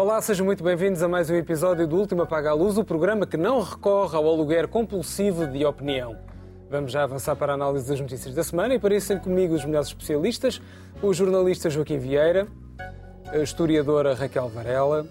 Olá, 0.00 0.18
sejam 0.22 0.46
muito 0.46 0.64
bem-vindos 0.64 1.02
a 1.02 1.08
mais 1.08 1.28
um 1.28 1.34
episódio 1.34 1.86
do 1.86 1.94
Último 1.94 2.22
Apaga 2.22 2.48
a 2.48 2.54
Luz, 2.54 2.78
o 2.78 2.82
programa 2.82 3.26
que 3.26 3.36
não 3.36 3.60
recorre 3.60 4.16
ao 4.16 4.26
aluguer 4.26 4.66
compulsivo 4.66 5.46
de 5.46 5.62
opinião. 5.66 6.16
Vamos 6.70 6.90
já 6.90 7.02
avançar 7.02 7.36
para 7.36 7.52
a 7.52 7.54
análise 7.54 7.86
das 7.86 8.00
notícias 8.00 8.34
da 8.34 8.42
semana 8.42 8.72
e 8.72 8.78
para 8.78 8.94
isso 8.94 9.08
tenho 9.08 9.20
comigo 9.20 9.52
os 9.52 9.62
melhores 9.62 9.88
especialistas, 9.88 10.58
o 11.02 11.12
jornalista 11.12 11.68
Joaquim 11.68 11.98
Vieira, 11.98 12.48
a 13.26 13.36
historiadora 13.40 14.14
Raquel 14.14 14.48
Varela, 14.48 15.06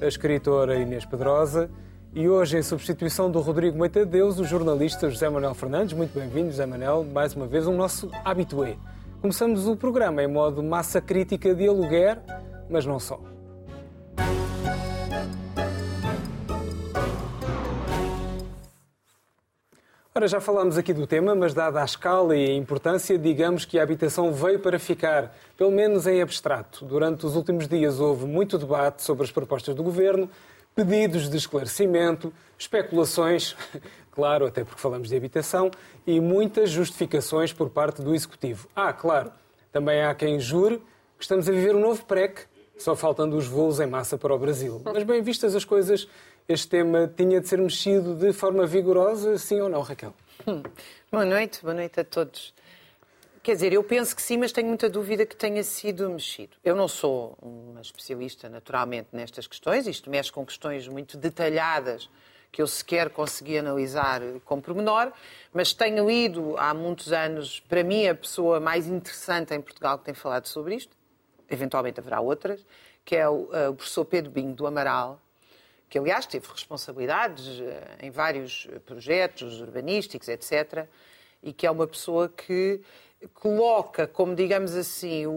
a 0.00 0.06
escritora 0.08 0.74
Inês 0.74 1.04
Pedrosa 1.04 1.70
e 2.12 2.28
hoje, 2.28 2.58
em 2.58 2.62
substituição 2.64 3.30
do 3.30 3.38
Rodrigo 3.38 3.78
Moita 3.78 4.04
de 4.04 4.10
Deus, 4.10 4.40
o 4.40 4.44
jornalista 4.44 5.08
José 5.08 5.28
Manuel 5.28 5.54
Fernandes. 5.54 5.96
Muito 5.96 6.18
bem-vindo, 6.18 6.50
José 6.50 6.66
Manuel, 6.66 7.04
mais 7.04 7.32
uma 7.36 7.46
vez, 7.46 7.68
um 7.68 7.76
nosso 7.76 8.10
habitué. 8.24 8.76
Começamos 9.20 9.68
o 9.68 9.76
programa 9.76 10.20
em 10.20 10.26
modo 10.26 10.64
massa 10.64 11.00
crítica 11.00 11.54
de 11.54 11.68
aluguer, 11.68 12.18
mas 12.68 12.84
não 12.84 12.98
só. 12.98 13.35
Ora, 20.16 20.26
já 20.26 20.40
falámos 20.40 20.78
aqui 20.78 20.94
do 20.94 21.06
tema, 21.06 21.34
mas 21.34 21.52
dada 21.52 21.82
a 21.82 21.84
escala 21.84 22.34
e 22.34 22.50
a 22.50 22.54
importância, 22.54 23.18
digamos 23.18 23.66
que 23.66 23.78
a 23.78 23.82
habitação 23.82 24.32
veio 24.32 24.58
para 24.58 24.78
ficar, 24.78 25.36
pelo 25.58 25.70
menos 25.70 26.06
em 26.06 26.22
abstrato. 26.22 26.86
Durante 26.86 27.26
os 27.26 27.36
últimos 27.36 27.68
dias 27.68 28.00
houve 28.00 28.24
muito 28.24 28.56
debate 28.56 29.02
sobre 29.02 29.24
as 29.24 29.30
propostas 29.30 29.74
do 29.74 29.82
governo, 29.82 30.30
pedidos 30.74 31.28
de 31.28 31.36
esclarecimento, 31.36 32.32
especulações, 32.56 33.54
claro, 34.10 34.46
até 34.46 34.64
porque 34.64 34.80
falamos 34.80 35.10
de 35.10 35.16
habitação, 35.16 35.70
e 36.06 36.18
muitas 36.18 36.70
justificações 36.70 37.52
por 37.52 37.68
parte 37.68 38.00
do 38.00 38.14
executivo. 38.14 38.68
Ah, 38.74 38.94
claro, 38.94 39.30
também 39.70 40.02
há 40.02 40.14
quem 40.14 40.40
jure 40.40 40.78
que 41.18 41.24
estamos 41.24 41.46
a 41.46 41.52
viver 41.52 41.76
um 41.76 41.80
novo 41.80 42.02
PREC, 42.06 42.46
só 42.78 42.96
faltando 42.96 43.36
os 43.36 43.46
voos 43.46 43.80
em 43.80 43.86
massa 43.86 44.16
para 44.16 44.34
o 44.34 44.38
Brasil. 44.38 44.80
Mas 44.82 45.02
bem 45.02 45.20
vistas 45.20 45.54
as 45.54 45.64
coisas, 45.66 46.08
este 46.48 46.68
tema 46.68 47.12
tinha 47.16 47.40
de 47.40 47.48
ser 47.48 47.58
mexido 47.58 48.14
de 48.14 48.32
forma 48.32 48.66
vigorosa, 48.66 49.36
sim 49.38 49.60
ou 49.60 49.68
não, 49.68 49.82
Raquel? 49.82 50.14
Hum. 50.46 50.62
Boa 51.10 51.24
noite, 51.24 51.60
boa 51.62 51.74
noite 51.74 51.98
a 51.98 52.04
todos. 52.04 52.54
Quer 53.42 53.54
dizer, 53.54 53.72
eu 53.72 53.82
penso 53.82 54.14
que 54.14 54.22
sim, 54.22 54.36
mas 54.36 54.52
tenho 54.52 54.68
muita 54.68 54.88
dúvida 54.88 55.24
que 55.24 55.36
tenha 55.36 55.62
sido 55.62 56.08
mexido. 56.10 56.56
Eu 56.64 56.74
não 56.74 56.88
sou 56.88 57.36
uma 57.40 57.80
especialista, 57.80 58.48
naturalmente, 58.48 59.08
nestas 59.12 59.46
questões. 59.46 59.86
Isto 59.86 60.10
mexe 60.10 60.32
com 60.32 60.44
questões 60.44 60.88
muito 60.88 61.16
detalhadas 61.16 62.08
que 62.50 62.62
eu 62.62 62.66
sequer 62.66 63.10
consegui 63.10 63.58
analisar 63.58 64.20
com 64.44 64.60
pormenor, 64.60 65.12
mas 65.52 65.72
tenho 65.72 66.08
lido 66.08 66.56
há 66.56 66.72
muitos 66.72 67.12
anos, 67.12 67.60
para 67.60 67.84
mim, 67.84 68.06
a 68.06 68.14
pessoa 68.14 68.58
mais 68.58 68.86
interessante 68.86 69.52
em 69.52 69.60
Portugal 69.60 69.98
que 69.98 70.06
tem 70.06 70.14
falado 70.14 70.46
sobre 70.46 70.74
isto, 70.74 70.96
eventualmente 71.50 72.00
haverá 72.00 72.20
outras, 72.20 72.64
que 73.04 73.14
é 73.14 73.28
o, 73.28 73.32
uh, 73.32 73.70
o 73.70 73.74
professor 73.74 74.04
Pedro 74.04 74.30
Binho 74.30 74.54
do 74.54 74.66
Amaral, 74.66 75.20
que 75.88 75.98
aliás 75.98 76.26
teve 76.26 76.46
responsabilidades 76.48 77.60
eh, 77.60 77.98
em 78.02 78.10
vários 78.10 78.68
projetos 78.84 79.60
urbanísticos, 79.60 80.28
etc., 80.28 80.86
e 81.42 81.52
que 81.52 81.66
é 81.66 81.70
uma 81.70 81.86
pessoa 81.86 82.28
que 82.28 82.80
coloca, 83.34 84.06
como 84.06 84.34
digamos 84.34 84.74
assim, 84.74 85.26
o, 85.26 85.30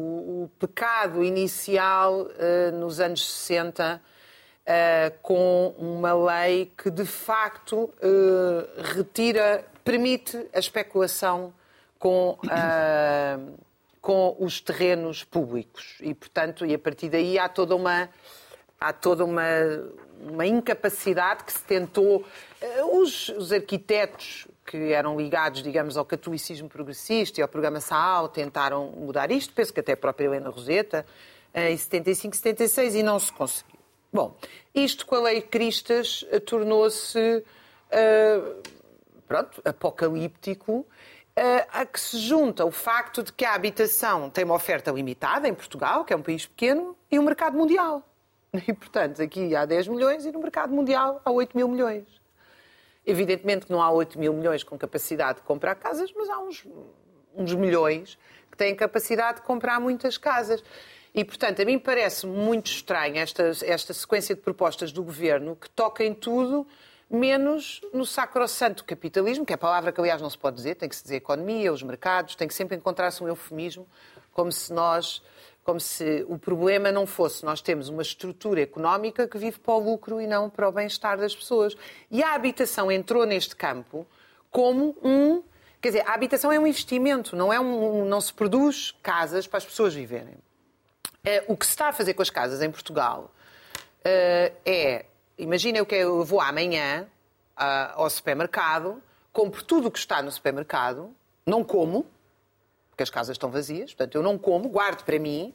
o 0.44 0.52
pecado 0.60 1.24
inicial 1.24 2.22
uh, 2.22 2.72
nos 2.78 3.00
anos 3.00 3.26
60 3.26 4.02
uh, 4.02 5.20
com 5.22 5.74
uma 5.78 6.14
lei 6.14 6.72
que 6.78 6.90
de 6.90 7.06
facto 7.06 7.76
uh, 7.76 8.82
retira, 8.96 9.66
permite 9.84 10.38
a 10.54 10.60
especulação 10.60 11.54
com, 11.98 12.38
com 14.02 14.38
os 14.40 14.62
terrenos 14.62 15.24
públicos 15.26 15.98
e, 16.00 16.14
portanto, 16.14 16.66
e 16.66 16.74
a 16.74 16.80
partir 16.80 17.10
daí 17.10 17.38
há 17.38 17.50
toda 17.50 17.76
uma 17.76 18.08
há 18.80 18.94
toda 18.94 19.26
uma, 19.26 19.44
uma 20.22 20.46
incapacidade 20.46 21.44
que 21.44 21.54
se 21.54 21.64
tentou. 21.64 22.26
Eh, 22.62 22.84
os, 22.84 23.30
os, 23.30 23.52
arquitetos 23.52 24.48
que 24.66 24.92
eram 24.92 25.18
ligados, 25.18 25.64
digamos, 25.64 25.98
ao 25.98 26.06
catolicismo 26.06 26.70
progressista 26.70 27.40
e 27.40 27.44
ao 27.44 27.48
programa 27.48 27.80
SAAL 27.80 28.30
tentaram 28.30 28.92
mudar 28.92 29.32
isto, 29.32 29.54
penso 29.54 29.74
que 29.74 29.80
até 29.80 29.94
a 29.94 29.98
própria 29.98 30.26
Helena 30.26 30.50
Roseta, 30.50 31.06
eh, 31.54 31.72
em 31.72 31.78
75, 31.78 32.36
76, 32.36 32.96
e 32.96 33.04
não 33.04 33.20
se 33.20 33.32
conseguiu. 33.32 33.80
Bom, 34.12 34.36
isto 34.74 35.06
com 35.06 35.16
a 35.16 35.22
lei 35.22 35.42
Cristas 35.42 36.26
eh, 36.32 36.40
tornou-se, 36.40 37.20
uh, 37.20 38.70
pronto, 39.28 39.62
apocalíptico, 39.64 40.86
a 41.72 41.86
que 41.86 41.98
se 41.98 42.18
junta 42.18 42.66
o 42.66 42.72
facto 42.72 43.24
de 43.24 43.32
que 43.32 43.46
a 43.46 43.54
habitação 43.54 44.30
tem 44.30 44.44
uma 44.44 44.56
oferta 44.56 44.92
limitada 44.92 45.48
em 45.48 45.54
Portugal, 45.54 46.04
que 46.04 46.12
é 46.12 46.16
um 46.18 46.22
país 46.22 46.46
pequeno, 46.46 46.98
e 47.10 47.18
um 47.18 47.24
mercado 47.24 47.56
mundial. 47.56 48.09
E, 48.68 48.74
portanto, 48.74 49.22
aqui 49.22 49.56
há 49.56 49.66
10 49.66 49.88
milhões 49.88 50.26
e 50.26 50.32
no 50.32 50.40
mercado 50.40 50.74
mundial 50.74 51.22
há 51.24 51.32
8 51.32 51.56
mil 51.56 51.68
milhões. 51.68 52.06
Evidentemente 53.06 53.66
que 53.66 53.72
não 53.72 53.82
há 53.82 53.92
8 53.92 54.20
mil 54.20 54.34
milhões 54.34 54.64
com 54.64 54.78
capacidade 54.78 55.40
de 55.40 55.46
comprar 55.46 55.76
casas, 55.76 56.12
mas 56.16 56.30
há 56.30 56.40
uns, 56.40 56.68
uns 57.36 57.54
milhões 57.54 58.18
que 58.52 58.58
têm 58.58 58.76
capacidade 58.76 59.40
de 59.40 59.46
comprar 59.46 59.80
muitas 59.80 60.18
casas. 60.18 60.64
E, 61.14 61.24
portanto, 61.24 61.62
a 61.62 61.66
mim 61.66 61.80
parece 61.80 62.28
muito 62.28 62.68
estranha 62.68 63.22
esta, 63.22 63.52
esta 63.66 63.94
sequência 63.94 64.36
de 64.36 64.42
propostas 64.42 64.92
do 64.92 65.04
governo 65.04 65.56
que 65.56 65.70
toca 65.70 66.04
em 66.04 66.14
tudo 66.14 66.68
menos 67.10 67.82
no 67.92 68.06
sacrossanto 68.06 68.84
capitalismo, 68.84 69.44
que 69.44 69.52
é 69.52 69.56
a 69.56 69.58
palavra 69.58 69.92
que, 69.92 70.00
aliás, 70.00 70.22
não 70.22 70.30
se 70.30 70.38
pode 70.38 70.58
dizer, 70.58 70.76
tem 70.76 70.88
que 70.88 70.96
se 70.96 71.02
dizer 71.02 71.16
economia, 71.16 71.74
os 71.74 71.82
mercados, 71.82 72.36
tem 72.36 72.48
que 72.48 72.54
sempre 72.54 72.78
encontrar-se 72.78 73.24
um 73.24 73.28
eufemismo, 73.28 73.88
como 74.32 74.52
se 74.52 74.72
nós 74.72 75.24
como 75.70 75.80
se 75.80 76.26
o 76.28 76.36
problema 76.36 76.92
não 76.92 77.06
fosse 77.06 77.46
nós 77.46 77.62
temos 77.62 77.90
uma 77.90 78.02
estrutura 78.02 78.60
económica 78.60 79.28
que 79.28 79.38
vive 79.38 79.60
para 79.60 79.76
o 79.76 79.78
lucro 79.78 80.20
e 80.20 80.26
não 80.26 80.50
para 80.50 80.68
o 80.68 80.72
bem-estar 80.72 81.16
das 81.16 81.36
pessoas. 81.36 81.78
E 82.10 82.24
a 82.24 82.34
habitação 82.34 82.92
entrou 82.92 83.24
neste 83.24 83.56
campo 83.56 84.04
como 84.50 84.98
um. 85.04 85.44
Quer 85.80 85.90
dizer, 85.90 86.08
a 86.08 86.14
habitação 86.16 86.52
é 86.52 86.58
um 86.58 86.66
investimento, 86.66 87.36
não, 87.36 87.54
é 87.54 87.60
um, 87.60 88.04
não 88.04 88.20
se 88.20 88.34
produz 88.34 88.96
casas 89.04 89.46
para 89.46 89.60
as 89.60 89.66
pessoas 89.66 89.94
viverem. 89.94 90.34
É, 91.24 91.44
o 91.48 91.56
que 91.56 91.68
se 91.68 91.74
está 91.74 91.90
a 91.90 91.94
fazer 91.94 92.16
com 92.16 92.24
as 92.24 92.32
casas 92.32 92.64
em 92.64 92.72
Portugal 92.72 93.32
é. 94.04 94.54
é 94.66 95.06
Imagina 95.38 95.86
que 95.86 95.96
eu 95.96 96.26
vou 96.26 96.42
amanhã 96.42 97.08
ao 97.56 98.10
supermercado, 98.10 99.02
compro 99.32 99.64
tudo 99.64 99.88
o 99.88 99.92
que 99.92 100.00
está 100.00 100.22
no 100.22 100.32
supermercado, 100.32 101.16
não 101.46 101.64
como, 101.64 102.08
porque 102.90 103.04
as 103.04 103.10
casas 103.10 103.36
estão 103.36 103.50
vazias, 103.50 103.94
portanto 103.94 104.16
eu 104.16 104.24
não 104.24 104.38
como, 104.38 104.68
guardo 104.68 105.06
para 105.06 105.18
mim, 105.18 105.54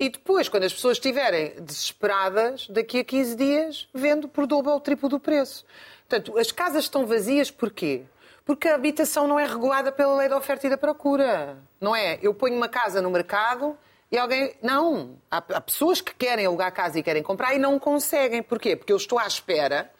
e 0.00 0.08
depois, 0.08 0.48
quando 0.48 0.64
as 0.64 0.72
pessoas 0.72 0.96
estiverem 0.96 1.54
desesperadas, 1.60 2.68
daqui 2.68 3.00
a 3.00 3.04
15 3.04 3.36
dias, 3.36 3.88
vendo 3.92 4.28
por 4.28 4.46
dobro 4.46 4.70
ou 4.70 4.80
triplo 4.80 5.08
do 5.08 5.18
preço. 5.18 5.64
Portanto, 6.08 6.38
as 6.38 6.52
casas 6.52 6.84
estão 6.84 7.04
vazias 7.04 7.50
porquê? 7.50 8.04
Porque 8.44 8.68
a 8.68 8.76
habitação 8.76 9.26
não 9.26 9.38
é 9.38 9.44
regulada 9.44 9.90
pela 9.90 10.16
lei 10.16 10.28
da 10.28 10.36
oferta 10.36 10.66
e 10.66 10.70
da 10.70 10.78
procura. 10.78 11.58
Não 11.80 11.94
é? 11.94 12.18
Eu 12.22 12.32
ponho 12.32 12.56
uma 12.56 12.68
casa 12.68 13.02
no 13.02 13.10
mercado 13.10 13.76
e 14.10 14.16
alguém. 14.16 14.54
Não! 14.62 15.18
Há, 15.30 15.38
há 15.38 15.60
pessoas 15.60 16.00
que 16.00 16.14
querem 16.14 16.46
alugar 16.46 16.72
casa 16.72 16.98
e 16.98 17.02
querem 17.02 17.22
comprar 17.22 17.54
e 17.54 17.58
não 17.58 17.78
conseguem. 17.78 18.42
Porquê? 18.42 18.76
Porque 18.76 18.92
eu 18.92 18.96
estou 18.96 19.18
à 19.18 19.26
espera 19.26 19.90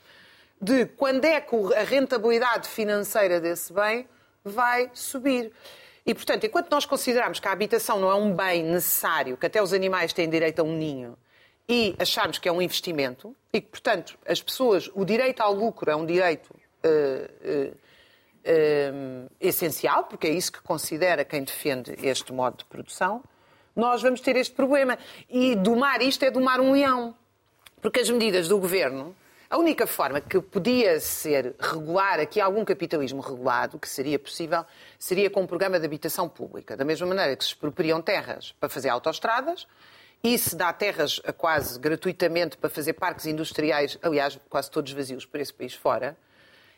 de 0.60 0.86
quando 0.86 1.24
é 1.24 1.40
que 1.40 1.56
a 1.74 1.82
rentabilidade 1.82 2.68
financeira 2.68 3.40
desse 3.40 3.72
bem 3.72 4.08
vai 4.44 4.90
subir. 4.94 5.52
E, 6.08 6.14
portanto, 6.14 6.46
enquanto 6.46 6.70
nós 6.70 6.86
considerarmos 6.86 7.38
que 7.38 7.46
a 7.46 7.52
habitação 7.52 8.00
não 8.00 8.10
é 8.10 8.14
um 8.14 8.34
bem 8.34 8.62
necessário, 8.62 9.36
que 9.36 9.44
até 9.44 9.62
os 9.62 9.74
animais 9.74 10.10
têm 10.10 10.26
direito 10.26 10.60
a 10.60 10.62
um 10.62 10.74
ninho, 10.74 11.18
e 11.68 11.94
acharmos 11.98 12.38
que 12.38 12.48
é 12.48 12.52
um 12.52 12.62
investimento, 12.62 13.36
e 13.52 13.60
que, 13.60 13.68
portanto, 13.68 14.18
as 14.26 14.42
pessoas, 14.42 14.90
o 14.94 15.04
direito 15.04 15.42
ao 15.42 15.52
lucro 15.52 15.90
é 15.90 15.94
um 15.94 16.06
direito 16.06 16.48
uh, 16.50 17.68
uh, 17.68 17.74
uh, 17.74 19.30
essencial, 19.38 20.04
porque 20.04 20.26
é 20.26 20.30
isso 20.30 20.50
que 20.50 20.62
considera 20.62 21.26
quem 21.26 21.44
defende 21.44 21.94
este 22.02 22.32
modo 22.32 22.56
de 22.56 22.64
produção, 22.64 23.22
nós 23.76 24.00
vamos 24.00 24.22
ter 24.22 24.34
este 24.34 24.54
problema. 24.54 24.98
E 25.28 25.54
domar 25.56 26.00
isto 26.00 26.24
é 26.24 26.30
domar 26.30 26.58
um 26.58 26.72
leão. 26.72 27.14
Porque 27.82 28.00
as 28.00 28.08
medidas 28.08 28.48
do 28.48 28.58
governo 28.58 29.14
a 29.50 29.56
única 29.56 29.86
forma 29.86 30.20
que 30.20 30.40
podia 30.40 31.00
ser 31.00 31.54
regular 31.58 32.20
aqui 32.20 32.38
algum 32.40 32.64
capitalismo 32.64 33.20
regulado, 33.20 33.78
que 33.78 33.88
seria 33.88 34.18
possível, 34.18 34.64
seria 34.98 35.30
com 35.30 35.40
um 35.40 35.46
programa 35.46 35.80
de 35.80 35.86
habitação 35.86 36.28
pública. 36.28 36.76
Da 36.76 36.84
mesma 36.84 37.06
maneira 37.06 37.34
que 37.34 37.42
se 37.42 37.50
expropriam 37.50 38.02
terras 38.02 38.54
para 38.60 38.68
fazer 38.68 38.90
autoestradas 38.90 39.66
e 40.22 40.36
se 40.36 40.54
dá 40.54 40.70
terras 40.72 41.18
quase 41.38 41.78
gratuitamente 41.78 42.58
para 42.58 42.68
fazer 42.68 42.92
parques 42.92 43.24
industriais, 43.24 43.98
aliás, 44.02 44.38
quase 44.50 44.70
todos 44.70 44.92
vazios 44.92 45.24
por 45.24 45.40
esse 45.40 45.54
país 45.54 45.74
fora, 45.74 46.16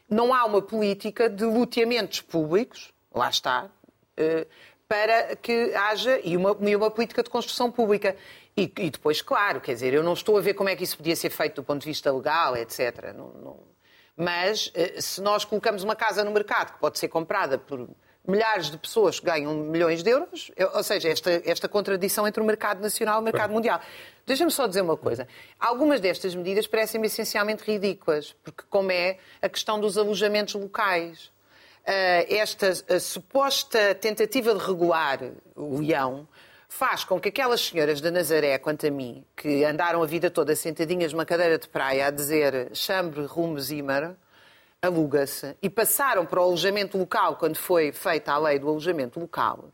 não 0.09 0.33
há 0.33 0.45
uma 0.45 0.63
política 0.63 1.29
de 1.29 1.45
loteamentos 1.45 2.21
públicos, 2.21 2.93
lá 3.13 3.31
está, 3.31 3.69
eh, 4.17 4.47
para 4.91 5.37
que 5.37 5.73
haja 5.73 6.21
e 6.25 6.37
uma, 6.37 6.57
e 6.61 6.75
uma 6.75 6.91
política 6.91 7.23
de 7.23 7.31
construção 7.31 7.71
pública. 7.71 8.17
E, 8.57 8.63
e, 8.63 8.91
depois, 8.91 9.23
claro, 9.23 9.61
quer 9.61 9.75
dizer, 9.75 9.95
eu 9.95 10.03
não 10.03 10.13
estou 10.13 10.37
a 10.37 10.41
ver 10.41 10.55
como 10.55 10.69
é 10.69 10.77
que 10.77 10.85
isso 10.85 10.97
podia 10.97 11.17
ser 11.17 11.31
feito 11.31 11.57
do 11.57 11.63
ponto 11.63 11.81
de 11.81 11.87
vista 11.87 12.13
legal, 12.13 12.57
etc. 12.57 13.13
Não, 13.17 13.29
não... 13.29 13.61
Mas 14.17 14.71
eh, 14.75 15.01
se 15.01 15.21
nós 15.21 15.45
colocamos 15.45 15.83
uma 15.83 15.97
casa 15.97 16.23
no 16.25 16.31
mercado 16.31 16.75
que 16.75 16.79
pode 16.79 16.99
ser 16.99 17.09
comprada 17.09 17.57
por 17.57 17.89
milhares 18.27 18.71
de 18.71 18.77
pessoas 18.77 19.19
que 19.19 19.27
ganham 19.27 19.55
milhões 19.55 20.03
de 20.03 20.11
euros, 20.11 20.51
ou 20.75 20.83
seja, 20.83 21.09
esta, 21.09 21.43
esta 21.45 21.69
contradição 21.69 22.27
entre 22.29 22.43
o 22.43 22.45
mercado 22.45 22.81
nacional 22.81 23.17
e 23.17 23.21
o 23.21 23.25
mercado 23.25 23.53
mundial. 23.53 23.81
Deixa-me 24.27 24.51
só 24.51 24.67
dizer 24.67 24.83
uma 24.83 24.97
coisa. 24.97 25.27
Algumas 25.59 26.01
destas 26.01 26.35
medidas 26.35 26.67
parecem-me 26.67 27.07
essencialmente 27.07 27.65
ridículas, 27.65 28.37
porque 28.45 28.63
como 28.69 28.93
é 28.93 29.19
a 29.41 29.49
questão 29.49 29.81
dos 29.81 29.97
alojamentos 29.97 30.55
locais. 30.55 31.33
Eh, 31.85 32.37
esta 32.37 32.75
suposta 33.01 33.95
tentativa 33.95 34.55
de 34.55 34.65
regular 34.65 35.19
o 35.57 35.79
leão 35.79 36.29
faz 36.71 37.03
com 37.03 37.21
que 37.21 37.29
aquelas 37.29 37.61
senhoras 37.61 38.01
da 38.01 38.13
Nazaré, 38.13 38.57
quanto 38.57 38.87
a 38.87 38.91
mim, 38.91 39.25
que 39.37 39.65
andaram 39.65 40.03
a 40.05 40.07
vida 40.07 40.31
toda 40.31 40.55
sentadinhas 40.55 41.13
numa 41.13 41.27
cadeira 41.27 41.59
de 41.59 41.69
praia 41.69 42.07
a 42.07 42.11
dizer 42.11 42.71
chambre, 42.73 43.27
rumo, 43.27 43.59
zimmer, 43.59 44.15
aluga-se, 44.81 45.57
e 45.61 45.69
passaram 45.69 46.25
para 46.25 46.41
o 46.41 46.45
alojamento 46.45 46.97
local 46.97 47.37
quando 47.37 47.57
foi 47.57 47.91
feita 47.91 48.33
a 48.33 48.39
lei 48.39 48.61
do 48.61 48.69
alojamento 48.69 49.19
local, 49.19 49.65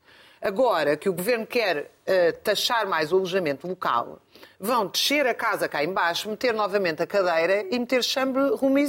agora 0.40 0.96
que 0.96 1.08
o 1.08 1.12
governo 1.12 1.46
quer 1.46 1.93
uh, 2.08 2.38
taxar 2.43 2.88
mais 2.88 3.12
o 3.12 3.16
alojamento 3.16 3.69
local, 3.69 4.19
vão 4.59 4.87
descer 4.87 5.27
a 5.27 5.35
casa 5.35 5.69
cá 5.69 5.83
embaixo, 5.85 6.29
meter 6.29 6.55
novamente 6.55 7.03
a 7.03 7.06
cadeira 7.06 7.67
e 7.71 7.79
meter 7.79 8.03
chambre, 8.03 8.43
rumo 8.55 8.79
e. 8.79 8.87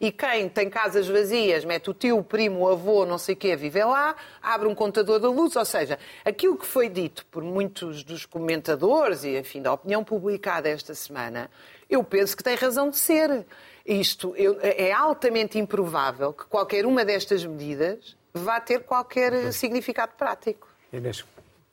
E 0.00 0.12
quem 0.12 0.48
tem 0.48 0.68
casas 0.68 1.08
vazias, 1.08 1.64
mete 1.64 1.90
o 1.90 1.94
tio, 1.94 2.18
o 2.18 2.24
primo, 2.24 2.60
o 2.60 2.68
avô, 2.68 3.06
não 3.06 3.18
sei 3.18 3.34
o 3.34 3.38
quê, 3.38 3.56
vive 3.56 3.82
lá, 3.84 4.14
abre 4.42 4.66
um 4.68 4.74
contador 4.74 5.18
da 5.18 5.28
luz. 5.28 5.56
Ou 5.56 5.64
seja, 5.64 5.98
aquilo 6.24 6.56
que 6.56 6.66
foi 6.66 6.88
dito 6.88 7.24
por 7.26 7.42
muitos 7.42 8.02
dos 8.02 8.26
comentadores 8.26 9.24
e, 9.24 9.36
enfim, 9.38 9.62
da 9.62 9.72
opinião 9.72 10.02
publicada 10.02 10.68
esta 10.68 10.94
semana, 10.94 11.50
eu 11.88 12.02
penso 12.02 12.36
que 12.36 12.42
tem 12.42 12.54
razão 12.54 12.90
de 12.90 12.98
ser. 12.98 13.44
Isto 13.84 14.34
eu, 14.36 14.58
é 14.60 14.92
altamente 14.92 15.58
improvável 15.58 16.32
que 16.32 16.44
qualquer 16.44 16.84
uma 16.86 17.04
destas 17.04 17.44
medidas 17.44 18.16
vá 18.32 18.60
ter 18.60 18.84
qualquer 18.84 19.52
significado 19.52 20.12
prático. 20.16 20.68
Inês. 20.92 21.24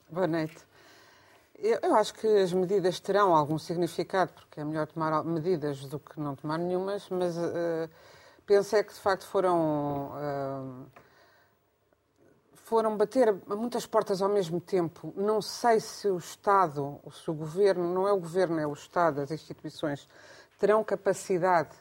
Boa 0.10 0.26
noite. 0.26 0.67
Eu, 1.60 1.80
eu, 1.82 1.96
acho 1.96 2.14
que 2.14 2.28
as 2.28 2.54
medidas 2.54 3.00
terão 3.00 3.36
algum 3.36 3.58
significado, 3.58 4.32
porque 4.34 4.60
é 4.60 4.64
melhor 4.64 4.86
tomar 4.86 5.24
medidas 5.24 5.86
do 5.86 6.00
que 6.00 6.20
não 6.20 6.36
tomar 6.36 6.60
nenhumas, 6.60 7.10
mas 7.10 7.36
uh, 7.36 7.90
penso 8.46 8.76
é 8.76 8.84
que 8.84 8.94
de 8.94 9.00
facto 9.00 9.26
foram. 9.26 10.12
Uh, 10.12 11.08
foram 12.54 12.98
bater 12.98 13.34
muitas 13.48 13.86
portas 13.86 14.22
ao 14.22 14.28
mesmo 14.28 14.60
tempo. 14.60 15.14
Não 15.16 15.42
sei 15.42 15.80
se 15.80 16.10
o 16.10 16.18
Estado, 16.18 17.00
se 17.14 17.32
o 17.32 17.34
Governo, 17.34 17.94
não 17.94 18.06
é 18.06 18.12
o 18.12 18.20
Governo, 18.20 18.60
é 18.60 18.68
o 18.68 18.74
Estado, 18.74 19.22
as 19.22 19.32
instituições, 19.32 20.08
terão 20.60 20.84
capacidade 20.84 21.72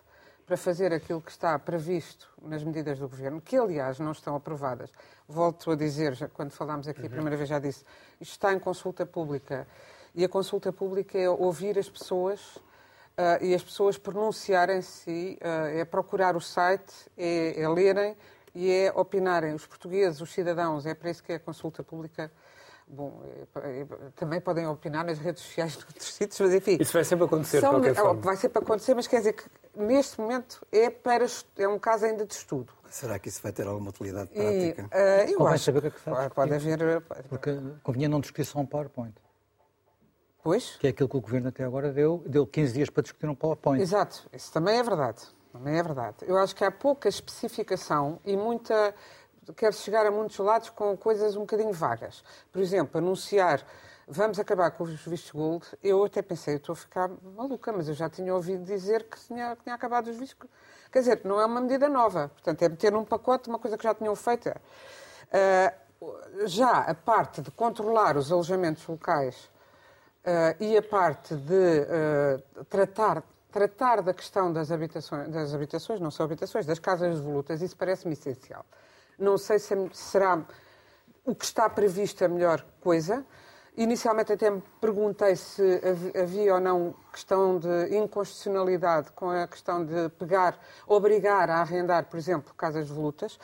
para 0.47 0.57
fazer 0.57 0.93
aquilo 0.93 1.21
que 1.21 1.31
está 1.31 1.59
previsto 1.59 2.29
nas 2.41 2.63
medidas 2.63 3.01
do 3.01 3.09
Governo, 3.09 3.41
que 3.41 3.57
aliás 3.57 3.99
não 3.99 4.13
estão 4.13 4.37
aprovadas. 4.37 4.91
Volto 5.29 5.73
a 5.73 5.77
dizer, 5.77 6.15
já, 6.15 6.29
quando 6.29 6.53
falámos 6.53 6.87
aqui 6.87 7.05
a 7.05 7.11
primeira 7.11 7.37
vez 7.37 7.49
já 7.49 7.59
disse, 7.59 7.85
isto 8.21 8.33
está 8.33 8.53
em 8.53 8.59
consulta 8.61 9.05
pública. 9.05 9.67
E 10.15 10.25
a 10.25 10.29
consulta 10.29 10.73
pública 10.73 11.19
é 11.19 11.29
ouvir 11.29 11.77
as 11.77 11.91
pessoas 11.91 12.57
uh, 12.57 13.43
e 13.43 13.55
as 13.55 13.63
pessoas 13.63 13.99
pronunciarem-se, 13.99 15.37
uh, 15.43 15.79
é 15.79 15.85
procurar 15.85 16.37
o 16.37 16.41
site, 16.41 16.95
é, 17.19 17.61
é 17.61 17.69
lerem 17.69 18.17
e 18.55 18.71
é 18.71 18.93
opinarem. 18.95 19.53
Os 19.53 19.67
portugueses, 19.67 20.21
os 20.21 20.33
cidadãos, 20.33 20.87
é 20.87 20.95
para 20.95 21.11
isso 21.11 21.25
que 21.25 21.33
é 21.33 21.37
a 21.37 21.41
consulta 21.41 21.83
pública 21.83 22.31
Bom, 22.88 23.21
é, 23.56 23.81
é, 23.81 23.87
também 24.15 24.41
podem 24.41 24.67
opinar 24.67 25.05
nas 25.05 25.19
redes 25.19 25.43
sociais 25.43 25.73
de 25.73 25.85
outros 25.85 26.06
sítios, 26.15 26.38
mas 26.41 26.55
enfim. 26.55 26.79
Isso 26.81 26.93
vai 26.93 27.05
sempre 27.05 27.25
acontecer, 27.25 27.61
são, 27.61 27.71
de 27.71 27.77
qualquer 27.77 27.94
forma. 27.94 28.21
Vai 28.21 28.37
sempre 28.37 28.62
acontecer, 28.62 28.94
mas 28.94 29.06
quer 29.09 29.19
dizer 29.19 29.33
que 29.33 29.44
neste 29.75 30.21
momento 30.21 30.65
é, 30.71 30.88
para, 30.88 31.27
é 31.59 31.67
um 31.67 31.79
caso 31.79 32.06
ainda 32.06 32.25
de 32.25 32.35
estudo. 32.35 32.73
Será 32.88 33.19
que 33.19 33.29
isso 33.29 33.43
vai 33.43 33.53
ter 33.53 33.67
alguma 33.67 33.91
utilidade 33.91 34.31
prática? 34.31 34.88
E, 35.27 35.31
uh, 35.31 35.41
eu 35.41 35.47
acho 35.49 35.65
saber 35.65 35.79
o 35.79 35.83
que 35.83 35.88
é 35.88 35.91
que 35.91 36.00
pode, 36.00 36.35
pode 36.35 36.55
haver. 36.55 37.03
Porque 37.29 37.61
convinha 37.83 38.09
não 38.09 38.21
discutir 38.21 38.44
só 38.44 38.61
um 38.61 38.67
PowerPoint. 38.67 39.15
Pois? 40.43 40.77
Que 40.77 40.87
é 40.87 40.91
aquilo 40.91 41.09
que 41.09 41.17
o 41.17 41.21
Governo 41.21 41.49
até 41.49 41.65
agora 41.65 41.93
deu, 41.93 42.23
deu 42.25 42.47
15 42.47 42.73
dias 42.73 42.88
para 42.88 43.03
discutir 43.03 43.27
um 43.27 43.35
PowerPoint. 43.35 43.83
Exato, 43.83 44.29
isso 44.33 44.53
também 44.53 44.79
é 44.79 44.83
verdade. 44.83 45.23
Também 45.53 45.77
é 45.77 45.83
verdade. 45.83 46.19
Eu 46.23 46.37
acho 46.37 46.55
que 46.55 46.62
há 46.62 46.71
pouca 46.71 47.09
especificação 47.09 48.21
e 48.25 48.37
muita 48.37 48.94
quer 49.55 49.73
chegar 49.75 50.07
a 50.07 50.11
muitos 50.11 50.39
lados 50.39 50.71
com 50.71 50.97
coisas 50.97 51.37
um 51.37 51.41
bocadinho 51.41 51.73
vagas. 51.73 52.25
Por 52.53 52.61
exemplo, 52.61 52.99
anunciar 52.99 53.65
vamos 54.07 54.39
acabar 54.39 54.71
com 54.71 54.85
os 54.85 55.05
vistos 55.05 55.31
gold. 55.33 55.67
Eu 55.83 56.05
até 56.05 56.23
pensei, 56.23 56.55
eu 56.55 56.59
estou 56.59 56.73
a 56.73 56.77
ficar 56.77 57.11
maluca, 57.35 57.73
mas 57.73 57.89
eu 57.89 57.95
já 57.95 58.09
tinha 58.09 58.35
ouvido 58.35 58.65
dizer 58.65 59.05
que 59.05 59.19
tinha, 59.19 59.57
que 59.57 59.65
tinha 59.65 59.75
acabado 59.75 60.09
os 60.09 60.17
vistos. 60.17 60.49
Quer 60.93 61.01
dizer, 61.01 61.21
não 61.25 61.41
é 61.41 61.47
uma 61.47 61.61
medida 61.61 61.89
nova. 61.89 62.29
Portanto, 62.29 62.63
é 62.63 62.69
meter 62.69 62.93
num 62.93 63.05
pacote 63.05 63.49
uma 63.49 63.59
coisa 63.59 63.77
que 63.77 63.85
já 63.85 63.95
tinham 63.95 64.15
feito. 64.15 64.49
Uh, 64.49 66.47
já 66.47 66.81
a 66.81 66.95
parte 66.95 67.41
de 67.41 67.51
controlar 67.51 68.17
os 68.17 68.31
alojamentos 68.31 68.87
locais 68.87 69.51
uh, 70.25 70.63
e 70.63 70.77
a 70.77 70.83
parte 70.83 71.35
de 71.35 71.81
uh, 71.81 72.65
tratar, 72.67 73.23
tratar 73.51 74.03
da 74.03 74.15
questão 74.15 74.53
das 74.53 74.71
habitações, 74.71 75.29
das 75.29 75.55
habitações, 75.55 76.01
não 76.01 76.11
são 76.11 76.27
habitações, 76.27 76.65
das 76.65 76.79
casas 76.79 77.17
devolutas, 77.17 77.61
isso 77.61 77.77
parece-me 77.77 78.13
essencial. 78.13 78.65
Não 79.19 79.39
sei 79.39 79.59
se 79.59 79.75
será 79.93 80.45
o 81.25 81.35
que 81.35 81.45
está 81.45 81.69
previsto 81.69 82.25
a 82.25 82.29
melhor 82.29 82.65
coisa. 82.81 83.25
Inicialmente 83.77 84.33
até 84.33 84.49
me 84.49 84.63
perguntei 84.81 85.37
se 85.37 85.83
havia 86.19 86.55
ou 86.55 86.61
não 86.61 86.95
questão 87.13 87.59
de 87.59 87.95
inconstitucionalidade 87.95 89.13
com 89.13 89.29
a 89.29 89.47
questão 89.47 89.85
de 89.85 90.09
pegar, 90.19 90.59
obrigar 90.87 91.51
a 91.51 91.61
arrendar, 91.61 92.07
por 92.07 92.17
exemplo, 92.17 92.55
casas 92.55 92.89
volutas. 92.89 93.39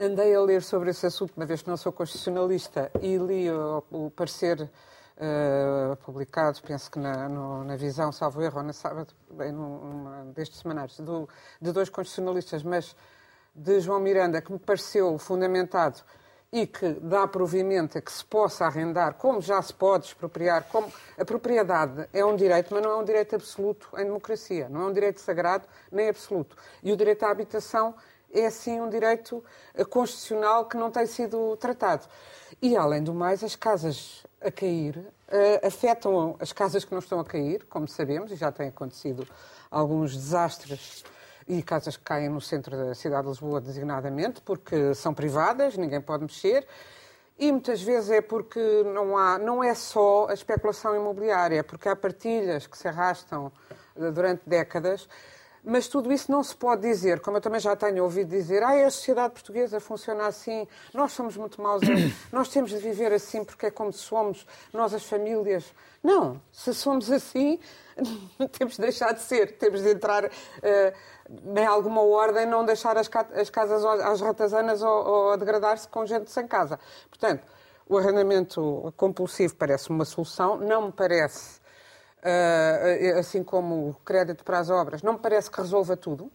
Andei 0.00 0.34
a 0.34 0.40
ler 0.40 0.62
sobre 0.62 0.90
esse 0.90 1.04
assunto, 1.04 1.34
uma 1.36 1.44
vez 1.44 1.60
que 1.60 1.68
não 1.68 1.76
sou 1.76 1.92
constitucionalista, 1.92 2.90
e 3.02 3.18
li 3.18 3.50
o, 3.50 3.84
o 3.90 4.10
parecer 4.10 4.62
uh, 4.62 5.96
publicado, 5.96 6.62
penso 6.62 6.90
que 6.90 6.98
na, 6.98 7.28
no, 7.28 7.64
na 7.64 7.76
Visão, 7.76 8.12
salvo 8.12 8.40
erro, 8.40 8.62
na 8.62 8.72
sábado, 8.72 9.12
bem, 9.30 9.52
num, 9.52 10.32
destes 10.32 10.60
semanários, 10.60 10.98
do, 11.00 11.28
de 11.60 11.72
dois 11.72 11.90
constitucionalistas, 11.90 12.62
mas 12.62 12.96
de 13.58 13.80
João 13.80 13.98
Miranda, 13.98 14.40
que 14.40 14.52
me 14.52 14.58
pareceu 14.58 15.18
fundamentado 15.18 16.00
e 16.52 16.66
que 16.66 16.94
dá 16.94 17.26
provimento 17.26 17.98
a 17.98 18.00
que 18.00 18.10
se 18.10 18.24
possa 18.24 18.64
arrendar, 18.64 19.14
como 19.14 19.40
já 19.40 19.60
se 19.60 19.74
pode 19.74 20.06
expropriar, 20.06 20.64
como 20.70 20.90
a 21.18 21.24
propriedade 21.24 22.08
é 22.12 22.24
um 22.24 22.36
direito, 22.36 22.72
mas 22.72 22.82
não 22.82 22.92
é 22.92 22.96
um 22.96 23.04
direito 23.04 23.34
absoluto 23.34 23.88
em 23.98 24.04
democracia, 24.04 24.68
não 24.68 24.82
é 24.82 24.86
um 24.86 24.92
direito 24.92 25.20
sagrado 25.20 25.66
nem 25.92 26.08
absoluto. 26.08 26.56
E 26.82 26.90
o 26.92 26.96
direito 26.96 27.24
à 27.24 27.30
habitação 27.30 27.94
é 28.32 28.48
sim 28.48 28.80
um 28.80 28.88
direito 28.88 29.44
eh, 29.74 29.84
constitucional 29.84 30.66
que 30.66 30.76
não 30.76 30.90
tem 30.90 31.06
sido 31.06 31.56
tratado. 31.56 32.06
E 32.62 32.76
além 32.76 33.02
do 33.02 33.12
mais, 33.12 33.42
as 33.42 33.56
casas 33.56 34.24
a 34.40 34.50
cair 34.50 34.96
uh, 34.96 35.66
afetam 35.66 36.36
as 36.38 36.52
casas 36.52 36.84
que 36.84 36.92
não 36.92 37.00
estão 37.00 37.20
a 37.20 37.24
cair, 37.24 37.64
como 37.64 37.88
sabemos, 37.88 38.30
e 38.30 38.36
já 38.36 38.52
têm 38.52 38.68
acontecido 38.68 39.26
alguns 39.70 40.14
desastres 40.14 41.04
e 41.48 41.62
casas 41.62 41.96
que 41.96 42.04
caem 42.04 42.28
no 42.28 42.40
centro 42.40 42.76
da 42.76 42.94
cidade 42.94 43.22
de 43.22 43.28
Lisboa, 43.30 43.60
designadamente, 43.60 44.40
porque 44.42 44.94
são 44.94 45.14
privadas, 45.14 45.76
ninguém 45.76 46.00
pode 46.00 46.24
mexer. 46.24 46.66
E 47.38 47.50
muitas 47.50 47.80
vezes 47.80 48.10
é 48.10 48.20
porque 48.20 48.60
não, 48.92 49.16
há, 49.16 49.38
não 49.38 49.64
é 49.64 49.74
só 49.74 50.28
a 50.28 50.34
especulação 50.34 50.94
imobiliária, 50.94 51.60
é 51.60 51.62
porque 51.62 51.88
há 51.88 51.96
partilhas 51.96 52.66
que 52.66 52.76
se 52.76 52.86
arrastam 52.86 53.50
eh, 53.96 54.10
durante 54.10 54.42
décadas 54.44 55.08
mas 55.64 55.88
tudo 55.88 56.12
isso 56.12 56.30
não 56.30 56.42
se 56.42 56.54
pode 56.54 56.82
dizer, 56.82 57.20
como 57.20 57.36
eu 57.36 57.40
também 57.40 57.60
já 57.60 57.74
tenho 57.74 58.02
ouvido 58.04 58.28
dizer, 58.28 58.62
ah, 58.62 58.86
a 58.86 58.90
sociedade 58.90 59.34
portuguesa 59.34 59.80
funciona 59.80 60.26
assim, 60.26 60.66
nós 60.94 61.12
somos 61.12 61.36
muito 61.36 61.60
maus, 61.60 61.82
nós 62.32 62.48
temos 62.48 62.70
de 62.70 62.78
viver 62.78 63.12
assim 63.12 63.44
porque 63.44 63.66
é 63.66 63.70
como 63.70 63.92
somos, 63.92 64.46
nós 64.72 64.94
as 64.94 65.04
famílias. 65.04 65.64
Não, 66.02 66.40
se 66.52 66.72
somos 66.72 67.10
assim, 67.10 67.58
temos 68.56 68.76
de 68.76 68.82
deixar 68.82 69.12
de 69.12 69.20
ser, 69.20 69.58
temos 69.58 69.82
de 69.82 69.90
entrar 69.90 70.24
uh, 70.24 71.58
em 71.58 71.66
alguma 71.66 72.02
ordem, 72.02 72.46
não 72.46 72.64
deixar 72.64 72.96
as, 72.96 73.10
as 73.34 73.50
casas 73.50 73.84
às 73.84 74.20
ratazanas 74.20 74.82
ou, 74.82 75.06
ou 75.06 75.32
a 75.32 75.36
degradar-se 75.36 75.88
com 75.88 76.06
gente 76.06 76.30
sem 76.30 76.46
casa. 76.46 76.78
Portanto, 77.10 77.44
o 77.88 77.98
arrendamento 77.98 78.92
compulsivo 78.96 79.56
parece 79.56 79.90
uma 79.90 80.04
solução, 80.04 80.56
não 80.58 80.86
me 80.86 80.92
parece 80.92 81.58
assim 83.18 83.42
como 83.42 83.90
o 83.90 83.94
crédito 84.04 84.44
para 84.44 84.58
as 84.58 84.70
obras, 84.70 85.02
não 85.02 85.14
me 85.14 85.18
parece 85.18 85.50
que 85.50 85.60
resolva 85.60 85.96
tudo, 85.96 86.30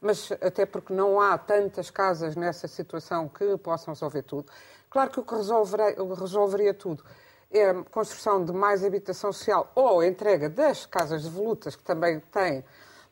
mas 0.00 0.30
até 0.40 0.66
porque 0.66 0.92
não 0.92 1.20
há 1.20 1.38
tantas 1.38 1.90
casas 1.90 2.36
nessa 2.36 2.68
situação 2.68 3.28
que 3.28 3.56
possam 3.58 3.94
resolver 3.94 4.22
tudo. 4.22 4.50
Claro 4.90 5.10
que 5.10 5.20
o 5.20 5.24
que 5.24 5.34
resolveria, 5.34 6.74
tudo 6.74 7.04
é 7.50 7.70
a 7.70 7.84
construção 7.84 8.44
de 8.44 8.52
mais 8.52 8.84
habitação 8.84 9.32
social 9.32 9.70
ou 9.74 10.00
a 10.00 10.06
entrega 10.06 10.48
das 10.48 10.84
casas 10.84 11.22
de 11.22 11.30
volutas, 11.30 11.76
que 11.76 11.82
também 11.84 12.20
têm 12.20 12.64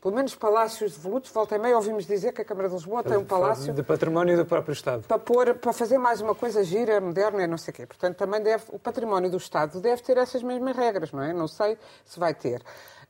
pelo 0.04 0.16
menos 0.16 0.34
palácios 0.34 0.92
de 0.92 0.98
volutos, 0.98 1.30
volta 1.30 1.56
e 1.56 1.58
meia 1.58 1.74
ouvimos 1.76 2.04
dizer 2.04 2.34
que 2.34 2.42
a 2.42 2.44
Câmara 2.44 2.68
de 2.68 2.74
Lisboa 2.74 3.02
tem 3.02 3.16
um 3.16 3.24
palácio... 3.24 3.72
De 3.72 3.82
património 3.82 4.36
do 4.36 4.44
próprio 4.44 4.74
Estado. 4.74 5.04
Para, 5.08 5.18
pôr, 5.18 5.54
para 5.54 5.72
fazer 5.72 5.96
mais 5.96 6.20
uma 6.20 6.34
coisa 6.34 6.62
gira, 6.62 7.00
moderna 7.00 7.42
e 7.42 7.46
não 7.46 7.56
sei 7.56 7.72
o 7.72 7.74
quê. 7.74 7.86
Portanto, 7.86 8.14
também 8.18 8.42
deve, 8.42 8.64
o 8.68 8.78
património 8.78 9.30
do 9.30 9.38
Estado 9.38 9.80
deve 9.80 10.02
ter 10.02 10.18
essas 10.18 10.42
mesmas 10.42 10.76
regras, 10.76 11.10
não 11.10 11.22
é? 11.22 11.32
Não 11.32 11.48
sei 11.48 11.78
se 12.04 12.20
vai 12.20 12.34
ter. 12.34 12.60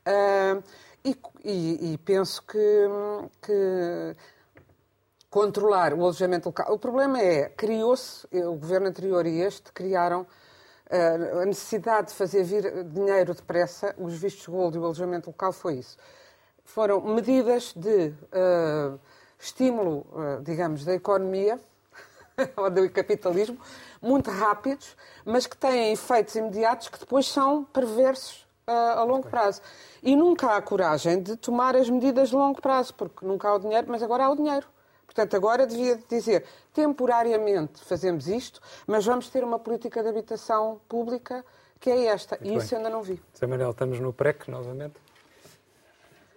Uh, 0.07 0.63
e, 1.03 1.17
e, 1.43 1.93
e, 1.93 1.97
penso 1.97 2.41
que, 2.43 2.87
que 3.41 4.15
controlar 5.29 5.93
o 5.93 6.01
alojamento 6.01 6.47
local. 6.47 6.73
O 6.73 6.79
problema 6.79 7.19
é, 7.19 7.49
criou-se, 7.49 8.25
o 8.31 8.53
governo 8.53 8.87
anterior 8.87 9.25
e 9.25 9.41
este 9.41 9.69
criaram 9.73 10.21
uh, 10.21 11.39
a 11.41 11.45
necessidade 11.45 12.07
de 12.07 12.13
fazer 12.13 12.45
vir 12.45 12.85
dinheiro 12.85 13.33
depressa, 13.33 13.93
os 13.97 14.13
vistos 14.17 14.47
gold 14.47 14.77
e 14.77 14.79
o 14.79 14.85
alojamento 14.85 15.29
local 15.29 15.51
foi 15.51 15.73
isso. 15.73 15.97
Foram 16.65 16.99
medidas 17.01 17.73
de 17.73 18.09
uh, 18.09 18.99
estímulo, 19.39 20.05
uh, 20.11 20.43
digamos, 20.43 20.83
da 20.83 20.93
economia 20.93 21.59
ou 22.57 22.69
do 22.69 22.89
capitalismo, 22.89 23.57
muito 24.01 24.29
rápidos, 24.29 24.95
mas 25.23 25.47
que 25.47 25.55
têm 25.55 25.93
efeitos 25.93 26.35
imediatos 26.35 26.89
que 26.89 26.99
depois 26.99 27.27
são 27.27 27.63
perversos 27.63 28.45
a 28.67 29.03
longo 29.03 29.29
prazo. 29.29 29.61
E 30.01 30.15
nunca 30.15 30.55
há 30.55 30.61
coragem 30.61 31.21
de 31.21 31.35
tomar 31.35 31.75
as 31.75 31.89
medidas 31.89 32.29
de 32.29 32.35
longo 32.35 32.59
prazo, 32.61 32.93
porque 32.95 33.25
nunca 33.25 33.47
há 33.47 33.55
o 33.55 33.59
dinheiro, 33.59 33.85
mas 33.89 34.01
agora 34.01 34.25
há 34.25 34.29
o 34.29 34.35
dinheiro. 34.35 34.65
Portanto, 35.05 35.35
agora 35.35 35.65
devia 35.65 35.97
dizer, 36.09 36.43
temporariamente 36.73 37.81
fazemos 37.85 38.27
isto, 38.27 38.59
mas 38.85 39.05
vamos 39.05 39.29
ter 39.29 39.43
uma 39.43 39.57
política 39.57 40.03
de 40.03 40.09
habitação 40.09 40.81
pública 40.89 41.45
que 41.79 41.89
é 41.89 42.05
esta. 42.07 42.37
Muito 42.37 42.53
e 42.53 42.57
isso 42.57 42.69
bem. 42.69 42.77
ainda 42.77 42.89
não 42.89 43.01
vi. 43.01 43.21
Zé 43.37 43.45
Manuel, 43.47 43.71
estamos 43.71 43.99
no 43.99 44.11
PREC 44.11 44.49
novamente? 44.49 44.95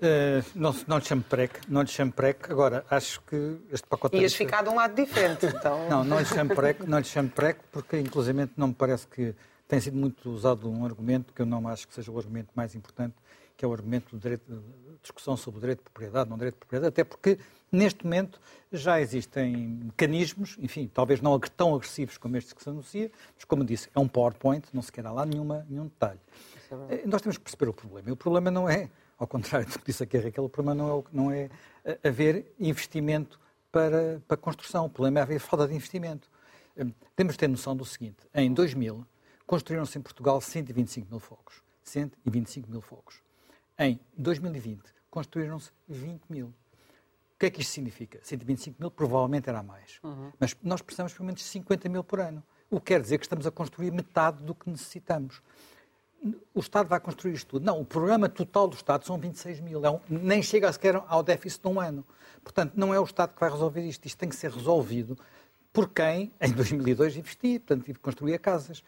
Uh, 0.01 0.45
não, 0.55 0.75
não 0.87 0.99
lhe 0.99 1.05
chamo 1.05 1.23
PREC, 1.25 1.61
não 1.69 1.83
lhe 1.83 1.89
chamo 1.89 2.13
PREC. 2.13 2.51
Agora, 2.51 2.85
acho 2.89 3.21
que 3.23 3.59
este 3.73 3.87
pacote... 3.87 4.17
Ias 4.17 4.35
ficar 4.35 4.63
de 4.63 4.69
um 4.69 4.77
lado 4.77 4.95
diferente, 4.95 5.47
então... 5.47 5.89
não, 5.89 6.05
não 6.05 6.21
lhe 6.21 6.25
chamo 6.25 6.55
PREC, 6.55 6.87
não 6.87 6.99
lhe 6.99 7.05
chamo 7.05 7.29
PREC, 7.29 7.59
porque, 7.73 7.99
inclusive, 7.99 8.49
não 8.57 8.69
me 8.69 8.75
parece 8.75 9.09
que 9.09 9.35
tem 9.67 9.81
sido 9.81 9.97
muito 9.97 10.31
usado 10.31 10.71
um 10.71 10.85
argumento 10.85 11.33
que 11.35 11.43
eu 11.43 11.47
não 11.47 11.67
acho 11.69 11.89
que 11.89 11.95
seja 11.95 12.13
o 12.13 12.19
argumento 12.19 12.51
mais 12.55 12.75
importante, 12.75 13.15
que 13.57 13.65
é 13.65 13.69
o 13.69 13.73
argumento 13.73 14.17
do 14.17 14.21
direito, 14.21 14.45
de 14.51 14.63
discussão 15.03 15.37
sobre 15.37 15.59
o 15.59 15.61
direito 15.61 15.81
de 15.81 15.85
propriedade, 15.85 16.31
não 16.31 16.37
direito 16.37 16.55
de 16.55 16.61
propriedade, 16.61 16.89
até 16.89 17.03
porque 17.03 17.39
neste 17.71 18.05
momento 18.05 18.41
já 18.73 19.01
existem 19.01 19.57
mecanismos, 19.57 20.57
enfim, 20.61 20.89
talvez 20.93 21.21
não 21.21 21.39
tão 21.41 21.75
agressivos 21.75 22.17
como 22.17 22.37
estes 22.37 22.53
que 22.53 22.63
se 22.63 22.69
anuncia, 22.69 23.11
mas 23.35 23.45
como 23.45 23.65
disse, 23.65 23.89
é 23.95 23.99
um 23.99 24.07
PowerPoint, 24.07 24.65
não 24.73 24.81
se 24.81 24.93
quer 24.93 25.03
dar 25.03 25.13
lá 25.13 25.27
nenhuma, 25.27 25.67
nenhum 25.69 25.85
detalhe. 25.85 26.21
É 26.89 26.95
eh, 26.95 27.03
Nós 27.05 27.21
temos 27.21 27.37
que 27.37 27.43
perceber 27.43 27.69
o 27.69 27.75
problema. 27.75 28.09
E 28.09 28.13
o 28.13 28.17
problema 28.17 28.51
não 28.51 28.69
é, 28.69 28.89
ao 29.19 29.27
contrário 29.27 29.67
do 29.71 29.79
que 29.79 29.87
disse 29.87 30.03
aqui 30.03 30.17
a 30.17 30.23
Raquel, 30.23 30.45
o 30.45 30.49
problema 30.49 30.75
não 30.75 30.99
é, 30.99 31.05
não 31.13 31.31
é 31.31 31.51
haver 32.03 32.55
investimento 32.59 33.39
para, 33.71 34.23
para 34.27 34.37
construção, 34.37 34.87
o 34.87 34.91
problema 34.91 35.21
é 35.21 35.23
haver 35.23 35.41
falta 35.41 35.67
de 35.69 35.75
investimento. 35.75 36.31
Eh, 36.77 36.87
temos 37.15 37.35
de 37.35 37.39
ter 37.39 37.49
noção 37.49 37.77
do 37.77 37.85
seguinte, 37.85 38.27
em 38.35 38.53
2000 38.53 39.05
construíram-se 39.49 39.99
em 39.99 40.03
Portugal 40.03 40.41
125 40.43 41.09
mil 41.11 41.19
fogos. 41.19 41.63
125 41.83 42.71
mil 42.71 42.83
fogos. 42.83 43.23
Em 43.79 43.99
2020, 44.17 44.83
construíram-se 45.11 45.71
20 45.89 46.25
mil. 46.29 46.49
O 46.49 47.39
que 47.39 47.47
é 47.47 47.51
que 47.51 47.63
isto 47.63 47.73
significa? 47.73 48.21
125 48.23 48.77
mil 48.79 48.91
provavelmente 48.91 49.49
era 49.49 49.63
mais. 49.63 49.99
Uhum. 50.03 50.31
Mas 50.39 50.55
nós 50.63 50.83
precisamos 50.83 51.15
pelo 51.15 51.25
menos 51.25 51.41
de 51.41 51.47
50 51.47 51.89
mil 51.89 52.05
por 52.05 52.21
ano. 52.21 52.43
O 52.69 52.79
que 52.79 52.93
quer 52.93 53.01
dizer 53.01 53.17
que 53.17 53.25
estamos 53.25 53.47
a 53.47 53.51
construir 53.51 53.91
metade 53.91 54.43
do 54.43 54.55
que 54.55 54.69
necessitamos. 54.69 55.41
O 56.53 56.61
Estado 56.61 56.89
vai 56.89 56.99
construir 56.99 57.35
isto 57.35 57.49
tudo. 57.49 57.65
Não, 57.65 57.81
o 57.81 57.85
programa 57.85 58.29
total 58.29 58.67
do 58.67 58.75
Estado 58.75 59.07
são 59.07 59.17
26 59.19 59.61
mil. 59.61 59.85
É 59.85 59.91
um, 59.91 60.01
nem 60.09 60.43
chega 60.43 60.73
sequer 60.73 61.03
ao 61.07 61.23
déficit 61.23 61.63
de 61.63 61.69
um 61.69 61.81
ano. 61.81 62.05
Portanto, 62.43 62.73
não 62.77 62.93
é 62.93 62.99
o 62.99 63.05
Estado 63.05 63.35
que 63.35 63.41
vai 63.41 63.51
resolver 63.51 63.83
isto. 63.83 64.05
Isto 64.07 64.19
tem 64.19 64.29
que 64.29 64.37
ser 64.37 64.51
resolvido 64.51 65.17
por 65.73 65.89
quem, 65.89 66.33
em 66.41 66.51
2002, 66.53 67.17
investia, 67.17 67.61
portanto, 67.61 67.89
e 67.89 67.95
construía 67.95 68.39
casas. 68.39 68.83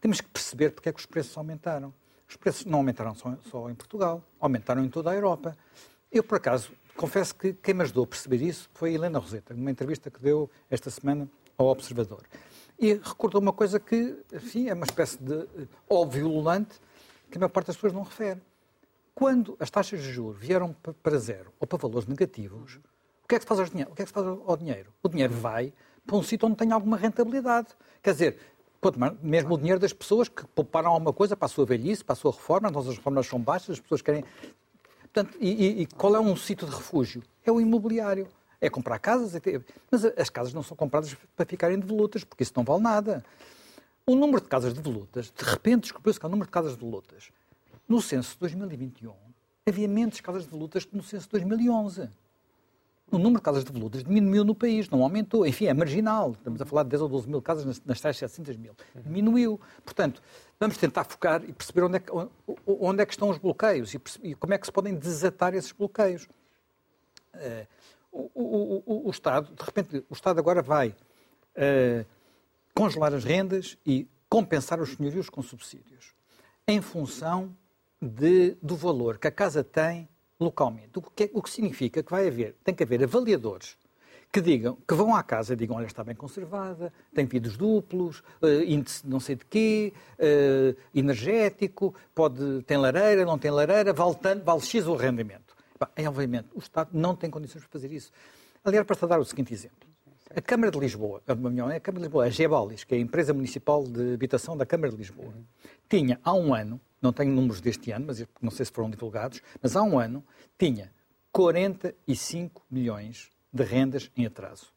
Temos 0.00 0.20
que 0.20 0.28
perceber 0.28 0.70
porque 0.70 0.88
é 0.88 0.92
que 0.92 0.98
os 0.98 1.06
preços 1.06 1.36
aumentaram. 1.36 1.94
Os 2.28 2.36
preços 2.36 2.64
não 2.64 2.78
aumentaram 2.78 3.14
só, 3.14 3.36
só 3.50 3.70
em 3.70 3.74
Portugal, 3.74 4.24
aumentaram 4.40 4.84
em 4.84 4.88
toda 4.88 5.10
a 5.10 5.14
Europa. 5.14 5.56
Eu, 6.10 6.24
por 6.24 6.36
acaso, 6.36 6.72
confesso 6.96 7.34
que 7.34 7.52
quem 7.52 7.74
me 7.74 7.82
ajudou 7.82 8.04
a 8.04 8.06
perceber 8.06 8.42
isso 8.42 8.68
foi 8.74 8.90
a 8.90 8.92
Helena 8.94 9.18
Roseta, 9.18 9.54
numa 9.54 9.70
entrevista 9.70 10.10
que 10.10 10.20
deu 10.20 10.50
esta 10.70 10.90
semana 10.90 11.28
ao 11.56 11.66
Observador. 11.66 12.22
E 12.78 12.94
recordou 12.94 13.40
uma 13.40 13.52
coisa 13.52 13.78
que, 13.78 14.16
enfim, 14.32 14.68
é 14.68 14.74
uma 14.74 14.84
espécie 14.84 15.22
de 15.22 15.34
eh, 15.34 15.66
óbvio 15.88 16.28
ululante 16.28 16.80
que 17.30 17.38
a 17.38 17.40
maior 17.40 17.50
parte 17.50 17.68
das 17.68 17.76
pessoas 17.76 17.92
não 17.92 18.02
refere. 18.02 18.40
Quando 19.14 19.56
as 19.60 19.70
taxas 19.70 20.02
de 20.02 20.12
juros 20.12 20.38
vieram 20.38 20.74
para 21.02 21.18
zero 21.18 21.52
ou 21.60 21.66
para 21.66 21.78
valores 21.78 22.08
negativos, 22.08 22.80
o 23.24 23.28
que 23.28 23.36
é 23.36 23.38
que 23.38 23.44
se 23.44 23.48
faz 23.48 23.60
ao 23.60 23.66
dinheiro? 23.66 23.92
O 23.92 23.94
que 23.94 24.02
é 24.02 24.04
que 24.04 24.10
se 24.10 24.14
faz 24.14 24.26
ao 24.26 24.56
dinheiro? 24.56 24.92
O 25.02 25.08
dinheiro 25.08 25.32
vai 25.32 25.72
para 26.04 26.16
um 26.16 26.22
sítio 26.22 26.46
onde 26.46 26.56
tem 26.56 26.72
alguma 26.72 26.96
rentabilidade. 26.96 27.68
Quer 28.02 28.12
dizer, 28.12 28.38
mesmo 29.22 29.54
o 29.54 29.58
dinheiro 29.58 29.80
das 29.80 29.92
pessoas 29.92 30.28
que 30.28 30.44
pouparam 30.48 30.90
alguma 30.90 31.12
coisa 31.12 31.36
para 31.36 31.46
a 31.46 31.48
sua 31.48 31.64
velhice, 31.64 32.04
para 32.04 32.12
a 32.12 32.16
sua 32.16 32.32
reforma, 32.32 32.68
as 32.68 32.86
reformas 32.86 33.26
são 33.26 33.40
baixas, 33.40 33.70
as 33.70 33.80
pessoas 33.80 34.02
querem. 34.02 34.24
Portanto, 35.00 35.38
e, 35.40 35.82
e 35.82 35.86
qual 35.86 36.14
é 36.16 36.20
um 36.20 36.36
sítio 36.36 36.68
de 36.68 36.74
refúgio? 36.74 37.22
É 37.46 37.52
o 37.52 37.60
imobiliário. 37.60 38.28
É 38.60 38.70
comprar 38.70 38.98
casas, 38.98 39.34
é 39.34 39.40
mas 39.90 40.04
as 40.04 40.30
casas 40.30 40.52
não 40.54 40.62
são 40.62 40.76
compradas 40.76 41.16
para 41.36 41.44
ficarem 41.46 41.78
de 41.78 41.86
volutas, 41.86 42.24
porque 42.24 42.42
isso 42.42 42.52
não 42.56 42.64
vale 42.64 42.82
nada. 42.82 43.24
O 44.06 44.14
número 44.14 44.40
de 44.40 44.48
casas 44.48 44.74
de 44.74 44.80
volutas, 44.80 45.32
de 45.36 45.44
repente 45.44 45.82
descobriu-se 45.82 46.20
que 46.20 46.26
o 46.26 46.28
número 46.28 46.46
de 46.46 46.52
casas 46.52 46.74
de 46.74 46.80
volutas, 46.80 47.30
no 47.88 48.00
censo 48.00 48.32
de 48.32 48.40
2021, 48.40 49.12
havia 49.66 49.88
menos 49.88 50.20
casas 50.20 50.44
de 50.44 50.50
volutas 50.50 50.84
que 50.84 50.96
no 50.96 51.02
censo 51.02 51.26
de 51.26 51.32
2011 51.32 52.10
o 53.10 53.18
número 53.18 53.36
de 53.36 53.42
casas 53.42 53.64
devolutas 53.64 54.02
diminuiu 54.02 54.44
no 54.44 54.54
país, 54.54 54.88
não 54.88 55.02
aumentou. 55.02 55.46
Enfim, 55.46 55.66
é 55.66 55.74
marginal. 55.74 56.32
Estamos 56.32 56.60
a 56.60 56.64
falar 56.64 56.82
de 56.82 56.90
10 56.90 57.02
ou 57.02 57.08
12 57.08 57.28
mil 57.28 57.42
casas 57.42 57.64
nas, 57.64 57.82
nas 57.84 58.00
tais 58.00 58.16
700 58.16 58.56
mil. 58.56 58.74
Diminuiu. 58.94 59.60
Portanto, 59.84 60.22
vamos 60.58 60.76
tentar 60.76 61.04
focar 61.04 61.42
e 61.44 61.52
perceber 61.52 61.82
onde 61.82 61.96
é 61.96 62.00
que, 62.00 62.10
onde 62.66 63.02
é 63.02 63.06
que 63.06 63.12
estão 63.12 63.28
os 63.28 63.38
bloqueios 63.38 63.94
e, 63.94 64.00
e, 64.22 64.34
como 64.34 64.54
é 64.54 64.58
que 64.58 64.66
se 64.66 64.72
podem 64.72 64.94
desatar 64.94 65.54
esses 65.54 65.72
bloqueios. 65.72 66.26
Uh, 67.34 67.66
o, 68.14 68.82
o, 68.86 69.08
o, 69.08 69.10
Estado, 69.10 69.52
de 69.54 69.62
repente, 69.62 70.04
o 70.08 70.14
Estado 70.14 70.38
agora 70.38 70.62
vai 70.62 70.88
uh, 70.88 72.06
congelar 72.72 73.12
as 73.12 73.24
rendas 73.24 73.76
e 73.84 74.08
compensar 74.28 74.80
os 74.80 74.94
senhorios 74.94 75.28
com 75.28 75.42
subsídios 75.42 76.14
em 76.66 76.80
função 76.80 77.54
de, 78.00 78.56
do 78.62 78.76
valor 78.76 79.18
que 79.18 79.26
a 79.26 79.32
casa 79.32 79.64
tem 79.64 80.08
localmente. 80.38 80.98
O 80.98 81.02
que, 81.02 81.24
é, 81.24 81.30
o 81.32 81.42
que 81.42 81.50
significa 81.50 82.02
que 82.02 82.10
vai 82.10 82.28
haver, 82.28 82.56
tem 82.64 82.74
que 82.74 82.82
haver 82.82 83.02
avaliadores 83.02 83.76
que 84.32 84.40
digam, 84.40 84.76
que 84.86 84.94
vão 84.94 85.14
à 85.14 85.22
casa 85.22 85.52
e 85.52 85.56
digam, 85.56 85.76
olha, 85.76 85.86
está 85.86 86.02
bem 86.02 86.14
conservada, 86.16 86.92
tem 87.14 87.24
vidros 87.24 87.56
duplos, 87.56 88.18
uh, 88.42 88.64
índice 88.66 89.06
não 89.06 89.20
sei 89.20 89.36
de 89.36 89.44
quê, 89.44 89.92
uh, 90.18 90.76
energético, 90.92 91.94
pode, 92.12 92.62
tem 92.62 92.76
lareira, 92.76 93.24
não 93.24 93.38
tem 93.38 93.52
lareira, 93.52 93.92
vale, 93.92 94.16
tanto, 94.16 94.44
vale 94.44 94.60
X 94.60 94.86
o 94.88 94.96
rendimento. 94.96 95.43
É, 95.96 96.08
obviamente, 96.08 96.48
o 96.54 96.58
Estado 96.58 96.90
não 96.92 97.14
tem 97.14 97.30
condições 97.30 97.62
de 97.62 97.68
fazer 97.68 97.92
isso. 97.92 98.10
Aliás, 98.64 98.86
para 98.86 99.08
dar 99.08 99.20
o 99.20 99.24
seguinte 99.24 99.52
exemplo. 99.52 99.88
A 100.34 100.40
Câmara 100.40 100.70
de 100.70 100.78
Lisboa, 100.78 101.22
a, 101.26 101.32
a 101.32 101.80
Câmara 101.80 102.00
de 102.00 102.02
Lisboa, 102.02 102.24
a 102.24 102.30
Gebalis, 102.30 102.82
que 102.82 102.94
é 102.94 102.98
a 102.98 103.00
empresa 103.00 103.34
municipal 103.34 103.84
de 103.84 104.14
habitação 104.14 104.56
da 104.56 104.64
Câmara 104.64 104.90
de 104.90 104.96
Lisboa, 104.96 105.34
tinha 105.88 106.18
há 106.24 106.32
um 106.32 106.54
ano 106.54 106.80
não 107.04 107.12
tenho 107.12 107.32
números 107.32 107.60
deste 107.60 107.90
ano, 107.90 108.06
mas 108.06 108.26
não 108.40 108.50
sei 108.50 108.64
se 108.64 108.72
foram 108.72 108.88
divulgados, 108.88 109.42
mas 109.60 109.76
há 109.76 109.82
um 109.82 109.98
ano 109.98 110.24
tinha 110.58 110.90
45 111.30 112.62
milhões 112.70 113.30
de 113.52 113.62
rendas 113.62 114.10
em 114.16 114.24
atraso. 114.24 114.72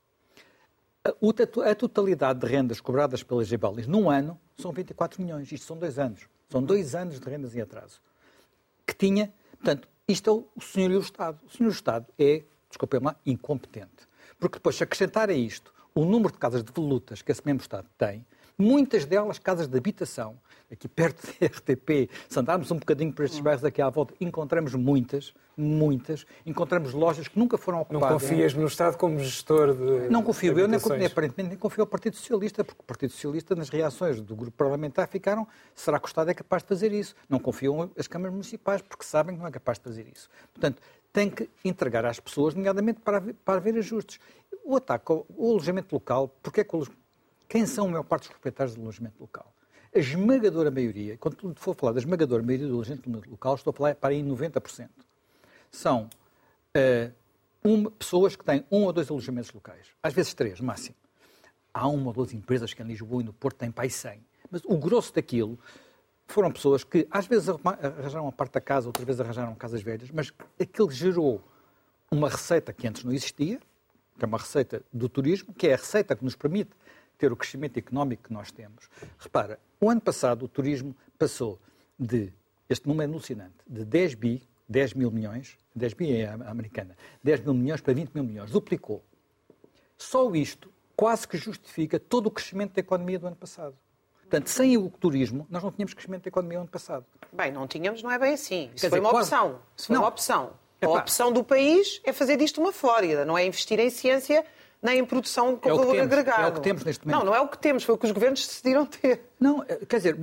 A, 1.05 1.73
totalidade 1.73 2.39
de 2.41 2.45
rendas 2.45 2.81
cobradas 2.81 3.23
pelas 3.23 3.47
Gebalis 3.47 3.87
num 3.87 4.09
ano 4.09 4.37
são 4.57 4.73
24 4.73 5.21
milhões. 5.21 5.49
Isto 5.49 5.65
são 5.65 5.77
dois 5.77 5.97
anos. 5.97 6.27
São 6.49 6.61
dois 6.61 6.93
anos 6.95 7.17
de 7.17 7.29
rendas 7.29 7.55
em 7.55 7.61
atraso. 7.61 8.01
Que 8.85 8.93
tinha, 8.93 9.33
portanto, 9.51 9.87
isto 10.07 10.29
é 10.29 10.33
o 10.33 10.61
senhor 10.61 10.91
e 10.91 10.95
o 10.95 11.01
Estado. 11.01 11.39
O 11.45 11.49
senhor 11.49 11.69
e 11.69 11.71
o 11.71 11.75
Estado 11.75 12.05
é, 12.17 12.43
desculpem 12.69 12.99
lá, 13.01 13.15
incompetente. 13.25 14.07
Porque 14.39 14.57
depois, 14.57 14.75
se 14.75 14.83
acrescentar 14.83 15.29
a 15.29 15.33
isto 15.33 15.73
o 15.93 16.05
número 16.05 16.31
de 16.31 16.39
casas 16.39 16.63
de 16.63 16.71
volutas 16.71 17.21
que 17.21 17.31
esse 17.31 17.41
mesmo 17.45 17.61
Estado 17.61 17.89
tem, 17.97 18.25
muitas 18.57 19.05
delas 19.05 19.37
casas 19.37 19.67
de 19.67 19.77
habitação, 19.77 20.37
aqui 20.71 20.87
perto 20.87 21.25
da 21.27 21.45
RTP, 21.47 22.09
se 22.27 22.39
andarmos 22.39 22.71
um 22.71 22.77
bocadinho 22.77 23.13
por 23.13 23.25
estes 23.25 23.39
bairros 23.39 23.63
aqui 23.63 23.81
à 23.81 23.89
volta, 23.89 24.13
encontramos 24.19 24.73
muitas, 24.73 25.33
muitas, 25.55 26.25
encontramos 26.45 26.93
lojas 26.93 27.27
que 27.27 27.37
nunca 27.37 27.57
foram 27.57 27.81
ocupadas. 27.81 28.09
Não 28.09 28.19
confias 28.19 28.53
no 28.53 28.65
Estado 28.65 28.97
como 28.97 29.19
gestor 29.19 29.73
de 29.75 30.09
Não 30.09 30.23
confio, 30.23 30.57
eu 30.57 30.67
nem, 30.67 30.79
nem, 30.79 31.05
aparentemente 31.05 31.49
nem 31.49 31.57
confio 31.57 31.81
ao 31.81 31.87
Partido 31.87 32.15
Socialista, 32.15 32.63
porque 32.63 32.81
o 32.81 32.85
Partido 32.85 33.11
Socialista, 33.11 33.55
nas 33.55 33.69
reações 33.69 34.19
do 34.21 34.35
grupo 34.35 34.57
parlamentar, 34.57 35.07
ficaram, 35.07 35.47
será 35.75 35.99
que 35.99 36.05
o 36.05 36.07
Estado 36.07 36.31
é 36.31 36.33
capaz 36.33 36.63
de 36.63 36.69
fazer 36.69 36.91
isso? 36.91 37.15
Não 37.29 37.39
confiam 37.39 37.91
as 37.97 38.07
câmaras 38.07 38.33
municipais, 38.33 38.81
porque 38.81 39.05
sabem 39.05 39.35
que 39.35 39.41
não 39.41 39.47
é 39.47 39.51
capaz 39.51 39.77
de 39.77 39.83
fazer 39.83 40.07
isso. 40.07 40.29
Portanto, 40.53 40.81
tem 41.13 41.29
que 41.29 41.49
entregar 41.63 42.05
às 42.05 42.19
pessoas, 42.19 42.53
nomeadamente 42.53 42.99
para 42.99 43.17
haver, 43.17 43.33
para 43.45 43.57
haver 43.57 43.75
ajustes. 43.77 44.19
O 44.63 44.75
ataque 44.75 45.11
ao 45.11 45.25
alojamento 45.39 45.95
local, 45.95 46.27
porque 46.43 46.61
é 46.61 46.63
que 46.63 46.75
o, 46.75 46.85
quem 47.47 47.65
são 47.65 47.87
a 47.87 47.89
maior 47.89 48.03
parte 48.03 48.23
dos 48.23 48.31
proprietários 48.31 48.75
de 48.75 48.81
alojamento 48.81 49.15
local? 49.19 49.53
A 49.95 49.99
esmagadora 49.99 50.69
maioria, 50.69 51.17
quando 51.17 51.55
for 51.55 51.75
falar 51.75 51.93
da 51.93 51.99
esmagadora 51.99 52.43
maioria 52.43 52.67
do 52.67 52.73
alojamento 52.73 53.09
local, 53.29 53.55
estou 53.55 53.71
a 53.71 53.73
falar 53.73 53.95
para 53.95 54.13
aí 54.13 54.21
90%. 54.21 54.89
São 55.71 56.09
uh, 56.75 57.13
uma, 57.63 57.89
pessoas 57.91 58.35
que 58.35 58.43
têm 58.43 58.65
um 58.69 58.83
ou 58.83 58.93
dois 58.93 59.09
alojamentos 59.09 59.51
locais, 59.51 59.87
às 60.03 60.13
vezes 60.13 60.33
três, 60.33 60.59
máximo. 60.59 60.95
Há 61.73 61.87
uma 61.87 62.07
ou 62.07 62.13
duas 62.13 62.33
empresas 62.33 62.73
que 62.73 62.81
em 62.81 62.85
Lisboa 62.85 63.21
e 63.21 63.25
no 63.25 63.33
Porto 63.33 63.57
têm 63.57 63.71
pai 63.71 63.89
100. 63.89 64.19
Mas 64.49 64.61
o 64.65 64.77
grosso 64.77 65.13
daquilo 65.13 65.57
foram 66.27 66.51
pessoas 66.51 66.83
que 66.83 67.07
às 67.09 67.27
vezes 67.27 67.49
arranjaram 67.49 68.27
a 68.27 68.31
parte 68.31 68.53
da 68.53 68.61
casa, 68.61 68.87
outras 68.87 69.05
vezes 69.05 69.21
arranjaram 69.21 69.55
casas 69.55 69.81
velhas, 69.81 70.09
mas 70.11 70.33
aquilo 70.59 70.91
gerou 70.91 71.41
uma 72.11 72.29
receita 72.29 72.73
que 72.73 72.87
antes 72.87 73.03
não 73.03 73.13
existia, 73.13 73.59
que 74.17 74.25
é 74.25 74.27
uma 74.27 74.37
receita 74.37 74.81
do 74.91 75.07
turismo, 75.07 75.53
que 75.53 75.67
é 75.67 75.73
a 75.73 75.77
receita 75.77 76.15
que 76.15 76.23
nos 76.23 76.35
permite 76.35 76.71
ter 77.17 77.31
o 77.31 77.35
crescimento 77.35 77.77
económico 77.77 78.23
que 78.23 78.33
nós 78.33 78.51
temos. 78.51 78.89
Repara, 79.17 79.59
o 79.79 79.89
ano 79.89 80.01
passado 80.01 80.45
o 80.45 80.47
turismo 80.47 80.95
passou 81.17 81.59
de, 81.97 82.31
este 82.69 82.87
número 82.87 83.09
é 83.09 83.13
alucinante, 83.13 83.55
de 83.67 83.83
10 83.83 84.15
bi, 84.15 84.47
10 84.69 84.93
mil 84.93 85.09
milhões, 85.09 85.57
10 85.75 85.93
bi 85.93 86.15
é 86.15 86.27
americana, 86.27 86.95
10 87.23 87.41
mil 87.41 87.53
milhões 87.53 87.81
para 87.81 87.93
20 87.93 88.11
mil 88.13 88.23
milhões, 88.23 88.51
duplicou. 88.51 89.03
Só 89.97 90.29
isto 90.35 90.71
quase 90.95 91.27
que 91.27 91.37
justifica 91.37 91.99
todo 91.99 92.27
o 92.27 92.31
crescimento 92.31 92.73
da 92.73 92.81
economia 92.81 93.19
do 93.19 93.27
ano 93.27 93.35
passado. 93.35 93.75
Portanto, 94.21 94.49
sem 94.49 94.77
o 94.77 94.89
turismo, 94.89 95.47
nós 95.49 95.63
não 95.63 95.71
tínhamos 95.71 95.93
crescimento 95.93 96.23
da 96.23 96.27
economia 96.27 96.57
no 96.57 96.63
ano 96.63 96.71
passado. 96.71 97.05
Bem, 97.31 97.51
não 97.51 97.65
tínhamos, 97.65 98.03
não 98.03 98.11
é 98.11 98.19
bem 98.19 98.33
assim. 98.33 98.65
Isso 98.75 98.81
Quer 98.81 98.89
foi 98.89 98.99
dizer, 98.99 98.99
uma 98.99 99.09
quase... 99.11 99.33
opção. 99.33 99.59
Isso 99.75 99.87
foi 99.87 99.93
não. 99.95 100.01
uma 100.01 100.09
opção. 100.09 100.53
A 100.81 100.89
opção 100.89 101.31
do 101.31 101.43
país 101.43 102.01
é 102.03 102.13
fazer 102.13 102.37
disto 102.37 102.61
uma 102.61 102.71
Flórida, 102.71 103.25
não 103.25 103.37
é 103.37 103.45
investir 103.45 103.79
em 103.79 103.89
ciência 103.89 104.45
nem 104.81 104.99
em 104.99 105.05
produção 105.05 105.55
com 105.55 105.69
é 105.69 105.71
valor 105.71 105.95
temos, 105.95 106.11
agregado. 106.11 106.43
É 106.43 106.47
o 106.47 106.51
que 106.53 106.61
temos 106.61 106.83
neste 106.83 107.05
momento. 107.05 107.19
Não, 107.19 107.25
não 107.25 107.35
é 107.35 107.41
o 107.41 107.47
que 107.47 107.57
temos, 107.57 107.83
foi 107.83 107.95
o 107.95 107.97
que 107.97 108.05
os 108.05 108.11
governos 108.11 108.45
decidiram 108.45 108.85
ter. 108.85 109.21
Não, 109.39 109.63
eh, 109.67 109.79
quer 109.87 109.97
dizer, 109.97 110.17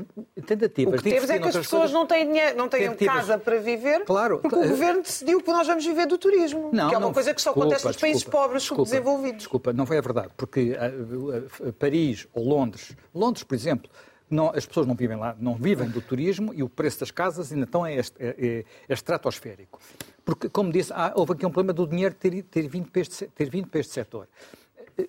tentativas. 0.47 1.01
O 1.01 1.03
que 1.03 1.11
temos 1.11 1.31
é 1.31 1.39
que 1.39 1.49
as 1.49 1.57
pessoas 1.57 1.83
coisas... 1.83 1.93
não 1.93 2.07
têm, 2.07 2.27
dinheiro, 2.27 2.57
não 2.57 2.69
têm 2.69 2.95
casa 2.95 3.39
para 3.39 3.59
viver 3.59 4.05
claro, 4.05 4.39
porque 4.39 4.57
o 4.57 4.69
governo 4.69 5.03
decidiu 5.03 5.41
que 5.41 5.51
nós 5.51 5.67
vamos 5.67 5.85
viver 5.85 6.07
do 6.07 6.19
turismo. 6.19 6.71
Não, 6.73 6.89
que 6.89 6.95
é 6.95 6.99
uma 6.99 7.07
não, 7.07 7.13
coisa 7.13 7.35
que 7.35 7.43
só 7.43 7.51
desculpa, 7.51 7.69
acontece 7.69 7.87
nos 7.87 7.97
países 7.97 8.23
desculpa, 8.23 8.39
pobres, 8.39 8.63
desculpa, 8.63 8.85
subdesenvolvidos. 8.85 9.39
Desculpa, 9.39 9.73
não 9.73 9.87
foi 9.87 9.99
a 9.99 10.01
verdade, 10.01 10.31
porque 10.37 10.73
uh, 10.73 11.69
uh, 11.69 11.73
Paris 11.73 12.27
ou 12.33 12.45
Londres, 12.45 12.97
Londres, 13.13 13.43
por 13.43 13.55
exemplo, 13.55 13.91
não, 14.31 14.51
as 14.51 14.65
pessoas 14.67 14.87
não 14.87 14.95
vivem 14.95 15.17
lá, 15.17 15.37
não 15.39 15.55
vivem 15.55 15.89
do 15.89 16.01
turismo 16.01 16.53
e 16.55 16.63
o 16.63 16.69
preço 16.69 17.01
das 17.01 17.11
casas 17.11 17.53
ainda 17.53 17.65
então 17.65 17.85
é, 17.85 17.99
é, 17.99 18.03
é, 18.19 18.65
é 18.89 18.93
estratosférico. 18.93 19.79
Porque, 20.25 20.49
como 20.49 20.73
disse, 20.73 20.93
há, 20.93 21.13
houve 21.15 21.33
aqui 21.33 21.45
um 21.45 21.51
problema 21.51 21.73
do 21.73 21.87
dinheiro 21.87 22.15
ter, 22.15 22.43
ter, 22.45 22.67
vindo 22.67 22.91
para 22.91 23.03
este, 23.03 23.27
ter 23.29 23.51
vindo 23.51 23.69
para 23.69 23.81
este 23.81 23.93
setor. 23.93 24.29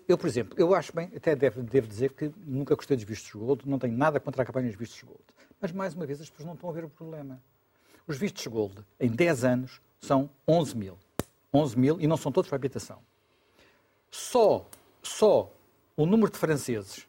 Eu, 0.07 0.17
por 0.17 0.27
exemplo, 0.27 0.55
eu 0.57 0.73
acho 0.75 0.93
bem, 0.93 1.11
até 1.15 1.35
devo, 1.35 1.61
devo 1.61 1.87
dizer 1.87 2.11
que 2.13 2.31
nunca 2.45 2.75
gostei 2.75 2.97
dos 2.97 3.05
vistos 3.05 3.31
gold, 3.31 3.67
não 3.67 3.79
tenho 3.79 3.95
nada 3.95 4.19
contra 4.19 4.43
a 4.43 4.45
campanha 4.45 4.67
dos 4.67 4.75
vistos 4.75 5.01
gold. 5.03 5.23
Mas, 5.61 5.71
mais 5.71 5.93
uma 5.93 6.05
vez, 6.05 6.19
as 6.19 6.29
pessoas 6.29 6.47
não 6.47 6.53
estão 6.55 6.69
a 6.69 6.73
ver 6.73 6.83
o 6.83 6.89
problema. 6.89 7.41
Os 8.07 8.17
vistos 8.17 8.45
gold, 8.47 8.75
em 8.99 9.09
10 9.09 9.45
anos, 9.45 9.81
são 10.01 10.29
11 10.47 10.75
mil. 10.75 10.97
11 11.53 11.79
mil 11.79 12.01
e 12.01 12.07
não 12.07 12.17
são 12.17 12.31
todos 12.31 12.49
para 12.49 12.57
habitação. 12.57 12.99
Só, 14.11 14.67
só 15.01 15.51
o 15.95 16.05
número 16.05 16.31
de 16.31 16.37
franceses 16.37 17.07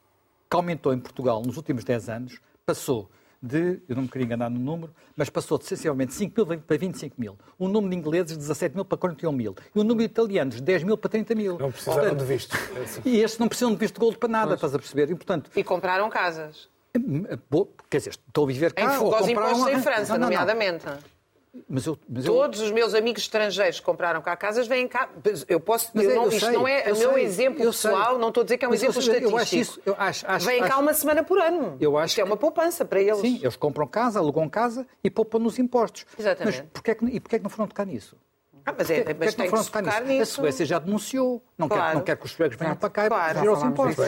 que 0.48 0.56
aumentou 0.56 0.94
em 0.94 1.00
Portugal 1.00 1.42
nos 1.44 1.56
últimos 1.56 1.82
10 1.82 2.08
anos 2.08 2.40
passou 2.64 3.10
de, 3.42 3.80
eu 3.88 3.96
não 3.96 4.02
me 4.02 4.08
queria 4.08 4.24
enganar 4.24 4.50
no 4.50 4.58
número, 4.58 4.94
mas 5.16 5.30
passou 5.30 5.58
de 5.58 5.64
sensivelmente 5.64 6.14
5 6.14 6.34
mil 6.36 6.58
para 6.60 6.76
25 6.76 7.14
mil. 7.18 7.38
O 7.58 7.68
número 7.68 7.90
de 7.90 7.96
ingleses 7.96 8.32
de 8.32 8.38
17 8.38 8.74
mil 8.74 8.84
para 8.84 8.98
41 8.98 9.32
mil. 9.32 9.54
E 9.74 9.78
o 9.78 9.84
número 9.84 10.06
de 10.06 10.12
italianos 10.12 10.56
de 10.56 10.62
10 10.62 10.84
mil 10.84 10.96
para 10.96 11.10
30 11.10 11.34
mil. 11.34 11.58
Não 11.58 11.70
precisaram 11.70 12.16
de 12.16 12.24
visto. 12.24 12.56
E 13.04 13.20
estes 13.20 13.38
não 13.38 13.48
precisam 13.48 13.72
de 13.72 13.76
visto 13.76 13.94
de 13.94 14.00
gold 14.00 14.18
para 14.18 14.28
nada, 14.28 14.54
estás 14.54 14.74
a 14.74 14.78
perceber? 14.78 15.10
E, 15.10 15.14
portanto, 15.14 15.50
e 15.54 15.62
compraram 15.62 16.08
casas. 16.08 16.68
Quer 17.90 17.98
dizer, 17.98 18.10
estou 18.10 18.44
a 18.44 18.46
viver 18.46 18.72
cá. 18.72 18.94
Em 18.94 18.98
fuga 18.98 19.18
aos 19.18 19.28
impostos 19.28 19.68
em 19.68 19.82
França, 19.82 20.12
não, 20.14 20.20
não, 20.20 20.26
nomeadamente. 20.26 20.86
Mas 21.68 21.86
eu, 21.86 21.98
mas 22.08 22.24
Todos 22.24 22.60
eu... 22.60 22.66
os 22.66 22.72
meus 22.72 22.94
amigos 22.94 23.22
estrangeiros 23.22 23.80
que 23.80 23.86
compraram 23.86 24.20
cá 24.22 24.36
casas 24.36 24.66
vêm 24.66 24.86
cá. 24.88 25.08
Eu 25.48 25.60
posso. 25.60 25.90
Eu 25.94 26.14
não, 26.14 26.24
eu 26.24 26.28
isto 26.28 26.46
sei, 26.46 26.54
não 26.54 26.68
é 26.68 26.92
o 26.92 26.96
meu 26.96 27.18
exemplo 27.18 27.64
pessoal, 27.64 28.12
sei. 28.12 28.18
não 28.18 28.28
estou 28.28 28.40
a 28.42 28.44
dizer 28.44 28.58
que 28.58 28.64
é 28.64 28.68
um 28.68 28.70
mas 28.70 28.82
exemplo 28.82 29.00
estatístico. 29.00 29.30
Eu 29.30 29.38
acho 29.38 29.56
isso. 29.56 29.80
Eu 29.84 29.94
acho, 29.98 30.26
acho, 30.26 30.46
vêm 30.46 30.60
cá 30.60 30.66
acho, 30.66 30.80
uma 30.80 30.94
semana 30.94 31.24
por 31.24 31.38
ano. 31.38 31.76
Eu 31.80 31.96
acho 31.96 32.12
isto 32.12 32.20
é 32.20 32.24
uma 32.24 32.36
poupança 32.36 32.84
para 32.84 33.00
eles. 33.00 33.20
Sim, 33.20 33.40
eles 33.42 33.56
compram 33.56 33.86
casa, 33.86 34.18
alugam 34.18 34.48
casa 34.48 34.86
e 35.02 35.10
poupam 35.10 35.38
nos 35.38 35.58
impostos. 35.58 36.06
Exatamente. 36.18 36.58
Mas 36.58 36.70
porquê 36.72 36.90
é 36.90 36.94
que, 36.94 37.04
e 37.04 37.20
porquê 37.20 37.36
é 37.36 37.38
que 37.38 37.44
não 37.44 37.50
foram 37.50 37.68
tocar 37.68 37.86
nisso? 37.86 38.16
Ah, 38.64 38.74
mas 38.76 38.90
é, 38.90 39.04
mas 39.16 39.34
que 39.34 39.42
não 39.42 39.48
foram 39.48 39.64
tocar 39.64 40.02
nisso? 40.02 40.40
A 40.40 40.42
Suécia 40.42 40.66
já 40.66 40.80
denunciou. 40.80 41.40
Não, 41.56 41.68
claro. 41.68 41.84
quer, 41.84 41.94
não 41.94 42.02
quer 42.02 42.16
que 42.16 42.26
os 42.26 42.32
suecos 42.32 42.58
venham 42.58 42.74
para 42.74 42.90
cá 42.90 43.06
claro. 43.06 43.44
e 43.44 43.48
os 43.48 43.62
impostos. 43.62 44.06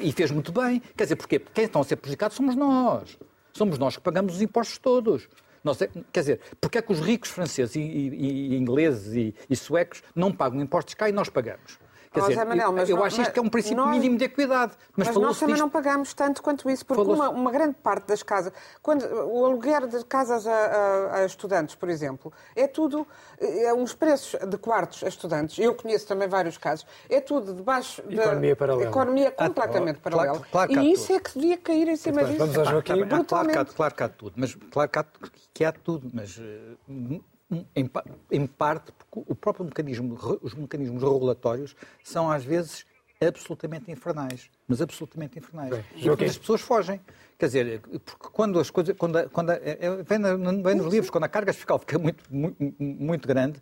E, 0.00 0.08
e 0.08 0.12
fez 0.12 0.30
muito 0.30 0.52
bem. 0.52 0.80
Quer 0.96 1.04
dizer, 1.04 1.16
porquê? 1.16 1.40
Quem 1.40 1.64
estão 1.64 1.80
a 1.80 1.84
ser 1.84 1.96
prejudicados 1.96 2.36
somos 2.36 2.54
nós. 2.54 3.18
Somos 3.52 3.78
nós 3.78 3.96
que 3.96 4.02
pagamos 4.02 4.36
os 4.36 4.42
impostos 4.42 4.78
todos. 4.78 5.28
Nós, 5.66 5.78
quer 6.12 6.20
dizer, 6.20 6.40
porque 6.60 6.78
é 6.78 6.82
que 6.82 6.92
os 6.92 7.00
ricos 7.00 7.28
franceses 7.28 7.74
e, 7.74 7.80
e, 7.80 8.54
e 8.54 8.56
ingleses 8.56 9.16
e, 9.16 9.34
e, 9.50 9.56
suecos 9.56 10.00
não 10.14 10.30
pagam 10.32 10.60
impostos 10.60 10.94
cá 10.94 11.08
e 11.08 11.12
nós 11.12 11.28
pagamos? 11.28 11.76
Quer 12.20 12.28
dizer, 12.28 12.44
Manel, 12.44 12.78
eu, 12.78 12.86
eu 12.86 13.04
acho 13.04 13.20
isto 13.20 13.32
que 13.32 13.38
é 13.38 13.42
um 13.42 13.48
princípio 13.48 13.76
nós, 13.76 13.90
mínimo 13.90 14.16
de 14.16 14.24
equidade. 14.24 14.72
Mas, 14.96 15.08
mas 15.08 15.16
nós 15.16 15.38
também 15.38 15.54
disto... 15.54 15.64
não 15.64 15.70
pagamos 15.70 16.14
tanto 16.14 16.42
quanto 16.42 16.68
isso, 16.70 16.84
porque 16.86 17.02
uma, 17.02 17.28
uma, 17.28 17.50
grande 17.50 17.76
parte 17.82 18.06
das 18.06 18.22
casas, 18.22 18.52
quando 18.82 19.02
o 19.04 19.44
aluguer 19.44 19.86
de 19.86 20.02
casas 20.04 20.46
a, 20.46 20.52
a, 20.52 21.16
a, 21.16 21.26
estudantes, 21.26 21.74
por 21.74 21.88
exemplo, 21.88 22.32
é 22.54 22.66
tudo, 22.66 23.06
é 23.38 23.72
uns 23.74 23.94
preços 23.94 24.40
de 24.48 24.56
quartos 24.56 25.04
a 25.04 25.08
estudantes, 25.08 25.58
eu 25.58 25.74
conheço 25.74 26.06
também 26.06 26.28
vários 26.28 26.56
casos, 26.56 26.86
é 27.10 27.20
tudo 27.20 27.52
debaixo 27.52 28.02
da 28.02 28.24
economia, 28.24 28.56
paralela. 28.56 28.88
economia 28.88 29.34
ah, 29.36 29.46
completamente 29.46 29.98
ah, 29.98 30.10
paralela. 30.10 30.40
Claro, 30.50 30.70
claro 30.72 30.84
e 30.84 30.92
isso 30.92 31.08
tudo. 31.08 31.16
é 31.16 31.20
que 31.20 31.38
devia 31.38 31.58
cair 31.58 31.88
em 31.88 31.96
cima 31.96 32.24
disso. 32.24 32.38
Vamos 32.38 32.58
a 32.58 32.64
Joaquim. 32.64 33.06
Claro, 33.06 33.24
claro, 33.24 33.66
claro 33.74 33.94
que 33.94 34.02
há 34.02 34.08
tudo, 34.08 34.32
mas 34.36 34.54
claro 34.54 34.90
que 34.90 34.98
há, 34.98 35.04
que 35.52 35.64
há 35.64 35.72
tudo, 35.72 36.10
mas 36.12 36.38
eh, 36.38 37.20
em, 37.50 37.90
em 38.30 38.46
parte, 38.46 38.92
porque 38.92 39.30
o 39.30 39.34
próprio 39.34 39.64
mecanismo, 39.64 40.18
os 40.42 40.54
mecanismos 40.54 41.02
regulatórios 41.02 41.76
são 42.02 42.30
às 42.30 42.44
vezes 42.44 42.84
absolutamente 43.20 43.90
infernais, 43.90 44.50
mas 44.68 44.82
absolutamente 44.82 45.38
infernais. 45.38 45.70
Bem, 45.70 45.84
e 45.96 46.10
okay. 46.10 46.26
as 46.26 46.36
pessoas 46.36 46.60
fogem. 46.60 47.00
Quer 47.38 47.46
dizer, 47.46 47.80
porque 47.80 48.28
quando 48.32 48.58
as 48.58 48.70
coisas, 48.70 48.96
quando, 48.96 49.28
quando 49.30 49.52
é, 49.52 49.60
é, 49.80 50.02
vem, 50.02 50.18
vem, 50.62 50.74
nos 50.74 50.86
livros, 50.86 51.10
quando 51.10 51.24
a 51.24 51.28
carga 51.28 51.52
fiscal 51.52 51.78
fica 51.78 51.98
muito, 51.98 52.24
muito, 52.30 52.56
muito 52.78 53.28
grande, 53.28 53.60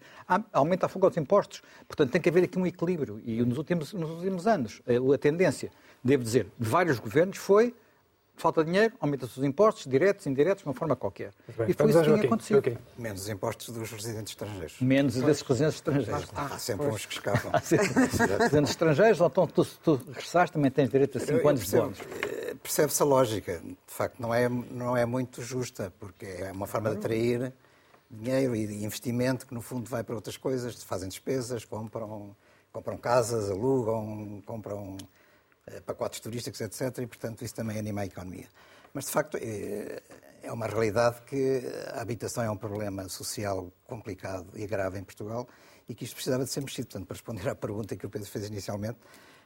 aumenta 0.53 0.87
a 0.87 0.89
fuga 0.89 1.07
aos 1.07 1.17
impostos. 1.17 1.63
Portanto, 1.87 2.11
tem 2.11 2.21
que 2.21 2.29
haver 2.29 2.45
aqui 2.45 2.59
um 2.59 2.67
equilíbrio. 2.67 3.21
E 3.25 3.45
nos 3.45 3.59
últimos, 3.59 3.93
nos 3.93 4.11
últimos 4.11 4.47
anos, 4.47 4.81
a 5.13 5.19
tendência, 5.19 5.71
devo 6.03 6.23
dizer, 6.23 6.47
de 6.59 6.69
vários 6.69 6.99
governos 6.99 7.37
foi 7.37 7.75
falta 8.37 8.65
dinheiro, 8.65 8.95
aumenta-se 9.01 9.39
os 9.39 9.45
impostos, 9.45 9.87
diretos, 9.87 10.27
indiretos, 10.27 10.63
de 10.63 10.69
uma 10.69 10.75
forma 10.75 10.97
qualquer. 10.97 11.33
Bem, 11.57 11.71
e 11.71 11.73
foi 11.73 11.91
isso 11.91 11.99
que 11.99 12.05
tinha 12.05 12.25
acontecido. 12.25 12.59
Okay. 12.59 12.79
Menos 12.99 13.23
os 13.23 13.29
impostos 13.29 13.75
dos 13.75 13.91
residentes 13.91 14.33
estrangeiros. 14.33 14.81
Menos 14.81 15.15
pois. 15.15 15.27
desses 15.27 15.43
residentes 15.43 15.77
estrangeiros. 15.77 16.29
Há 16.35 16.59
sempre 16.59 16.87
pois. 16.87 16.97
uns 16.97 17.07
que 17.07 17.13
escapam. 17.15 17.51
Há 17.55 17.61
sempre 17.61 17.89
residentes 17.95 18.71
estrangeiros, 18.71 19.21
então 19.21 19.47
tu, 19.47 19.65
se 19.65 19.79
tu 19.79 19.95
regressaste 20.09 20.53
também 20.53 20.71
tens 20.71 20.91
direito 20.91 21.19
a 21.19 21.21
5 21.21 21.49
anos 21.49 21.67
de 21.67 21.77
bónus. 21.77 22.01
Eh, 22.01 22.55
percebe-se 22.63 23.03
a 23.03 23.07
lógica. 23.07 23.61
De 23.61 23.77
facto, 23.87 24.21
não 24.21 24.35
é, 24.35 24.49
não 24.49 24.97
é 24.97 25.07
muito 25.07 25.43
justa, 25.43 25.93
porque 25.99 26.27
é 26.27 26.53
uma 26.53 26.67
forma 26.67 26.91
de 26.91 26.97
atrair 26.97 27.53
dinheiro 28.11 28.55
e 28.55 28.85
investimento 28.85 29.47
que, 29.47 29.55
no 29.55 29.63
fundo, 29.63 29.89
vai 29.89 30.03
para 30.03 30.15
outras 30.15 30.37
coisas. 30.37 30.83
Fazem 30.83 31.09
despesas, 31.09 31.65
compram, 31.65 32.35
compram 32.73 32.97
casas, 32.97 33.51
alugam, 33.51 34.43
compram 34.45 34.97
pacotes 35.87 36.21
turísticos, 36.21 36.61
etc. 36.61 36.99
E, 36.99 37.07
portanto, 37.07 37.45
isso 37.45 37.55
também 37.55 37.79
anima 37.79 38.03
a 38.03 38.07
economia. 38.07 38.49
Mas, 38.93 39.07
de 39.07 39.11
facto, 39.11 39.39
é, 39.41 40.03
é 40.43 40.53
uma 40.53 40.67
realidade 40.67 41.23
que 41.23 41.63
a 41.93 42.01
habitação 42.01 42.45
é 42.45 42.51
um 42.51 42.57
problema 42.57 43.09
social 43.09 43.73
complicado 43.87 44.47
e 44.55 44.67
grave 44.67 44.99
em 44.99 45.05
Portugal 45.05 45.49
e 45.89 45.95
que 45.95 46.05
isto 46.05 46.15
precisava 46.15 46.45
de 46.45 46.51
ser 46.51 46.61
mexido. 46.61 46.89
Portanto, 46.89 47.07
para 47.07 47.15
responder 47.15 47.49
à 47.49 47.55
pergunta 47.55 47.97
que 47.97 48.07
o 48.07 48.11
Pedro 48.11 48.29
fez 48.29 48.47
inicialmente, 48.47 48.99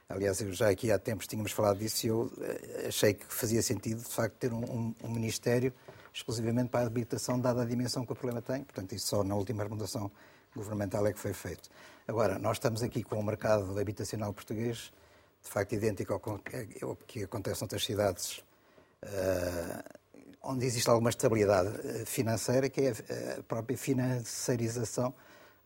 aliás, 0.07 0.41
eu 0.41 0.51
já 0.51 0.69
aqui 0.69 0.91
há 0.91 0.99
tempos 0.99 1.25
tínhamos 1.25 1.51
falado 1.51 1.79
disso 1.79 2.05
e 2.05 2.09
eu 2.09 2.31
eh, 2.41 2.87
achei 2.87 3.13
que 3.13 3.25
fazia 3.33 3.61
sentido, 3.61 4.01
de 4.01 4.09
facto, 4.13 4.35
ter 4.35 4.53
um, 4.53 4.63
um, 4.63 4.95
um 5.03 5.09
Ministério 5.09 5.73
exclusivamente 6.13 6.69
para 6.69 6.81
a 6.81 6.87
habitação, 6.87 7.39
dada 7.39 7.61
a 7.61 7.65
dimensão 7.65 8.05
que 8.05 8.11
o 8.11 8.15
problema 8.15 8.41
tem. 8.41 8.63
Portanto, 8.63 8.93
isso 8.93 9.07
só 9.07 9.23
na 9.23 9.35
última 9.35 9.63
remodelação 9.63 10.11
governamental 10.55 11.05
é 11.07 11.13
que 11.13 11.19
foi 11.19 11.33
feito. 11.33 11.69
Agora, 12.07 12.39
nós 12.39 12.57
estamos 12.57 12.81
aqui 12.81 13.03
com 13.03 13.19
o 13.19 13.23
mercado 13.23 13.79
habitacional 13.79 14.33
português 14.33 14.91
de 15.43 15.49
facto 15.49 15.73
idêntico 15.73 16.13
ao 16.13 16.95
que 17.07 17.23
acontece 17.23 17.61
noutras 17.61 17.83
cidades 17.83 18.43
uh, 19.03 19.99
onde 20.41 20.65
existe 20.65 20.89
alguma 20.89 21.09
estabilidade 21.09 21.69
eh, 21.83 22.05
financeira, 22.05 22.69
que 22.69 22.81
é 22.81 22.93
a 23.37 23.43
própria 23.43 23.77
financiarização 23.77 25.13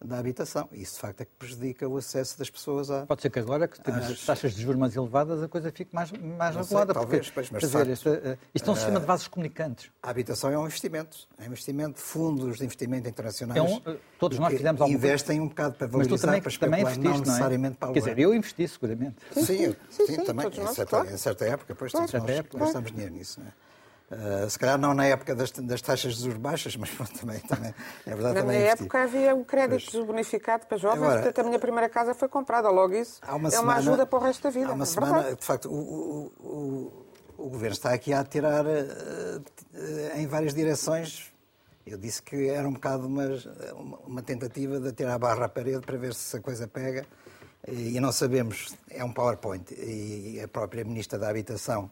da 0.03 0.19
habitação. 0.19 0.67
Isso, 0.71 0.95
de 0.95 0.99
facto, 0.99 1.21
é 1.21 1.25
que 1.25 1.31
prejudica 1.37 1.87
o 1.87 1.97
acesso 1.97 2.37
das 2.37 2.49
pessoas 2.49 2.91
a... 2.91 3.05
Pode 3.05 3.21
ser 3.21 3.29
que 3.29 3.39
agora, 3.39 3.67
que 3.67 3.81
temos 3.81 4.05
as... 4.05 4.25
taxas 4.25 4.53
de 4.53 4.61
juros 4.61 4.77
mais 4.77 4.95
elevadas, 4.95 5.41
a 5.41 5.47
coisa 5.47 5.71
fique 5.71 5.93
mais, 5.93 6.11
mais 6.11 6.55
regulada. 6.55 6.93
Sei, 6.93 7.01
talvez, 7.01 7.29
porque, 7.29 7.33
pois, 7.33 7.51
mas 7.51 7.61
dizer, 7.61 7.87
isto, 7.87 8.09
uh, 8.09 8.37
isto 8.53 8.69
é 8.69 8.73
um 8.73 8.75
sistema 8.75 8.99
de 8.99 9.05
vasos 9.05 9.27
comunicantes. 9.27 9.89
A 10.01 10.09
habitação 10.09 10.51
é 10.51 10.57
um 10.57 10.65
investimento. 10.65 11.27
É 11.37 11.43
um 11.43 11.47
investimento 11.47 11.95
de 11.95 12.01
fundos 12.01 12.57
de 12.57 12.65
investimento 12.65 13.07
internacionais. 13.07 13.57
É 13.57 13.63
um, 13.63 13.97
todos 14.19 14.37
nós 14.39 14.53
fizemos 14.53 14.81
alguma 14.81 14.97
Investem 14.97 15.41
um 15.41 15.47
bocado 15.47 15.75
para 15.75 15.87
valorizar, 15.87 16.11
mas 16.11 16.21
tu 16.21 16.25
também, 16.25 16.41
para 16.41 16.49
especular, 16.49 16.79
também 16.79 16.95
investiste, 16.95 17.19
não 17.19 17.25
necessariamente 17.25 17.77
não 17.79 17.89
é? 17.89 17.93
Quer 17.93 17.99
dizer, 17.99 18.19
eu 18.19 18.33
investi 18.33 18.67
seguramente. 18.67 19.15
Sim, 19.33 19.45
sim, 19.45 19.75
sim, 19.89 20.05
sim 20.05 20.23
também. 20.23 20.47
Em 20.47 20.67
certa, 20.67 20.85
claro. 20.85 21.09
em 21.09 21.17
certa, 21.17 21.45
época, 21.45 21.73
depois 21.73 21.91
claro. 21.91 22.11
nós 22.11 22.29
época, 22.29 22.57
gastamos 22.57 22.91
dinheiro 22.91 23.13
nisso. 23.13 23.39
Não 23.39 23.47
é? 23.47 23.62
Uh, 24.13 24.49
se 24.49 24.59
calhar 24.59 24.77
não 24.77 24.93
na 24.93 25.05
época 25.05 25.33
das, 25.33 25.49
das 25.51 25.81
taxas 25.81 26.15
de 26.15 26.23
juros 26.23 26.37
baixas, 26.37 26.75
mas 26.75 26.89
pronto, 26.91 27.17
também, 27.19 27.39
também 27.39 27.73
é 28.05 28.09
verdade. 28.09 28.35
Na 28.35 28.41
também 28.41 28.59
minha 28.59 28.71
época 28.71 29.03
havia 29.03 29.33
um 29.33 29.43
crédito 29.43 29.91
pois. 29.91 30.05
bonificado 30.05 30.67
para 30.67 30.77
jovens, 30.77 31.01
Agora, 31.01 31.21
portanto 31.21 31.39
a 31.39 31.43
minha 31.47 31.59
primeira 31.59 31.89
casa 31.89 32.13
foi 32.13 32.27
comprada, 32.27 32.69
logo 32.69 32.93
isso 32.93 33.19
uma 33.35 33.47
é 33.47 33.51
semana, 33.51 33.67
uma 33.67 33.75
ajuda 33.77 34.05
para 34.05 34.19
o 34.19 34.21
resto 34.21 34.43
da 34.43 34.49
vida. 34.51 34.67
Há 34.67 34.73
uma 34.73 34.83
é 34.83 34.85
semana, 34.85 35.13
verdade. 35.13 35.39
de 35.39 35.45
facto, 35.45 35.69
o, 35.69 35.73
o, 35.73 36.31
o, 36.39 37.45
o, 37.45 37.49
Governo 37.49 37.73
está 37.73 37.91
aqui 37.93 38.13
a 38.13 38.19
atirar 38.19 38.65
uh, 38.65 40.17
em 40.17 40.27
várias 40.27 40.53
direções. 40.53 41.33
Eu 41.85 41.97
disse 41.97 42.21
que 42.21 42.47
era 42.47 42.67
um 42.67 42.73
bocado 42.73 43.07
uma, 43.07 43.27
uma 44.05 44.21
tentativa 44.21 44.79
de 44.79 44.89
atirar 44.89 45.15
a 45.15 45.19
barra 45.19 45.45
à 45.45 45.49
parede 45.49 45.81
para 45.81 45.97
ver 45.97 46.13
se 46.13 46.37
a 46.37 46.39
coisa 46.39 46.67
pega 46.67 47.05
e 47.67 47.99
não 47.99 48.11
sabemos, 48.11 48.75
é 48.89 49.03
um 49.03 49.13
PowerPoint, 49.13 49.73
e 49.73 50.39
a 50.43 50.47
própria 50.47 50.83
Ministra 50.83 51.17
da 51.17 51.29
Habitação, 51.29 51.89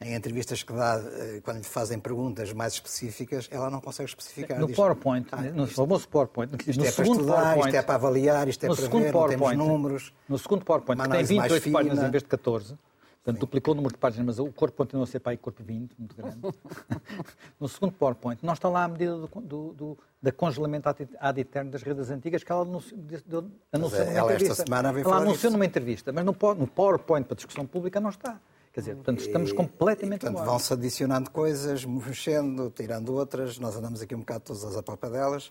em 0.00 0.14
entrevistas 0.14 0.62
que 0.62 0.72
dá, 0.72 0.96
eh, 0.96 1.40
quando 1.42 1.58
lhe 1.58 1.64
fazem 1.64 1.98
perguntas 1.98 2.52
mais 2.52 2.74
específicas, 2.74 3.48
ela 3.50 3.68
não 3.68 3.80
consegue 3.80 4.08
especificar. 4.08 4.58
No 4.58 4.68
Diz, 4.68 4.76
PowerPoint, 4.76 5.26
ah, 5.32 5.42
no 5.42 5.64
isto, 5.64 5.74
famoso 5.74 6.08
PowerPoint, 6.08 6.52
isto 6.66 6.78
no 6.80 6.86
é 6.86 6.92
para 6.92 7.04
estudar, 7.04 7.32
PowerPoint, 7.34 7.66
isto 7.68 7.76
é 7.76 7.82
para 7.82 7.94
avaliar, 7.96 8.48
isto 8.48 8.64
é 8.64 8.68
para 8.68 8.76
ver, 8.88 9.12
não 9.12 9.28
temos 9.28 9.56
números. 9.56 10.12
No 10.28 10.38
segundo 10.38 10.64
PowerPoint, 10.64 11.00
que 11.00 11.02
tem 11.08 11.14
análise 11.14 11.34
mais 11.34 11.52
28 11.52 11.72
páginas 11.72 11.98
em 12.06 12.10
vez 12.12 12.22
de 12.22 12.28
14, 12.28 12.78
portanto, 13.24 13.40
duplicou 13.40 13.72
o 13.72 13.74
número 13.74 13.92
de 13.92 13.98
páginas, 13.98 14.26
mas 14.26 14.38
o 14.38 14.52
corpo 14.52 14.76
continua 14.76 15.02
a 15.02 15.06
ser 15.08 15.18
para 15.18 15.32
aí 15.32 15.36
corpo 15.36 15.64
20, 15.64 15.92
muito 15.98 16.16
grande. 16.16 16.38
no 17.58 17.68
segundo 17.68 17.92
PowerPoint, 17.92 18.38
não 18.44 18.52
está 18.52 18.68
lá 18.68 18.84
a 18.84 18.88
medida 18.88 19.16
do, 19.16 19.26
do, 19.40 19.72
do, 19.72 19.98
da 20.22 20.30
congelamento 20.30 20.88
ad- 20.88 21.40
eterno 21.40 21.72
das 21.72 21.82
redes 21.82 22.08
antigas 22.08 22.44
que 22.44 22.52
ela 22.52 22.62
anunci- 22.62 22.94
de- 22.94 23.16
de- 23.20 23.50
anunciou 23.72 24.04
numa 24.04 24.12
ela 24.16 24.32
esta 24.32 24.44
entrevista. 24.44 24.64
ela 24.68 24.82
falar 25.02 25.16
anunciou 25.16 25.34
disso. 25.34 25.50
numa 25.50 25.66
entrevista, 25.66 26.12
mas 26.12 26.24
no, 26.24 26.36
no 26.54 26.66
PowerPoint 26.68 27.26
para 27.26 27.34
discussão 27.34 27.66
pública 27.66 27.98
não 28.00 28.10
está. 28.10 28.40
Quer 28.78 28.82
dizer, 28.82 28.94
portanto, 28.94 29.18
estamos 29.18 29.50
E- 29.50 29.54
completamente 29.54 30.20
e, 30.22 30.30
portanto, 30.30 30.46
vão-se 30.46 30.72
adicionando 30.72 31.30
coisas, 31.32 31.84
mexendo, 31.84 32.70
tirando 32.70 33.12
outras. 33.12 33.58
Nós 33.58 33.74
andamos 33.74 34.00
aqui 34.00 34.14
um 34.14 34.20
bocado 34.20 34.44
todas 34.44 34.62
às 34.64 34.76
apalpadelas. 34.76 35.50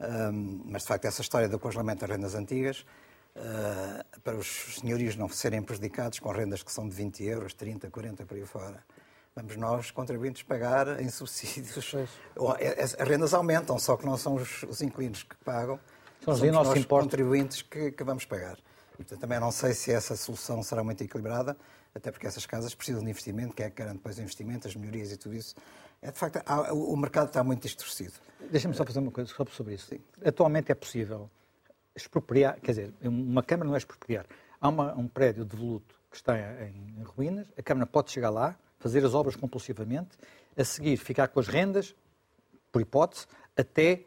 Ahm, 0.00 0.60
mas, 0.64 0.82
de 0.82 0.88
facto, 0.88 1.04
essa 1.04 1.22
história 1.22 1.48
do 1.48 1.56
congelamento 1.56 2.00
das 2.00 2.10
rendas 2.10 2.34
antigas, 2.34 2.84
ah, 3.36 4.04
para 4.24 4.34
os 4.36 4.76
senhorios 4.80 5.14
não 5.14 5.28
serem 5.28 5.62
prejudicados 5.62 6.18
com 6.18 6.32
rendas 6.32 6.64
que 6.64 6.72
são 6.72 6.88
de 6.88 6.96
20 6.96 7.22
euros, 7.22 7.54
30, 7.54 7.88
40, 7.90 8.26
por 8.26 8.36
aí 8.36 8.44
fora, 8.44 8.82
vamos 9.36 9.54
nós, 9.56 9.92
contribuintes, 9.92 10.42
pagar 10.42 11.00
em 11.00 11.08
subsídios. 11.10 11.94
Ou, 12.34 12.56
é- 12.56 12.74
é- 12.76 12.82
As 12.82 12.94
rendas 12.94 13.32
aumentam, 13.34 13.78
só 13.78 13.96
que 13.96 14.04
não 14.04 14.16
são 14.16 14.34
os, 14.34 14.64
os 14.64 14.82
inquilinos 14.82 15.22
que 15.22 15.36
pagam, 15.44 15.78
São 16.24 16.34
os 16.34 16.42
nossos 16.42 16.84
contribuintes, 16.86 17.62
que, 17.62 17.92
que 17.92 18.02
vamos 18.02 18.24
pagar. 18.24 18.58
Portanto, 18.96 19.18
também 19.20 19.40
não 19.40 19.50
sei 19.50 19.74
se 19.74 19.90
essa 19.92 20.16
solução 20.16 20.62
será 20.62 20.84
muito 20.84 21.02
equilibrada, 21.02 21.56
até 21.94 22.10
porque 22.12 22.26
essas 22.26 22.46
casas 22.46 22.74
precisam 22.74 23.02
de 23.02 23.10
investimento, 23.10 23.54
quem 23.54 23.66
é 23.66 23.70
que 23.70 23.76
garante 23.76 23.96
depois 23.96 24.16
o 24.18 24.22
investimento, 24.22 24.68
as 24.68 24.74
melhorias 24.76 25.10
e 25.12 25.16
tudo 25.16 25.34
isso. 25.34 25.54
É, 26.00 26.10
de 26.12 26.18
facto, 26.18 26.40
há- 26.46 26.72
o 26.72 26.96
mercado 26.96 27.26
está 27.28 27.42
muito 27.42 27.62
distorcido. 27.62 28.12
Deixa-me 28.50 28.74
só 28.74 28.84
fazer 28.84 29.00
uma 29.00 29.10
coisa 29.10 29.32
só 29.32 29.44
sobre 29.46 29.74
isso. 29.74 29.94
Atualmente 30.24 30.70
é 30.70 30.74
possível 30.74 31.28
expropriar, 31.94 32.60
quer 32.60 32.70
dizer, 32.72 32.94
uma 33.02 33.42
Câmara 33.42 33.68
não 33.68 33.74
é 33.74 33.78
expropriar. 33.78 34.26
Há 34.60 34.68
uma- 34.68 34.94
um 34.94 35.08
prédio 35.08 35.44
de 35.44 35.56
voluto 35.56 35.94
que 36.10 36.16
está 36.16 36.36
em, 36.38 36.94
em 36.98 37.02
ruínas, 37.02 37.46
a 37.58 37.62
Câmara 37.62 37.86
pode 37.86 38.10
chegar 38.12 38.30
lá, 38.30 38.56
fazer 38.78 39.04
as 39.04 39.14
obras 39.14 39.34
compulsivamente, 39.34 40.16
a 40.56 40.64
seguir 40.64 40.96
ficar 40.98 41.28
com 41.28 41.40
as 41.40 41.48
rendas, 41.48 41.94
por 42.70 42.80
hipótese, 42.82 43.26
até 43.56 44.04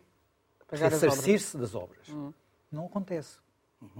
ressarcir-se 1.07 1.57
das 1.57 1.75
obras. 1.75 2.07
Não 2.71 2.85
acontece. 2.85 3.37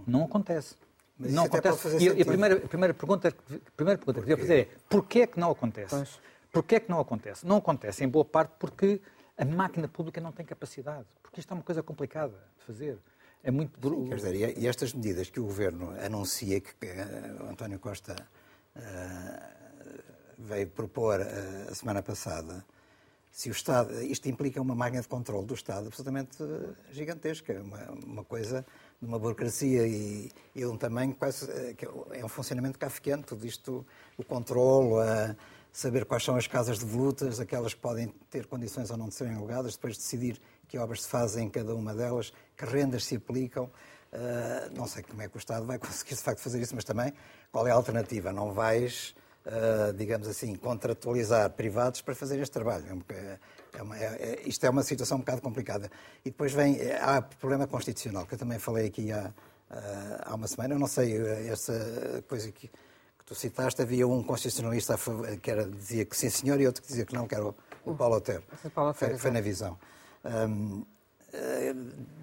Não 0.06 0.26
acontece. 0.26 0.76
Mas 1.18 1.34
não 1.34 1.46
acontece. 1.46 1.98
E 1.98 2.10
a- 2.10 2.14
e 2.14 2.26
primeira, 2.26 2.56
a 2.58 2.68
primeira 2.68 2.94
pergunta, 2.94 3.32
que- 3.32 3.56
a 3.56 3.72
primeira 3.76 3.98
pergunta 3.98 4.20
que 4.22 4.28
devia 4.28 4.38
fazer 4.38 4.60
é 4.60 4.80
porquê 4.90 5.20
é 5.22 5.28
que 5.28 5.40
não 5.40 5.52
acontece? 5.52 5.90
Pois. 5.96 6.20
Porquê 6.52 6.76
é 6.76 6.80
que 6.80 6.90
não 6.90 7.00
acontece? 7.00 7.46
Não 7.46 7.58
acontece, 7.58 8.04
em 8.04 8.08
boa 8.08 8.24
parte, 8.26 8.54
porque 8.60 9.02
a 9.38 9.46
máquina 9.46 9.88
pública 9.88 10.20
não 10.22 10.32
tem 10.32 10.46
capacidade. 10.46 11.06
Porque 11.22 11.40
isto 11.40 11.52
é 11.52 11.54
uma 11.56 11.64
coisa 11.64 11.84
complicada 11.84 12.34
de 12.60 12.66
fazer. 12.66 12.98
É 13.44 13.52
muito... 13.52 13.80
Quer 14.08 14.16
dizer, 14.16 14.36
e- 14.58 14.68
estas 14.68 14.94
medidas 14.94 15.30
que 15.30 15.40
o 15.40 15.44
Governo 15.44 15.92
anuncia, 16.04 16.60
que 16.60 16.74
eh, 16.86 17.36
o 17.42 17.46
António 17.50 17.80
Costa 17.80 18.16
eh, 18.76 19.42
veio 20.38 20.68
propor 20.68 21.20
eh, 21.22 21.68
a 21.70 21.76
semana 21.76 22.02
passada, 22.02 22.66
se 23.32 23.50
o 23.50 23.52
Estado, 23.52 24.02
isto 24.02 24.28
implica 24.28 24.60
uma 24.62 24.74
máquina 24.76 25.02
de 25.02 25.08
controle 25.08 25.46
do 25.46 25.54
Estado 25.54 25.88
absolutamente 25.88 26.42
eh, 26.42 26.74
gigantesca, 26.92 27.62
uma, 27.62 27.92
uma 28.06 28.24
coisa 28.24 28.66
de 29.02 29.08
uma 29.08 29.20
burocracia 29.20 29.88
e, 29.88 30.32
e 30.56 30.66
um 30.66 30.78
tamanho 30.78 31.14
quase, 31.16 31.50
eh, 31.52 31.74
que 31.76 31.86
é 32.12 32.26
um 32.26 32.28
funcionamento 32.28 32.80
kafkiano, 32.80 33.24
tudo 33.24 33.46
isto, 33.46 33.86
o 34.18 34.24
controle, 34.24 35.08
a 35.08 35.36
saber 35.72 36.06
quais 36.06 36.24
são 36.24 36.36
as 36.36 36.48
casas 36.48 36.80
de 36.80 36.86
volutas, 36.86 37.40
aquelas 37.40 37.76
que 37.76 37.80
podem 37.80 38.08
ter 38.32 38.48
condições 38.48 38.90
ou 38.90 38.98
não 38.98 39.08
de 39.08 39.14
serem 39.14 39.36
alugadas, 39.36 39.74
depois 39.74 39.96
decidir 39.96 40.42
que 40.68 40.78
obras 40.80 41.04
se 41.04 41.08
fazem 41.08 41.46
em 41.46 41.50
cada 41.50 41.76
uma 41.76 41.94
delas, 41.94 42.34
que 42.56 42.66
rendas 42.66 43.06
se 43.06 43.16
aplicam. 43.16 43.70
Uh, 44.12 44.76
não 44.76 44.88
sei 44.88 45.04
como 45.04 45.22
é 45.22 45.28
que 45.28 45.36
o 45.36 45.38
Estado 45.38 45.66
vai 45.66 45.78
conseguir, 45.80 46.16
de 46.16 46.22
facto, 46.22 46.40
fazer 46.40 46.60
isso, 46.60 46.74
mas 46.74 46.84
também 46.84 47.14
qual 47.52 47.68
é 47.68 47.72
a 47.72 47.76
alternativa? 47.76 48.34
Não 48.34 48.54
vais, 48.54 49.14
uh, 49.48 49.94
digamos 49.94 50.28
assim, 50.28 50.56
contratualizar 50.56 51.50
privados 51.52 52.02
para 52.02 52.14
fazer 52.14 52.40
este 52.40 52.52
trabalho. 52.52 52.86
É 52.90 52.94
um 52.94 53.02
é 53.74 53.82
uma- 53.82 53.98
é- 53.98 54.06
é- 54.06 54.42
isto 54.46 54.66
é 54.66 54.70
uma 54.70 54.84
situação 54.84 55.18
um 55.18 55.20
bocado 55.22 55.42
complicada. 55.42 55.90
E 56.26 56.30
depois 56.32 56.52
vem, 56.52 56.80
eh, 56.80 57.00
há 57.02 57.22
problema 57.22 57.68
constitucional, 57.68 58.26
que 58.26 58.34
eu 58.34 58.38
também 58.38 58.58
falei 58.60 58.88
aqui 58.88 59.12
há, 59.12 59.32
ah, 59.70 60.24
há 60.26 60.36
uma 60.36 60.48
semana. 60.48 60.74
Eu 60.74 60.80
não 60.80 60.88
sei, 60.88 61.16
eh, 61.18 61.48
essa 61.48 62.24
coisa 62.28 62.52
que, 62.52 62.68
que 62.68 63.26
tu 63.26 63.36
citaste, 63.36 63.82
havia 63.82 64.08
um 64.08 64.24
constitucionalista 64.24 64.96
que 65.42 65.52
era, 65.52 65.66
dizia 65.66 66.06
que 66.06 66.16
sim 66.18 66.30
senhor 66.30 66.60
e 66.60 66.66
outro 66.66 66.82
que 66.82 66.88
dizia 66.88 67.06
que 67.06 67.14
não, 67.14 67.28
que 67.28 67.36
era 67.36 67.46
o, 67.46 67.56
o 67.86 67.94
Paulo 67.96 68.16
Otero. 68.16 68.44
Paulo 68.74 68.92
Otero, 68.92 69.12
Foi, 69.12 69.20
foi 69.20 69.32
na 69.32 69.42
visão. 69.42 69.78
Eh, 70.24 70.48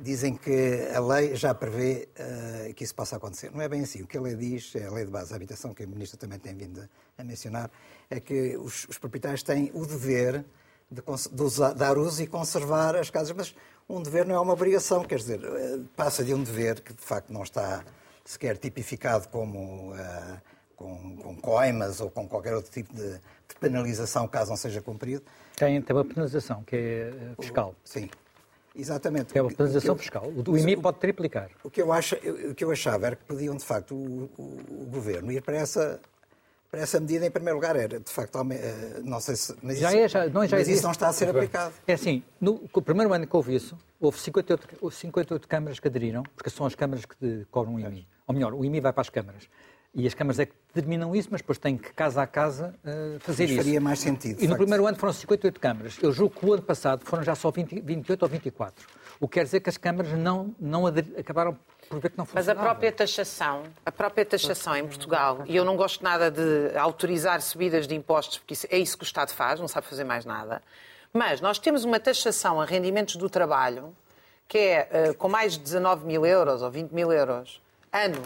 dizem 0.00 0.34
que 0.36 0.88
a 0.94 1.00
lei 1.00 1.34
já 1.36 1.54
prevê 1.54 2.08
eh, 2.16 2.72
que 2.74 2.84
isso 2.84 2.94
possa 2.94 3.16
acontecer. 3.16 3.50
Não 3.52 3.60
é 3.60 3.68
bem 3.68 3.82
assim. 3.82 4.02
O 4.02 4.06
que 4.06 4.16
a 4.16 4.20
lei 4.20 4.34
diz, 4.34 4.74
é 4.74 4.86
a 4.86 4.90
lei 4.90 5.04
de 5.04 5.10
base 5.10 5.30
da 5.30 5.36
habitação, 5.36 5.74
que 5.74 5.82
a 5.82 5.86
Ministra 5.86 6.18
também 6.18 6.38
tem 6.38 6.54
vindo 6.54 6.80
a, 6.80 7.22
a 7.22 7.24
mencionar, 7.24 7.70
é 8.10 8.18
que 8.20 8.56
os, 8.56 8.86
os 8.88 8.98
proprietários 8.98 9.42
têm 9.42 9.70
o 9.74 9.86
dever 9.86 10.44
de, 10.90 11.02
de 11.32 11.42
usar- 11.42 11.72
dar 11.74 11.98
uso 11.98 12.22
e 12.22 12.26
conservar 12.26 12.96
as 12.96 13.10
casas, 13.10 13.34
mas 13.36 13.54
um 13.88 14.02
dever 14.02 14.26
não 14.26 14.34
é 14.34 14.40
uma 14.40 14.52
obrigação, 14.52 15.02
quer 15.04 15.16
dizer, 15.18 15.40
eh, 15.44 15.80
passa 15.96 16.24
de 16.24 16.32
um 16.34 16.42
dever 16.42 16.80
que 16.80 16.92
de 16.92 17.02
facto 17.02 17.32
não 17.32 17.42
está 17.42 17.84
sequer 18.24 18.56
tipificado 18.56 19.28
como 19.28 19.94
eh, 19.94 20.40
com, 20.76 21.16
com 21.18 21.36
coimas 21.36 22.00
ou 22.00 22.10
com 22.10 22.26
qualquer 22.26 22.54
outro 22.54 22.70
tipo 22.70 22.94
de, 22.94 23.12
de 23.12 23.54
penalização 23.60 24.26
caso 24.26 24.50
não 24.50 24.56
seja 24.56 24.80
cumprido. 24.80 25.22
Tem, 25.56 25.80
tem 25.80 25.94
uma 25.96 26.04
penalização, 26.04 26.64
que 26.64 26.74
é 26.74 26.78
eh, 27.10 27.34
fiscal. 27.40 27.74
Sim, 27.84 28.08
exatamente. 28.74 29.36
É 29.36 29.42
uma 29.42 29.50
penalização 29.50 29.96
fiscal. 29.96 30.30
O, 30.46 30.56
IMI 30.56 30.76
pode 30.76 30.98
triplicar. 30.98 31.50
O 31.62 31.70
que 31.70 31.80
eu, 31.82 31.92
acho, 31.92 32.16
o 32.16 32.54
que 32.54 32.64
eu 32.64 32.70
achava 32.70 33.06
era 33.08 33.16
que 33.16 33.24
podiam, 33.24 33.56
de 33.56 33.64
facto, 33.64 33.94
o, 33.94 34.30
o- 34.36 34.82
o 34.82 34.86
governo 34.90 35.30
ir 35.32 35.42
para 35.42 35.56
essa, 35.56 36.00
para 36.70 36.80
essa 36.80 36.98
medida, 37.00 37.24
em 37.26 37.30
primeiro 37.30 37.56
lugar, 37.56 37.76
era, 37.76 38.00
de 38.00 38.10
facto, 38.10 38.36
eh, 38.52 39.00
não 39.04 39.20
sei 39.20 39.36
se. 39.36 39.54
Mas 39.62 39.78
Já 39.78 39.88
isso, 39.90 39.98
é, 39.98 40.08
já- 40.08 40.26
não, 40.28 40.46
já 40.46 40.56
mas 40.56 40.68
isso 40.68 40.82
não 40.82 40.90
está 40.90 41.08
a 41.08 41.12
ser 41.12 41.28
aplicado. 41.28 41.72
É 41.86 41.92
assim, 41.92 42.22
no, 42.40 42.68
o 42.72 42.82
primeiro 42.82 43.12
ano 43.12 43.26
que 43.26 43.36
houve 43.36 43.54
isso, 43.54 43.76
houve 44.00 44.18
58, 44.18 44.68
houve 44.80 44.96
58 44.96 45.46
câmaras 45.48 45.78
que 45.80 45.88
aderiram, 45.88 46.22
porque 46.34 46.50
são 46.50 46.66
as 46.66 46.74
câmaras 46.74 47.04
que 47.04 47.46
cobram 47.50 47.74
o 47.76 47.80
IMI. 47.80 48.06
Ou 48.26 48.34
melhor, 48.34 48.54
o 48.54 48.64
IMI 48.64 48.80
vai 48.80 48.92
para 48.92 49.02
as 49.02 49.08
câmaras. 49.10 49.48
E 49.94 50.06
as 50.08 50.14
câmaras 50.14 50.40
é 50.40 50.46
que 50.46 50.52
determinam 50.74 51.14
isso, 51.14 51.28
mas 51.30 51.40
depois 51.40 51.56
têm 51.56 51.76
que, 51.76 51.92
casa 51.92 52.20
a 52.20 52.26
casa, 52.26 52.74
eh, 52.84 53.16
fazer 53.20 53.44
Mas 53.44 53.50
isso. 53.52 53.62
faria 53.62 53.80
mais 53.80 54.00
sentido, 54.00 54.42
E 54.42 54.48
no 54.48 54.56
primeiro 54.56 54.86
ano 54.86 54.96
foram 54.96 55.12
58 55.12 55.60
câmaras. 55.60 55.96
Eu 56.02 56.10
julgo 56.12 56.34
que 56.40 56.44
o 56.46 56.52
ano 56.52 56.62
passado 56.62 57.04
foram 57.04 57.22
já 57.22 57.34
só 57.36 57.50
20, 57.52 57.80
28 57.80 58.22
ou 58.24 58.28
24. 58.28 58.86
O 59.20 59.28
que 59.28 59.34
quer 59.34 59.44
dizer 59.44 59.60
que 59.60 59.70
as 59.70 59.76
câmaras 59.76 60.10
não, 60.18 60.52
não 60.58 60.84
acabaram 60.86 61.56
por 61.88 62.00
ver 62.00 62.10
que 62.10 62.18
não 62.18 62.24
Mas 62.24 62.44
funcionava. 62.44 62.60
a 62.60 62.64
própria 62.64 62.90
taxação, 62.92 63.62
a 63.86 63.92
própria 63.92 64.24
taxação 64.26 64.76
em 64.76 64.84
Portugal, 64.84 65.42
e 65.46 65.54
eu 65.54 65.64
não 65.64 65.76
gosto 65.76 66.02
nada 66.02 66.28
de 66.28 66.76
autorizar 66.76 67.40
subidas 67.40 67.86
de 67.86 67.94
impostos, 67.94 68.38
porque 68.38 68.54
isso- 68.54 68.66
é 68.70 68.78
isso 68.78 68.98
que 68.98 69.04
o 69.04 69.06
Estado 69.06 69.30
faz, 69.30 69.60
não 69.60 69.68
sabe 69.68 69.86
fazer 69.86 70.02
mais 70.02 70.24
nada. 70.24 70.60
Mas 71.12 71.40
nós 71.40 71.60
temos 71.60 71.84
uma 71.84 72.00
taxação 72.00 72.60
a 72.60 72.64
rendimentos 72.64 73.14
do 73.14 73.30
trabalho 73.30 73.94
que 74.48 74.58
é 74.58 74.88
eh, 74.90 75.12
com 75.14 75.28
mais 75.28 75.52
de 75.52 75.60
19 75.60 76.04
mil 76.04 76.26
euros 76.26 76.60
ou 76.62 76.70
20 76.70 76.90
mil 76.90 77.12
euros 77.12 77.62
ano. 77.92 78.20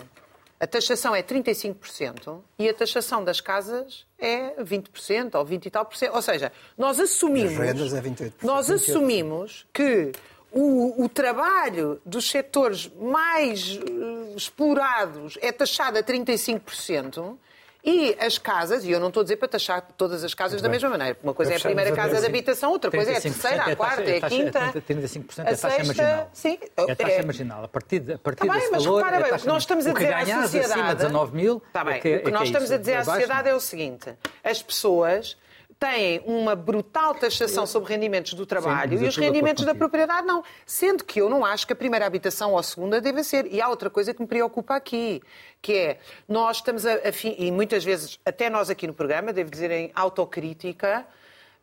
A 0.61 0.66
taxação 0.66 1.14
é 1.14 1.23
35% 1.23 2.40
e 2.59 2.68
a 2.68 2.75
taxação 2.75 3.23
das 3.23 3.40
casas 3.40 4.05
é 4.18 4.61
20% 4.62 5.37
ou 5.37 5.44
20 5.44 5.66
e 5.66 5.71
tal 5.71 5.85
por 5.85 5.97
cento. 5.97 6.14
Ou 6.14 6.23
seja, 6.23 6.51
nós 6.77 6.99
assumimos. 6.99 7.57
Das 7.57 7.66
rendas 7.66 7.94
é 7.94 8.03
28%. 8.03 8.33
Nós 8.42 8.71
assumimos 8.71 9.66
que 9.73 10.11
o, 10.51 11.05
o 11.05 11.09
trabalho 11.09 12.01
dos 12.05 12.29
setores 12.29 12.90
mais 13.01 13.79
eh, 13.79 14.35
explorados 14.37 15.38
é 15.40 15.53
taxado 15.53 15.99
a 15.99 16.03
35%. 16.03 17.37
E 17.85 18.17
as 18.21 18.37
casas, 18.38 18.85
e 18.85 18.91
eu 18.91 18.99
não 18.99 19.07
estou 19.09 19.21
a 19.21 19.25
dizer 19.25 19.37
para 19.37 19.47
taxar 19.49 19.81
todas 19.97 20.25
as 20.25 20.35
casas 20.35 20.61
da 20.61 20.69
mesma 20.69 20.91
maneira. 20.91 21.17
Uma 21.23 21.33
coisa 21.33 21.53
é 21.55 21.57
a 21.57 21.61
primeira 21.61 21.93
casa 21.95 22.17
de 22.17 22.23
35%. 22.23 22.27
habitação, 22.29 22.71
outra 22.73 22.91
coisa 22.91 23.12
é 23.12 23.17
a 23.17 23.21
35% 23.21 23.23
terceira, 23.23 23.57
é 23.69 23.73
a 23.73 23.77
quarta, 23.77 24.03
é 24.03 24.17
a 24.17 24.21
taxa- 24.21 24.37
quinta. 24.37 24.61
35% 24.73 25.38
é 25.38 25.53
a 25.53 25.57
taxa 25.57 25.85
marginal. 25.85 26.31
Sim, 26.33 26.59
É 26.77 26.93
a 26.93 26.97
taxa 26.97 27.12
é- 27.12 27.23
marginal. 27.23 27.64
A 27.64 27.69
partir, 27.69 28.12
a 28.12 28.19
partir 28.19 28.47
Tá 28.47 28.53
desse 28.55 28.71
mas 28.73 28.85
valor, 28.85 28.99
repara 28.99 29.17
é 29.17 29.23
bem, 29.23 29.33
o 29.33 29.38
que 29.38 29.47
nós 29.47 29.62
estamos 29.62 29.87
a 29.87 29.93
dizer 29.93 30.12
à 30.12 30.19
sociedade... 30.43 30.73
acima 30.73 30.88
de 30.88 30.95
19 30.97 31.37
mil... 31.37 31.62
Tá 31.73 31.81
é 31.81 31.99
o 31.99 32.01
que 32.01 32.09
é 32.09 32.31
nós 32.31 32.43
é 32.43 32.45
estamos 32.47 32.71
a 32.73 32.77
dizer 32.79 32.95
à 32.95 33.05
sociedade 33.05 33.49
é 33.49 33.55
o 33.55 33.61
seguinte. 33.61 34.12
As 34.43 34.61
pessoas 34.62 35.37
têm 35.79 36.21
uma 36.27 36.57
brutal 36.57 37.14
taxação 37.14 37.64
sobre 37.67 37.93
rendimentos 37.95 38.35
do 38.35 38.45
trabalho 38.45 38.99
Sim, 38.99 39.05
e 39.05 39.09
os 39.09 39.17
rendimentos 39.17 39.64
da 39.64 39.75
propriedade 39.75 40.27
não. 40.27 40.43
Sendo 40.67 41.05
que 41.05 41.21
eu 41.21 41.31
não 41.31 41.45
acho 41.45 41.67
que 41.67 41.73
a 41.73 41.77
primeira 41.77 42.05
habitação 42.05 42.53
ou 42.53 42.59
a 42.59 42.62
segunda 42.62 43.01
deva 43.01 43.23
ser. 43.23 43.47
E 43.53 43.61
há 43.61 43.69
outra 43.69 43.88
coisa 43.88 44.12
que 44.12 44.21
me 44.21 44.27
preocupa 44.27 44.75
aqui, 44.75 45.23
que 45.62 45.73
é, 45.73 45.99
nós 46.29 46.57
estamos 46.57 46.85
a, 46.85 47.09
a 47.09 47.12
fi- 47.12 47.37
e 47.38 47.51
muitas 47.53 47.85
vezes, 47.85 48.19
até 48.27 48.51
nós 48.51 48.69
aqui 48.71 48.87
no 48.87 48.95
programa, 48.95 49.33
devo 49.33 49.51
dizer 49.51 49.71
em 49.71 49.93
autocrítica, 49.95 51.07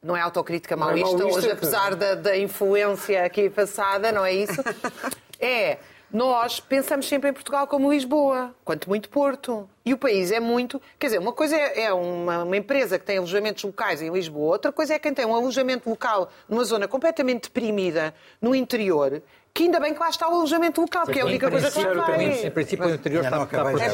não 0.01 0.15
é 0.15 0.21
autocrítica 0.21 0.75
Não 0.75 0.83
é 0.91 0.95
maoísta, 0.95 1.17
maoísta, 1.17 1.39
hoje 1.39 1.51
apesar 1.51 1.95
da, 1.95 2.15
da 2.15 2.37
influência 2.37 3.25
aqui 3.25 3.49
passada, 3.49 4.11
não 4.11 4.25
é 4.25 4.33
isso? 4.33 4.61
É 5.37 5.79
Nós 6.11 6.59
pensamos 6.59 7.07
sempre 7.07 7.29
em 7.29 7.33
Portugal 7.33 7.67
como 7.67 7.91
Lisboa, 7.91 8.55
quanto 8.63 8.87
muito 8.87 9.09
Porto. 9.09 9.69
E 9.85 9.93
o 9.93 9.97
país 9.97 10.31
é 10.31 10.39
muito. 10.39 10.81
Quer 10.97 11.07
dizer, 11.07 11.19
uma 11.19 11.33
coisa 11.33 11.55
é, 11.55 11.83
é 11.83 11.93
uma, 11.93 12.43
uma, 12.43 12.57
empresa 12.57 12.97
que 12.97 13.05
tem 13.05 13.17
alojamentos 13.17 13.63
locais 13.63 14.01
em 14.01 14.09
Lisboa, 14.09 14.53
outra 14.53 14.71
coisa 14.71 14.93
é 14.93 14.99
quem 14.99 15.13
tem 15.13 15.25
um 15.25 15.35
alojamento 15.35 15.89
local 15.89 16.29
numa 16.49 16.63
zona 16.63 16.87
completamente 16.87 17.43
deprimida, 17.43 18.13
no 18.41 18.55
interior, 18.55 19.21
que 19.53 19.63
ainda 19.63 19.79
bem 19.79 19.93
que 19.93 19.99
lá 19.99 20.09
está 20.09 20.27
o 20.27 20.35
alojamento 20.35 20.81
local, 20.81 21.05
que 21.05 21.19
é 21.19 21.21
a 21.21 21.25
única 21.25 21.49
coisa 21.49 21.71
que 21.71 21.83
lá 21.83 22.05
vai. 22.05 22.45
Em 22.45 22.51
princípio, 22.51 22.85
o 22.85 22.93
interior 22.93 23.23
está, 23.23 23.43
está 23.43 23.63
por 23.63 23.81
É 23.81 23.89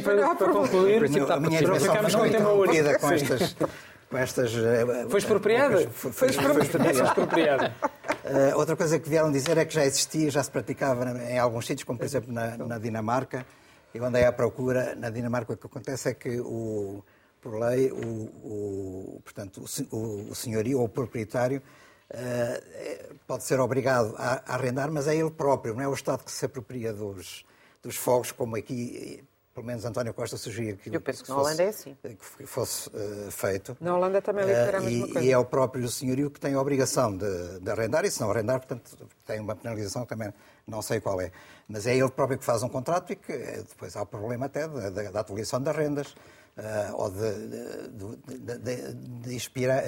para, 0.00 0.16
para, 0.16 0.34
para 0.34 0.52
concluir. 0.52 1.04
A 1.30 1.40
minha 1.40 1.60
intervenção 1.60 1.96
foi 1.96 2.20
muito 2.20 2.72
tema 2.72 2.98
com 2.98 3.12
estas 3.12 3.56
com 4.10 4.16
estas. 4.16 4.54
Eh, 4.54 5.06
foi 5.08 5.18
expropriada? 5.18 5.88
Foi, 5.90 6.12
foi, 6.12 6.32
foi 6.32 6.62
expropriada. 7.02 7.74
Uh, 8.24 8.56
outra 8.58 8.74
coisa 8.76 8.98
que 8.98 9.08
vieram 9.08 9.30
dizer 9.30 9.58
é 9.58 9.64
que 9.64 9.74
já 9.74 9.84
existia, 9.84 10.30
já 10.30 10.42
se 10.42 10.50
praticava 10.50 11.10
em 11.30 11.38
alguns 11.38 11.66
sítios, 11.66 11.84
como 11.84 11.98
por 11.98 12.04
exemplo 12.04 12.32
na, 12.32 12.56
na 12.56 12.78
Dinamarca. 12.78 13.44
Eu 13.94 14.04
andei 14.04 14.24
à 14.24 14.32
procura. 14.32 14.94
Na 14.94 15.10
Dinamarca 15.10 15.52
o 15.52 15.56
que 15.56 15.66
acontece 15.66 16.08
é 16.08 16.14
que, 16.14 16.40
o, 16.40 17.04
por 17.40 17.58
lei, 17.58 17.92
o, 17.92 17.96
o 17.96 19.20
portanto, 19.22 19.64
o, 19.90 20.30
o 20.30 20.34
senhorio 20.34 20.78
ou 20.78 20.86
o 20.86 20.88
proprietário 20.88 21.62
uh, 22.10 23.14
pode 23.26 23.44
ser 23.44 23.60
obrigado 23.60 24.14
a, 24.16 24.42
a, 24.46 24.54
arrendar, 24.54 24.90
mas 24.90 25.06
é 25.06 25.14
ele 25.14 25.30
próprio, 25.30 25.74
não 25.74 25.82
é 25.82 25.88
o 25.88 25.94
Estado 25.94 26.24
que 26.24 26.32
se 26.32 26.44
apropria 26.44 26.92
dos, 26.92 27.44
dos 27.82 27.96
fogos, 27.96 28.32
como 28.32 28.56
aqui 28.56 29.22
pelo 29.54 29.66
menos 29.66 29.84
António 29.84 30.12
Costa 30.12 30.36
sugeria 30.36 30.74
que, 30.74 30.94
Eu 30.94 31.00
penso 31.00 31.20
que, 31.20 31.26
que 31.26 31.30
na 31.30 31.38
Holanda 31.38 31.62
é 31.62 31.68
assim. 31.68 31.96
que 32.02 32.46
fosse 32.46 32.88
uh, 32.88 33.30
feito. 33.30 33.76
Na 33.80 33.96
Holanda 33.96 34.20
também 34.20 34.44
é 34.50 34.68
uh, 34.68 35.12
coisa. 35.12 35.22
E 35.22 35.30
é 35.30 35.38
o 35.38 35.44
próprio 35.44 35.88
senhorio 35.88 36.28
que 36.28 36.40
tem 36.40 36.54
a 36.54 36.60
obrigação 36.60 37.16
de, 37.16 37.60
de, 37.60 37.70
arrendar, 37.70 38.04
e 38.04 38.10
se 38.10 38.20
não 38.20 38.30
arrendar, 38.30 38.58
portanto, 38.58 39.08
tem 39.24 39.38
uma 39.38 39.54
penalização 39.54 40.04
também, 40.04 40.34
não 40.66 40.82
sei 40.82 41.00
qual 41.00 41.20
é. 41.20 41.30
Mas 41.68 41.86
é 41.86 41.96
ele 41.96 42.10
próprio 42.10 42.36
que 42.36 42.44
faz 42.44 42.62
um 42.64 42.68
contrato 42.68 43.12
e 43.12 43.16
que 43.16 43.32
eh, 43.32 43.62
depois 43.68 43.96
há 43.96 44.02
o 44.02 44.06
problema 44.06 44.46
até 44.46 44.66
da, 44.66 44.90
da, 44.90 45.10
da 45.10 45.20
atualização 45.20 45.62
das 45.62 45.76
rendas. 45.76 46.14
Uh, 46.56 46.94
ou 46.94 47.10
de, 47.10 47.48
de, 47.88 48.58
de, 48.58 48.94
de 48.94 49.36
expira, 49.36 49.82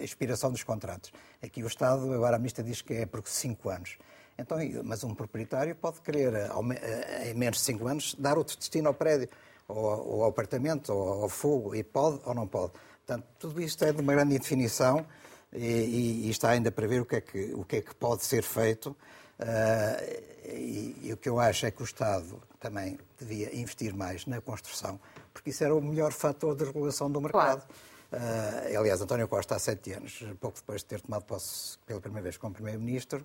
expiração 0.00 0.52
dos 0.52 0.62
contratos. 0.62 1.12
Aqui 1.42 1.64
o 1.64 1.66
Estado, 1.66 2.12
agora 2.12 2.36
a 2.36 2.38
ministra 2.38 2.62
diz 2.62 2.80
que 2.80 2.94
é 2.94 3.04
por 3.04 3.26
cinco 3.26 3.68
anos. 3.68 3.98
Então, 4.38 4.58
mas 4.84 5.04
um 5.04 5.14
proprietário 5.14 5.74
pode 5.76 6.00
querer, 6.00 6.32
eh, 6.34 6.50
eh, 6.80 7.30
em 7.30 7.34
menos 7.34 7.58
de 7.58 7.64
5 7.64 7.86
anos, 7.86 8.14
dar 8.18 8.38
outro 8.38 8.56
destino 8.56 8.88
ao 8.88 8.94
prédio, 8.94 9.28
ou 9.68 10.22
ao 10.22 10.28
apartamento, 10.28 10.92
ou 10.92 11.24
ao 11.24 11.28
fogo, 11.28 11.74
e 11.74 11.82
pode 11.82 12.20
ou 12.24 12.34
não 12.34 12.46
pode. 12.46 12.72
Portanto, 13.06 13.26
tudo 13.38 13.60
isto 13.60 13.84
é 13.84 13.92
de 13.92 14.00
uma 14.00 14.12
grande 14.12 14.34
indefinição 14.34 15.04
e, 15.52 16.26
e, 16.26 16.30
está 16.30 16.50
ainda 16.50 16.70
para 16.70 16.86
ver 16.86 17.02
o 17.02 17.04
que 17.04 17.16
é 17.16 17.20
que, 17.20 17.52
o 17.54 17.64
que, 17.64 17.76
é 17.76 17.80
que 17.82 17.94
pode 17.94 18.24
ser 18.24 18.42
feito. 18.42 18.96
Uh, 19.38 20.48
e, 20.48 20.96
e, 21.02 21.12
o 21.12 21.16
que 21.16 21.28
eu 21.28 21.38
acho 21.38 21.66
é 21.66 21.70
que 21.70 21.82
o 21.82 21.84
Estado 21.84 22.40
também 22.60 22.98
devia 23.18 23.54
investir 23.54 23.94
mais 23.94 24.24
na 24.26 24.40
construção, 24.40 25.00
porque 25.32 25.50
isso 25.50 25.64
era 25.64 25.74
o 25.74 25.80
melhor 25.80 26.12
fator 26.12 26.54
de 26.54 26.64
regulação 26.64 27.10
do 27.10 27.20
mercado. 27.20 27.66
Claro. 27.66 28.74
Uh, 28.74 28.78
aliás, 28.78 29.00
António 29.00 29.26
Costa, 29.26 29.56
há 29.56 29.58
sete 29.58 29.92
anos, 29.92 30.22
pouco 30.40 30.56
depois 30.58 30.82
de 30.82 30.86
ter 30.86 31.00
tomado 31.00 31.24
posse 31.24 31.78
pela 31.86 32.00
primeira 32.00 32.24
vez 32.24 32.36
como 32.36 32.54
Primeiro-Ministro, 32.54 33.24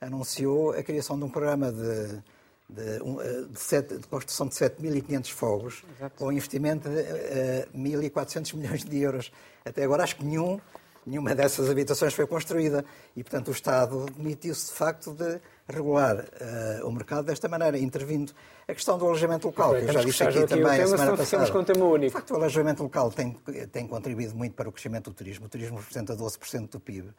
anunciou 0.00 0.72
a 0.72 0.82
criação 0.82 1.18
de 1.18 1.24
um 1.24 1.28
programa 1.28 1.72
de, 1.72 2.22
de, 2.68 2.82
eh, 2.82 3.44
de, 3.48 3.60
sete, 3.60 3.96
de 3.96 4.06
construção 4.06 4.46
de 4.48 4.54
7.500 4.54 5.32
fogos, 5.32 5.84
Exato. 5.96 6.16
com 6.16 6.32
investimento 6.32 6.88
de 6.88 7.00
uh, 7.00 8.10
1.400 8.10 8.54
milhões 8.54 8.84
de 8.84 8.98
euros. 9.00 9.32
Até 9.64 9.84
agora, 9.84 10.02
acho 10.02 10.16
que 10.16 10.24
nenhum, 10.24 10.60
nenhuma 11.06 11.34
dessas 11.34 11.70
habitações 11.70 12.12
foi 12.12 12.26
construída. 12.26 12.84
E, 13.16 13.22
portanto, 13.22 13.48
o 13.48 13.52
Estado 13.52 14.06
demitiu-se, 14.16 14.66
de 14.66 14.72
facto, 14.72 15.14
de 15.14 15.40
regular 15.68 16.16
uh, 16.18 16.86
o 16.86 16.92
mercado 16.92 17.24
desta 17.24 17.48
maneira, 17.48 17.78
intervindo. 17.78 18.32
A 18.68 18.74
questão 18.74 18.98
do 18.98 19.06
alojamento 19.06 19.46
local, 19.46 19.76
que 19.76 19.84
eu 19.84 19.92
já 19.92 20.02
disse 20.02 20.24
aqui, 20.24 20.38
aqui 20.38 20.48
também 20.48 20.64
tema, 20.64 20.82
a 20.82 20.86
semana 20.88 21.16
passada. 21.16 21.52
Com 21.52 21.62
tema 21.62 21.84
único. 21.84 22.06
De 22.06 22.10
facto, 22.10 22.32
o 22.32 22.34
alojamento 22.34 22.82
local 22.82 23.12
tem, 23.12 23.32
tem 23.70 23.86
contribuído 23.86 24.34
muito 24.34 24.54
para 24.54 24.68
o 24.68 24.72
crescimento 24.72 25.08
do 25.10 25.14
turismo. 25.14 25.46
O 25.46 25.48
turismo 25.48 25.78
representa 25.78 26.16
12% 26.16 26.70
do 26.70 26.80
PIB 26.80 27.14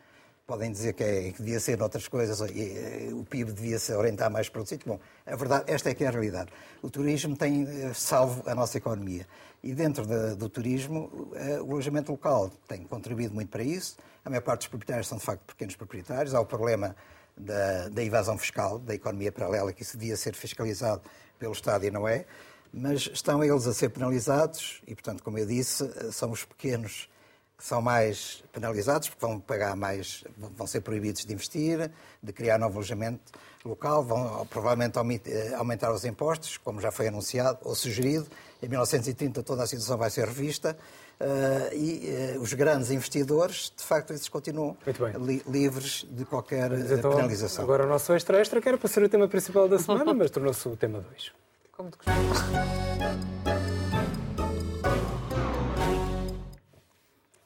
podem 0.48 0.72
dizer 0.72 0.94
que, 0.94 1.04
é, 1.04 1.32
que 1.34 1.44
devia 1.44 1.60
ser 1.60 1.82
outras 1.82 2.08
coisas, 2.08 2.40
e, 2.50 3.12
o 3.12 3.26
PIB 3.26 3.52
devia 3.52 3.78
se 3.78 3.92
orientar 3.92 4.32
mais 4.32 4.48
para 4.48 4.62
o 4.62 4.66
sítio. 4.66 4.88
Bom, 4.88 5.00
a 5.26 5.36
verdade, 5.36 5.66
esta 5.68 5.90
é 5.90 5.94
que 5.94 6.06
é 6.06 6.08
a 6.08 6.12
realidade. 6.12 6.50
O 6.82 6.90
turismo 6.90 7.36
tem 7.36 7.68
eh, 7.68 7.94
salvo 7.94 8.42
a 8.50 8.56
nossa 8.56 8.78
economia. 8.78 9.28
E 9.62 9.74
dentro 9.74 10.06
de, 10.06 10.36
do 10.36 10.48
turismo, 10.48 11.30
eh, 11.36 11.60
o 11.60 11.74
alojamento 11.74 12.14
local 12.14 12.50
tem 12.66 12.84
contribuído 12.84 13.36
muito 13.36 13.50
para 13.50 13.62
isso. 13.62 13.98
A 14.24 14.30
maior 14.30 14.42
parte 14.42 14.60
dos 14.60 14.68
proprietários 14.70 15.08
são, 15.08 15.18
de 15.18 15.26
facto, 15.26 15.44
pequenos 15.48 15.76
proprietários. 15.76 16.34
Há 16.34 16.40
o 16.40 16.46
problema 16.46 16.96
da, 17.36 17.90
da 17.90 18.02
evasão 18.02 18.38
fiscal, 18.38 18.80
da 18.80 18.96
economia 18.96 19.34
paralela, 19.34 19.74
que 19.74 19.82
isso 19.82 19.98
devia 19.98 20.16
ser 20.16 20.34
fiscalizado 20.34 21.02
pelo 21.38 21.52
Estado 21.52 21.86
e 21.86 21.92
não 21.92 22.08
é. 22.08 22.26
Mas 22.72 23.10
estão 23.12 23.44
eles 23.44 23.68
a 23.68 23.74
ser 23.74 23.90
penalizados 23.90 24.82
e, 24.88 24.96
portanto, 24.96 25.22
como 25.24 25.38
eu 25.38 25.46
disse, 25.46 25.84
eh, 25.84 26.10
são 26.10 26.32
os 26.32 26.46
pequenos 26.46 27.02
que 27.02 27.17
são 27.60 27.82
mais 27.82 28.44
penalizados, 28.54 29.10
porque 29.10 29.26
vão 29.26 29.40
pagar 29.40 29.76
mais, 29.76 30.24
vão 30.38 30.68
ser 30.68 30.82
proibidos 30.82 31.26
de 31.26 31.34
investir, 31.34 31.90
de 32.22 32.32
criar 32.32 32.58
novo 32.60 32.76
alojamento 32.76 33.34
local, 33.66 34.04
vão 34.04 34.46
provavelmente 34.46 34.98
eh, 35.26 35.54
aumentar 35.56 35.92
os 35.92 36.06
impostos, 36.06 36.58
como 36.58 36.80
já 36.80 36.92
foi 36.92 37.08
anunciado 37.08 37.60
ou 37.64 37.76
sugerido. 37.76 38.28
Em 38.62 38.68
1930 38.68 39.44
toda 39.44 39.64
a 39.64 39.68
situação 39.68 39.98
vai 39.98 40.10
ser 40.10 40.26
revista 40.26 40.78
uh, 41.20 41.76
e 41.76 42.36
uh, 42.38 42.42
os 42.42 42.54
grandes 42.54 42.90
investidores, 42.92 43.72
de 43.76 43.84
facto, 43.84 44.14
esses 44.14 44.30
continuam 44.30 44.76
li 45.20 45.44
livres 45.48 46.06
de 46.10 46.26
qualquer 46.26 46.72
então, 46.72 47.12
penalização. 47.12 47.64
Agora 47.64 47.86
o 47.86 47.88
nosso 47.88 48.14
extra 48.14 48.40
extra, 48.40 48.62
que 48.62 48.68
era 48.68 48.78
para 48.78 48.88
ser 48.88 49.04
o 49.04 49.10
tema 49.10 49.28
principal 49.28 49.68
da 49.68 49.78
semana, 49.78 50.14
mas 50.16 50.32
tornou-se 50.32 50.68
o 50.68 50.76
tema 50.76 51.02
2. 51.02 51.32
Como 51.76 51.92
de 51.92 51.98
costume. 51.98 53.67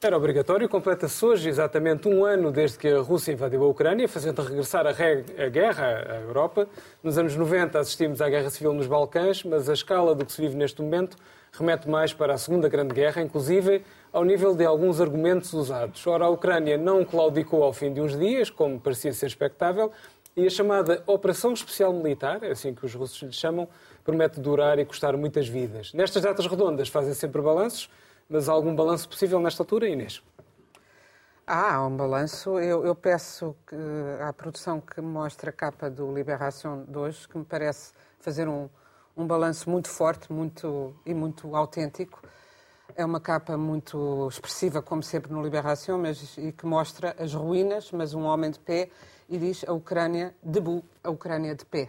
Era 0.04 0.16
obrigatório, 0.16 0.68
completa-se 0.68 1.24
hoje 1.24 1.48
exatamente 1.48 2.08
um 2.08 2.24
ano 2.24 2.50
desde 2.50 2.76
que 2.76 2.88
a 2.88 2.98
Rússia 2.98 3.30
invadiu 3.30 3.62
a 3.62 3.68
Ucrânia, 3.68 4.08
fazendo 4.08 4.42
regressar 4.42 4.84
a, 4.84 4.90
a, 4.90 5.48
guerra 5.48 6.04
à 6.08 6.14
Europa. 6.22 6.66
Nos 7.04 7.16
anos 7.16 7.36
90 7.36 7.78
assistimos 7.78 8.20
à 8.20 8.28
guerra 8.28 8.50
civil 8.50 8.74
nos 8.74 8.88
Balcãs, 8.88 9.44
mas 9.44 9.68
a 9.68 9.72
escala 9.72 10.12
do 10.12 10.26
que 10.26 10.32
se 10.32 10.42
vive 10.42 10.56
neste 10.56 10.82
momento 10.82 11.16
remete 11.52 11.88
mais 11.88 12.12
para 12.12 12.34
a 12.34 12.36
Segunda 12.36 12.68
Grande 12.68 12.92
Guerra, 12.92 13.22
inclusive 13.22 13.84
ao 14.12 14.24
nível 14.24 14.56
de 14.56 14.64
alguns 14.64 15.00
argumentos 15.00 15.52
usados. 15.52 16.04
Ora, 16.04 16.24
a 16.24 16.28
Ucrânia 16.28 16.76
não 16.76 17.04
claudicou 17.04 17.62
ao 17.62 17.72
fim 17.72 17.92
de 17.92 18.00
uns 18.00 18.18
dias, 18.18 18.50
como 18.50 18.80
parecia 18.80 19.12
ser 19.12 19.26
expectável, 19.26 19.92
e 20.36 20.44
a 20.44 20.50
chamada 20.50 21.00
Operação 21.06 21.52
Especial 21.52 21.92
Militar, 21.92 22.44
assim 22.44 22.74
que 22.74 22.84
os 22.84 22.92
russos 22.92 23.22
lhe 23.22 23.32
chamam, 23.32 23.68
promete 24.02 24.40
durar 24.40 24.80
e 24.80 24.84
custar 24.84 25.16
muitas 25.16 25.46
vidas. 25.46 25.92
Nestas 25.92 26.24
datas 26.24 26.48
redondas 26.48 26.88
fazem 26.88 27.14
sempre 27.14 27.40
balanços 27.40 27.88
mas 28.28 28.48
há 28.48 28.52
algum 28.52 28.74
balanço 28.74 29.08
possível 29.08 29.40
nesta 29.40 29.62
altura, 29.62 29.88
Inês? 29.88 30.22
Ah, 31.46 31.74
há 31.74 31.86
um 31.86 31.96
balanço. 31.96 32.58
Eu, 32.58 32.86
eu 32.86 32.94
peço 32.94 33.56
que, 33.66 33.76
à 34.20 34.32
produção 34.32 34.80
que 34.80 35.00
mostra 35.00 35.50
a 35.50 35.52
capa 35.52 35.90
do 35.90 36.12
Liberação 36.12 36.84
de 36.84 36.96
hoje, 36.96 37.28
que 37.28 37.36
me 37.36 37.44
parece 37.44 37.92
fazer 38.20 38.48
um, 38.48 38.68
um 39.16 39.26
balanço 39.26 39.68
muito 39.68 39.88
forte 39.88 40.32
muito, 40.32 40.94
e 41.04 41.12
muito 41.12 41.54
autêntico. 41.56 42.22
É 42.94 43.04
uma 43.04 43.20
capa 43.20 43.56
muito 43.56 44.28
expressiva, 44.28 44.80
como 44.80 45.02
sempre 45.02 45.32
no 45.32 45.42
Liberação, 45.42 45.98
mas 45.98 46.36
e 46.38 46.52
que 46.52 46.66
mostra 46.66 47.16
as 47.18 47.34
ruínas, 47.34 47.90
mas 47.90 48.14
um 48.14 48.22
homem 48.22 48.50
de 48.50 48.58
pé 48.58 48.90
e 49.28 49.38
diz 49.38 49.64
a 49.66 49.72
Ucrânia 49.72 50.34
debout, 50.42 50.86
a 51.02 51.10
Ucrânia 51.10 51.54
de 51.54 51.64
pé. 51.64 51.88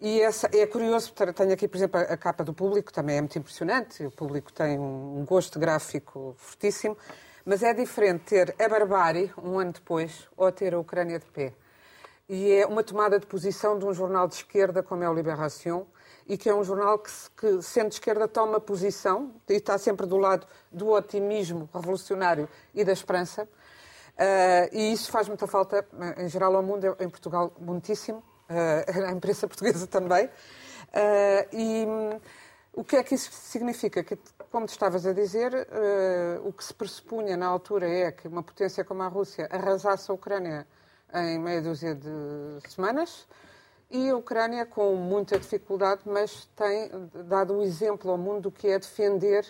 E 0.00 0.20
essa, 0.20 0.48
é 0.52 0.64
curioso, 0.64 1.12
tenho 1.12 1.52
aqui, 1.52 1.66
por 1.66 1.76
exemplo, 1.76 1.98
a 1.98 2.16
capa 2.16 2.44
do 2.44 2.54
público, 2.54 2.92
também 2.92 3.16
é 3.16 3.20
muito 3.20 3.36
impressionante, 3.36 4.04
o 4.06 4.12
público 4.12 4.52
tem 4.52 4.78
um 4.78 5.24
gosto 5.24 5.58
gráfico 5.58 6.36
fortíssimo, 6.38 6.96
mas 7.44 7.64
é 7.64 7.74
diferente 7.74 8.22
ter 8.26 8.54
a 8.60 8.68
barbárie, 8.68 9.32
um 9.42 9.58
ano 9.58 9.72
depois, 9.72 10.28
ou 10.36 10.52
ter 10.52 10.72
a 10.72 10.78
Ucrânia 10.78 11.18
de 11.18 11.26
pé. 11.26 11.52
E 12.28 12.52
é 12.52 12.64
uma 12.64 12.84
tomada 12.84 13.18
de 13.18 13.26
posição 13.26 13.76
de 13.76 13.86
um 13.86 13.92
jornal 13.92 14.28
de 14.28 14.36
esquerda 14.36 14.84
como 14.84 15.02
é 15.02 15.10
o 15.10 15.14
Libération, 15.14 15.84
e 16.28 16.38
que 16.38 16.48
é 16.48 16.54
um 16.54 16.62
jornal 16.62 17.00
que, 17.00 17.10
que, 17.36 17.60
sendo 17.60 17.88
de 17.88 17.94
esquerda, 17.94 18.28
toma 18.28 18.60
posição 18.60 19.34
e 19.48 19.54
está 19.54 19.76
sempre 19.78 20.06
do 20.06 20.16
lado 20.16 20.46
do 20.70 20.90
otimismo 20.90 21.68
revolucionário 21.74 22.48
e 22.72 22.84
da 22.84 22.92
esperança. 22.92 23.48
Uh, 24.14 24.68
e 24.70 24.92
isso 24.92 25.10
faz 25.10 25.26
muita 25.26 25.48
falta, 25.48 25.84
em 26.18 26.28
geral, 26.28 26.54
ao 26.54 26.62
mundo, 26.62 26.96
em 27.00 27.08
Portugal, 27.08 27.52
muitíssimo 27.58 28.22
a 28.48 29.12
imprensa 29.12 29.46
portuguesa 29.48 29.86
também. 29.86 30.26
Uh, 30.26 31.56
e 31.56 31.86
um, 31.86 32.20
o 32.72 32.84
que 32.84 32.96
é 32.96 33.02
que 33.02 33.14
isso 33.14 33.30
significa? 33.32 34.02
Que, 34.02 34.18
como 34.50 34.66
tu 34.66 34.70
estavas 34.70 35.06
a 35.06 35.12
dizer, 35.12 35.52
uh, 35.52 36.48
o 36.48 36.52
que 36.52 36.64
se 36.64 36.72
pressupunha 36.72 37.36
na 37.36 37.46
altura 37.46 37.88
é 37.88 38.12
que 38.12 38.26
uma 38.26 38.42
potência 38.42 38.84
como 38.84 39.02
a 39.02 39.08
Rússia 39.08 39.48
arrasasse 39.50 40.10
a 40.10 40.14
Ucrânia 40.14 40.66
em 41.12 41.38
meia 41.38 41.62
dúzia 41.62 41.94
de 41.94 42.08
semanas 42.68 43.26
e 43.90 44.10
a 44.10 44.16
Ucrânia, 44.16 44.66
com 44.66 44.94
muita 44.96 45.38
dificuldade, 45.38 46.02
mas 46.04 46.46
tem 46.54 46.90
dado 47.26 47.54
um 47.54 47.62
exemplo 47.62 48.10
ao 48.10 48.18
mundo 48.18 48.42
do 48.42 48.50
que 48.50 48.68
é 48.68 48.78
defender 48.78 49.46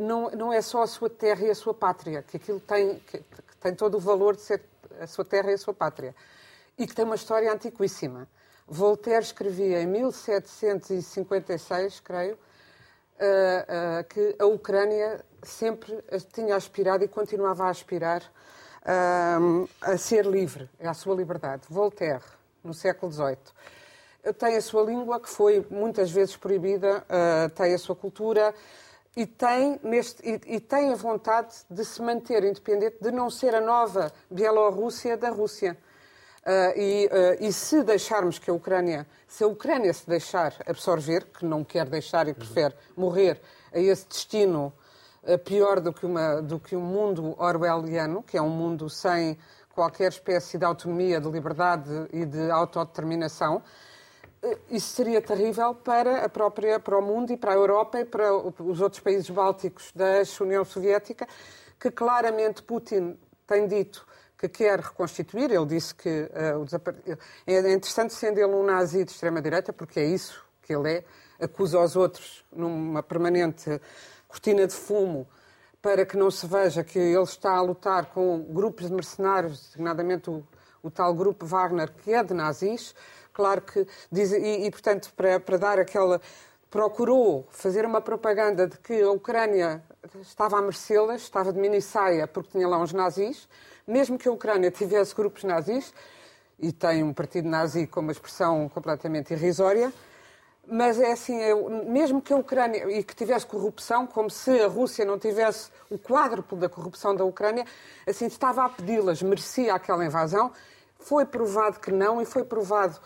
não, 0.00 0.30
não 0.30 0.52
é 0.52 0.60
só 0.60 0.82
a 0.82 0.86
sua 0.86 1.08
terra 1.08 1.46
e 1.46 1.50
a 1.50 1.54
sua 1.54 1.74
pátria, 1.74 2.22
que 2.22 2.36
aquilo 2.36 2.60
tem, 2.60 2.98
que, 3.00 3.18
que 3.18 3.56
tem 3.60 3.74
todo 3.74 3.96
o 3.96 4.00
valor 4.00 4.34
de 4.34 4.42
ser 4.42 4.62
a 5.00 5.06
sua 5.06 5.24
terra 5.24 5.50
e 5.50 5.54
a 5.54 5.58
sua 5.58 5.74
pátria, 5.74 6.14
e 6.78 6.86
que 6.86 6.94
tem 6.94 7.04
uma 7.04 7.14
história 7.14 7.52
antiquíssima. 7.52 8.26
Voltaire 8.66 9.22
escrevia 9.22 9.82
em 9.82 9.86
1756, 9.86 12.00
creio, 12.00 12.34
uh, 12.34 12.36
uh, 12.36 14.04
que 14.08 14.34
a 14.38 14.46
Ucrânia 14.46 15.22
sempre 15.42 16.02
tinha 16.32 16.56
aspirado 16.56 17.04
e 17.04 17.08
continuava 17.08 17.64
a 17.64 17.68
aspirar 17.68 18.22
uh, 18.22 19.68
a 19.82 19.98
ser 19.98 20.24
livre, 20.24 20.70
à 20.80 20.94
sua 20.94 21.14
liberdade. 21.14 21.64
Voltaire, 21.68 22.24
no 22.62 22.72
século 22.72 23.12
XVIII. 23.12 23.36
Tem 24.38 24.56
a 24.56 24.62
sua 24.62 24.82
língua, 24.82 25.20
que 25.20 25.28
foi 25.28 25.66
muitas 25.68 26.10
vezes 26.10 26.34
proibida, 26.34 27.04
tem 27.54 27.74
a 27.74 27.78
sua 27.78 27.94
cultura, 27.94 28.54
e 29.16 29.26
tem, 29.26 29.78
neste, 29.82 30.22
e, 30.26 30.56
e, 30.56 30.60
tem 30.60 30.92
a 30.92 30.96
vontade 30.96 31.54
de 31.70 31.84
se 31.84 32.02
manter 32.02 32.42
independente, 32.42 32.96
de 33.00 33.10
não 33.10 33.30
ser 33.30 33.54
a 33.54 33.60
nova 33.60 34.12
Bielorrússia 34.30 35.16
da 35.16 35.28
Rússia. 35.28 35.78
Uh, 36.44 36.78
e, 36.78 37.06
uh, 37.06 37.10
e, 37.40 37.50
se 37.54 37.82
deixarmos 37.82 38.38
que 38.38 38.50
a 38.50 38.52
Ucrânia, 38.52 39.06
se 39.26 39.42
a 39.42 39.46
Ucrânia 39.46 39.90
se 39.94 40.06
deixar 40.06 40.54
absorver, 40.66 41.24
que 41.24 41.42
não 41.42 41.64
quer 41.64 41.88
deixar 41.88 42.28
e 42.28 42.34
prefere 42.34 42.74
morrer 42.94 43.40
a 43.72 43.78
esse 43.78 44.06
destino 44.06 44.70
uh, 45.22 45.38
pior 45.38 45.80
do 45.80 45.90
que, 45.90 46.04
uma, 46.04 46.42
do 46.42 46.60
que 46.60 46.76
um 46.76 46.82
mundo 46.82 47.34
orwelliano, 47.38 48.22
que 48.22 48.36
é 48.36 48.42
um 48.42 48.50
mundo 48.50 48.90
sem 48.90 49.38
qualquer 49.74 50.10
espécie 50.10 50.58
de 50.58 50.66
autonomia, 50.66 51.18
de 51.18 51.30
liberdade 51.30 51.90
e 52.12 52.26
de 52.26 52.50
autodeterminação, 52.50 53.62
isso 54.70 54.88
seria 54.94 55.22
terrível 55.22 55.74
para 55.74 56.26
a 56.26 56.28
própria 56.28 56.78
para 56.78 56.98
o 56.98 57.00
mundo 57.00 57.32
e 57.32 57.38
para 57.38 57.52
a 57.52 57.54
Europa 57.54 58.00
e 58.00 58.04
para 58.04 58.30
os 58.34 58.82
outros 58.82 59.00
países 59.00 59.30
bálticos 59.30 59.90
da 59.94 60.22
União 60.42 60.62
Soviética, 60.62 61.26
que 61.80 61.90
claramente 61.90 62.62
Putin 62.62 63.18
tem 63.46 63.66
dito 63.66 64.06
que 64.38 64.48
quer 64.48 64.80
reconstituir. 64.80 65.50
Ele 65.50 65.66
disse 65.66 65.94
que 65.94 66.08
uh, 66.08 66.60
o 66.60 66.64
desapare... 66.64 66.98
é 67.46 67.72
interessante 67.72 68.14
sendo 68.14 68.38
ele 68.38 68.52
um 68.52 68.64
nazi 68.64 69.04
de 69.04 69.10
extrema-direita, 69.10 69.72
porque 69.72 70.00
é 70.00 70.04
isso 70.04 70.44
que 70.62 70.74
ele 70.74 70.90
é, 70.90 71.04
acusa 71.44 71.78
os 71.78 71.96
outros 71.96 72.44
numa 72.52 73.02
permanente 73.02 73.80
cortina 74.28 74.66
de 74.66 74.74
fumo 74.74 75.26
para 75.80 76.06
que 76.06 76.16
não 76.16 76.30
se 76.30 76.46
veja 76.46 76.82
que 76.82 76.98
ele 76.98 77.22
está 77.22 77.56
a 77.56 77.60
lutar 77.60 78.06
com 78.06 78.42
grupos 78.42 78.88
de 78.88 78.94
mercenários, 78.94 79.66
designadamente 79.66 80.30
o, 80.30 80.42
o 80.82 80.90
tal 80.90 81.12
grupo 81.12 81.44
Wagner, 81.44 81.92
que 81.92 82.12
é 82.12 82.24
de 82.24 82.32
nazis. 82.32 82.94
Claro 83.34 83.60
que 83.60 83.86
diz, 84.10 84.32
e, 84.32 84.64
e 84.64 84.70
portanto, 84.70 85.12
para, 85.14 85.38
para 85.38 85.58
dar 85.58 85.78
aquela 85.78 86.22
procurou 86.74 87.46
fazer 87.52 87.86
uma 87.86 88.00
propaganda 88.00 88.66
de 88.66 88.76
que 88.78 89.00
a 89.00 89.08
Ucrânia 89.08 89.80
estava 90.20 90.58
a 90.58 90.60
merecê-las, 90.60 91.22
estava 91.22 91.52
de 91.52 91.60
minissaia 91.60 92.26
porque 92.26 92.50
tinha 92.50 92.66
lá 92.66 92.76
uns 92.78 92.92
nazis, 92.92 93.48
mesmo 93.86 94.18
que 94.18 94.26
a 94.26 94.32
Ucrânia 94.32 94.72
tivesse 94.72 95.14
grupos 95.14 95.44
nazis, 95.44 95.94
e 96.58 96.72
tem 96.72 97.04
um 97.04 97.12
partido 97.12 97.48
nazi 97.48 97.86
com 97.86 98.00
uma 98.00 98.10
expressão 98.10 98.68
completamente 98.68 99.32
irrisória, 99.32 99.92
mas 100.66 100.98
é 100.98 101.12
assim, 101.12 101.40
eu, 101.42 101.70
mesmo 101.86 102.20
que 102.20 102.32
a 102.32 102.36
Ucrânia 102.36 102.90
e 102.90 103.04
que 103.04 103.14
tivesse 103.14 103.46
corrupção, 103.46 104.04
como 104.04 104.28
se 104.28 104.60
a 104.60 104.66
Rússia 104.66 105.04
não 105.04 105.16
tivesse 105.16 105.70
o 105.88 105.96
quádruplo 105.96 106.58
da 106.58 106.68
corrupção 106.68 107.14
da 107.14 107.24
Ucrânia, 107.24 107.64
assim 108.04 108.26
estava 108.26 108.64
a 108.64 108.68
pedi-las, 108.68 109.22
merecia 109.22 109.72
aquela 109.74 110.04
invasão. 110.04 110.50
Foi 110.98 111.24
provado 111.24 111.78
que 111.78 111.92
não 111.92 112.20
e 112.20 112.24
foi 112.24 112.42
provado 112.42 112.98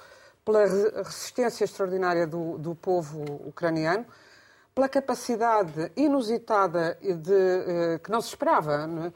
pela 0.49 0.65
resistência 0.65 1.65
extraordinária 1.65 2.27
do, 2.27 2.57
do 2.57 2.75
povo 2.75 3.23
ucraniano, 3.47 4.07
pela 4.75 4.89
capacidade 4.89 5.93
inusitada 5.95 6.97
de, 7.03 7.35
eh, 7.35 8.01
que 8.03 8.11
não 8.11 8.23
se 8.23 8.29
esperava. 8.29 8.87
Não 8.87 9.05
é? 9.05 9.13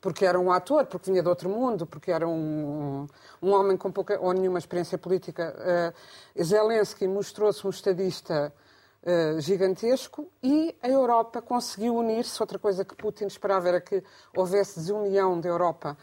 porque 0.00 0.24
era 0.24 0.38
um 0.38 0.52
ator, 0.52 0.86
porque 0.86 1.10
vinha 1.10 1.20
de 1.20 1.28
outro 1.28 1.50
mundo, 1.50 1.84
porque 1.84 2.12
era 2.12 2.28
um, 2.28 3.08
um 3.42 3.50
homem 3.50 3.76
com 3.76 3.90
pouca 3.90 4.16
ou 4.20 4.32
nenhuma 4.32 4.60
experiência 4.60 4.96
política. 4.96 5.92
Uh, 6.38 6.44
Zelensky 6.44 7.08
mostrou-se 7.08 7.66
um 7.66 7.70
estadista 7.70 8.54
uh, 9.02 9.40
gigantesco 9.40 10.30
e 10.40 10.76
a 10.80 10.88
Europa 10.88 11.42
conseguiu 11.42 11.96
unir-se. 11.96 12.40
Outra 12.40 12.60
coisa 12.60 12.84
que 12.84 12.94
Putin 12.94 13.26
esperava 13.26 13.66
era 13.66 13.80
que 13.80 14.04
houvesse 14.36 14.78
desunião 14.78 15.40
da 15.40 15.48
Europa 15.48 15.96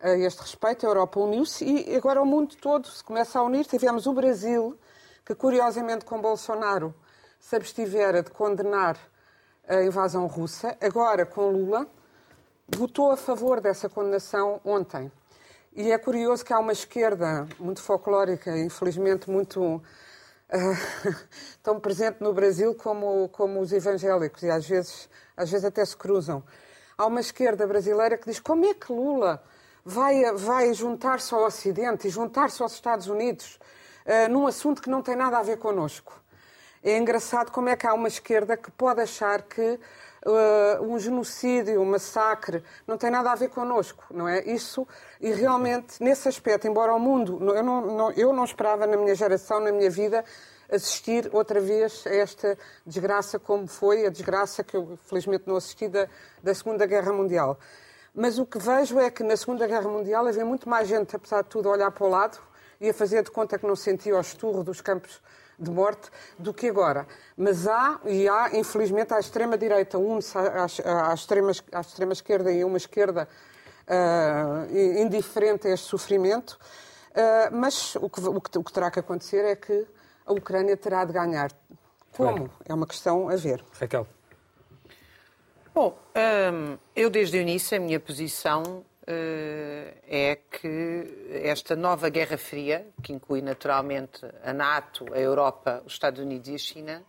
a 0.00 0.10
este 0.10 0.40
respeito. 0.40 0.86
A 0.86 0.90
Europa 0.90 1.20
uniu-se 1.20 1.64
e 1.64 1.96
agora 1.96 2.20
o 2.22 2.26
mundo 2.26 2.56
todo 2.56 2.88
se 2.88 3.04
começa 3.04 3.38
a 3.38 3.42
unir. 3.42 3.66
Tivemos 3.66 4.06
o 4.06 4.12
Brasil, 4.12 4.78
que 5.24 5.34
curiosamente 5.34 6.04
com 6.04 6.20
Bolsonaro 6.20 6.94
se 7.38 7.56
abstivera 7.56 8.22
de 8.22 8.30
condenar 8.30 8.98
a 9.68 9.82
invasão 9.82 10.26
russa, 10.26 10.76
agora 10.80 11.24
com 11.24 11.48
Lula 11.48 11.86
votou 12.68 13.10
a 13.10 13.16
favor 13.16 13.60
dessa 13.60 13.88
condenação 13.88 14.60
ontem. 14.64 15.10
E 15.72 15.92
é 15.92 15.98
curioso 15.98 16.44
que 16.44 16.52
há 16.52 16.58
uma 16.58 16.72
esquerda 16.72 17.48
muito 17.58 17.80
folclórica, 17.80 18.56
infelizmente 18.58 19.30
muito 19.30 19.60
uh, 19.62 19.82
tão 21.62 21.78
presente 21.78 22.20
no 22.20 22.32
Brasil 22.32 22.74
como, 22.74 23.28
como 23.28 23.60
os 23.60 23.72
evangélicos, 23.72 24.42
e 24.42 24.50
às 24.50 24.66
vezes, 24.66 25.08
às 25.36 25.50
vezes 25.50 25.64
até 25.64 25.84
se 25.84 25.96
cruzam. 25.96 26.42
Há 26.98 27.06
uma 27.06 27.20
esquerda 27.20 27.66
brasileira 27.66 28.18
que 28.18 28.26
diz 28.26 28.40
como 28.40 28.64
é 28.64 28.74
que 28.74 28.92
Lula 28.92 29.42
vai, 29.84 30.32
vai 30.34 30.72
juntar-se 30.74 31.34
ao 31.34 31.44
Ocidente 31.44 32.08
e 32.08 32.10
juntar-se 32.10 32.62
aos 32.62 32.72
Estados 32.72 33.06
Unidos 33.06 33.58
uh, 34.06 34.30
num 34.30 34.46
assunto 34.46 34.82
que 34.82 34.90
não 34.90 35.02
tem 35.02 35.16
nada 35.16 35.38
a 35.38 35.42
ver 35.42 35.58
connosco. 35.58 36.20
É 36.82 36.96
engraçado 36.96 37.50
como 37.50 37.68
é 37.68 37.76
que 37.76 37.86
há 37.86 37.92
uma 37.92 38.08
esquerda 38.08 38.56
que 38.56 38.70
pode 38.70 39.02
achar 39.02 39.42
que 39.42 39.78
uh, 40.26 40.82
um 40.82 40.98
genocídio, 40.98 41.80
um 41.80 41.84
massacre, 41.84 42.62
não 42.86 42.96
tem 42.96 43.10
nada 43.10 43.30
a 43.30 43.34
ver 43.34 43.50
connosco, 43.50 44.04
não 44.10 44.26
é? 44.26 44.42
Isso, 44.44 44.86
e 45.20 45.30
realmente, 45.30 46.02
nesse 46.02 46.28
aspecto, 46.28 46.66
embora 46.66 46.94
o 46.94 46.98
mundo, 46.98 47.54
eu 47.54 47.62
não, 47.62 47.80
não, 47.82 48.10
eu 48.12 48.32
não 48.32 48.44
esperava 48.44 48.86
na 48.86 48.96
minha 48.96 49.14
geração, 49.14 49.60
na 49.60 49.72
minha 49.72 49.90
vida, 49.90 50.24
assistir 50.70 51.28
outra 51.32 51.60
vez 51.60 52.04
a 52.06 52.14
esta 52.14 52.56
desgraça 52.86 53.38
como 53.38 53.66
foi 53.66 54.06
a 54.06 54.10
desgraça 54.10 54.62
que 54.62 54.76
eu 54.76 54.98
felizmente 55.04 55.44
não 55.46 55.56
assisti 55.56 55.88
da, 55.88 56.08
da 56.42 56.54
Segunda 56.54 56.86
Guerra 56.86 57.12
Mundial. 57.12 57.58
Mas 58.14 58.38
o 58.38 58.46
que 58.46 58.58
vejo 58.58 58.98
é 58.98 59.10
que 59.10 59.22
na 59.22 59.36
Segunda 59.36 59.66
Guerra 59.66 59.88
Mundial 59.88 60.26
havia 60.26 60.44
muito 60.44 60.68
mais 60.68 60.88
gente, 60.88 61.14
apesar 61.14 61.42
de 61.42 61.48
tudo, 61.48 61.68
a 61.68 61.72
olhar 61.72 61.90
para 61.90 62.04
o 62.04 62.08
lado 62.08 62.38
e 62.80 62.88
a 62.88 62.94
fazer 62.94 63.22
de 63.22 63.30
conta 63.30 63.58
que 63.58 63.66
não 63.66 63.76
sentia 63.76 64.16
o 64.16 64.20
esturro 64.20 64.64
dos 64.64 64.80
campos 64.80 65.20
de 65.58 65.70
morte 65.70 66.10
do 66.38 66.54
que 66.54 66.68
agora. 66.68 67.06
Mas 67.36 67.68
há, 67.68 68.00
e 68.06 68.28
há, 68.28 68.56
infelizmente, 68.56 69.12
à 69.12 69.20
extrema-direita, 69.20 69.98
une-se 69.98 70.36
à, 70.36 70.64
à, 71.10 71.14
extrema, 71.14 71.52
à 71.72 71.80
extrema-esquerda 71.80 72.50
e 72.50 72.64
uma 72.64 72.78
esquerda 72.78 73.28
uh, 73.86 74.76
indiferente 74.98 75.68
a 75.68 75.72
este 75.72 75.86
sofrimento. 75.86 76.58
Uh, 77.10 77.54
mas 77.54 77.94
o 77.96 78.08
que, 78.08 78.20
o, 78.20 78.40
que, 78.40 78.58
o 78.58 78.64
que 78.64 78.72
terá 78.72 78.90
que 78.90 79.00
acontecer 79.00 79.44
é 79.44 79.54
que 79.54 79.86
a 80.24 80.32
Ucrânia 80.32 80.76
terá 80.76 81.04
de 81.04 81.12
ganhar. 81.12 81.52
Como? 82.16 82.50
É 82.64 82.72
uma 82.72 82.86
questão 82.86 83.28
a 83.28 83.36
ver. 83.36 83.64
Raquel. 83.78 84.06
Bom, 85.82 85.98
hum, 86.14 86.76
eu 86.94 87.08
desde 87.08 87.38
o 87.38 87.40
início 87.40 87.74
a 87.74 87.80
minha 87.80 87.98
posição 87.98 88.84
eh, 89.06 89.94
é 90.06 90.36
que 90.36 91.40
esta 91.42 91.74
nova 91.74 92.10
Guerra 92.10 92.36
Fria, 92.36 92.86
que 93.02 93.14
inclui 93.14 93.40
naturalmente 93.40 94.20
a 94.44 94.52
NATO, 94.52 95.06
a 95.10 95.18
Europa, 95.18 95.82
os 95.86 95.94
Estados 95.94 96.20
Unidos 96.20 96.50
e 96.50 96.54
a 96.54 96.58
China, 96.58 97.02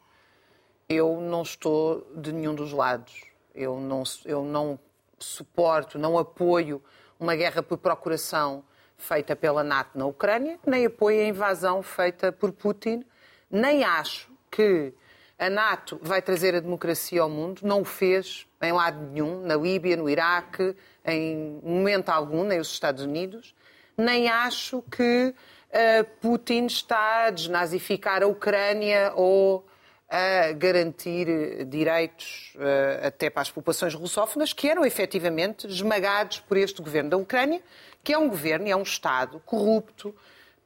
eu 0.87 1.19
não 1.19 1.41
estou 1.41 2.07
de 2.15 2.31
nenhum 2.31 2.55
dos 2.55 2.71
lados. 2.71 3.25
Eu 3.53 3.77
não, 3.77 4.03
eu 4.23 4.41
não 4.41 4.79
suporto, 5.19 5.99
não 5.99 6.17
apoio 6.17 6.81
uma 7.19 7.35
guerra 7.35 7.61
por 7.61 7.77
procuração 7.77 8.63
feita 8.95 9.35
pela 9.35 9.65
NATO 9.65 9.97
na 9.97 10.05
Ucrânia, 10.05 10.57
nem 10.65 10.85
apoio 10.85 11.19
a 11.19 11.25
invasão 11.25 11.83
feita 11.83 12.31
por 12.31 12.53
Putin, 12.53 13.03
nem 13.49 13.83
acho 13.83 14.31
que 14.49 14.93
a 15.41 15.49
NATO 15.49 15.99
vai 16.03 16.21
trazer 16.21 16.53
a 16.53 16.59
democracia 16.59 17.19
ao 17.19 17.27
mundo, 17.27 17.61
não 17.63 17.81
o 17.81 17.83
fez 17.85 18.45
em 18.61 18.71
lado 18.71 19.01
nenhum, 19.07 19.41
na 19.41 19.55
Líbia, 19.55 19.97
no 19.97 20.07
Iraque, 20.07 20.75
em 21.03 21.59
momento 21.63 22.09
algum, 22.09 22.43
nem 22.43 22.59
os 22.59 22.71
Estados 22.71 23.03
Unidos, 23.03 23.55
nem 23.97 24.29
acho 24.29 24.83
que 24.83 25.33
uh, 25.33 26.03
Putin 26.21 26.67
está 26.67 27.25
a 27.25 27.29
desnazificar 27.31 28.21
a 28.21 28.27
Ucrânia 28.27 29.13
ou 29.15 29.65
a 30.07 30.51
garantir 30.51 31.65
direitos 31.65 32.53
uh, 32.57 33.07
até 33.07 33.27
para 33.27 33.41
as 33.41 33.49
populações 33.49 33.95
russófonas 33.95 34.53
que 34.53 34.69
eram 34.69 34.85
efetivamente 34.85 35.65
esmagados 35.65 36.39
por 36.41 36.55
este 36.55 36.83
governo 36.83 37.09
da 37.09 37.17
Ucrânia, 37.17 37.63
que 38.03 38.13
é 38.13 38.17
um 38.17 38.29
governo 38.29 38.67
e 38.67 38.71
é 38.71 38.75
um 38.75 38.83
Estado 38.83 39.41
corrupto, 39.43 40.15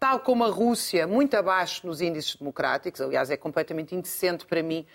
tal 0.05 0.19
como 0.19 0.43
a 0.43 0.49
Rússia, 0.49 1.07
muito 1.07 1.35
abaixo 1.35 1.87
nos 1.87 1.99
índices 1.99 2.35
democráticos. 2.35 3.01
Aliás, 3.01 3.31
é 3.31 3.35
completamente 3.35 3.95
indecente 3.95 4.45
para 4.45 4.61
mim 4.61 4.85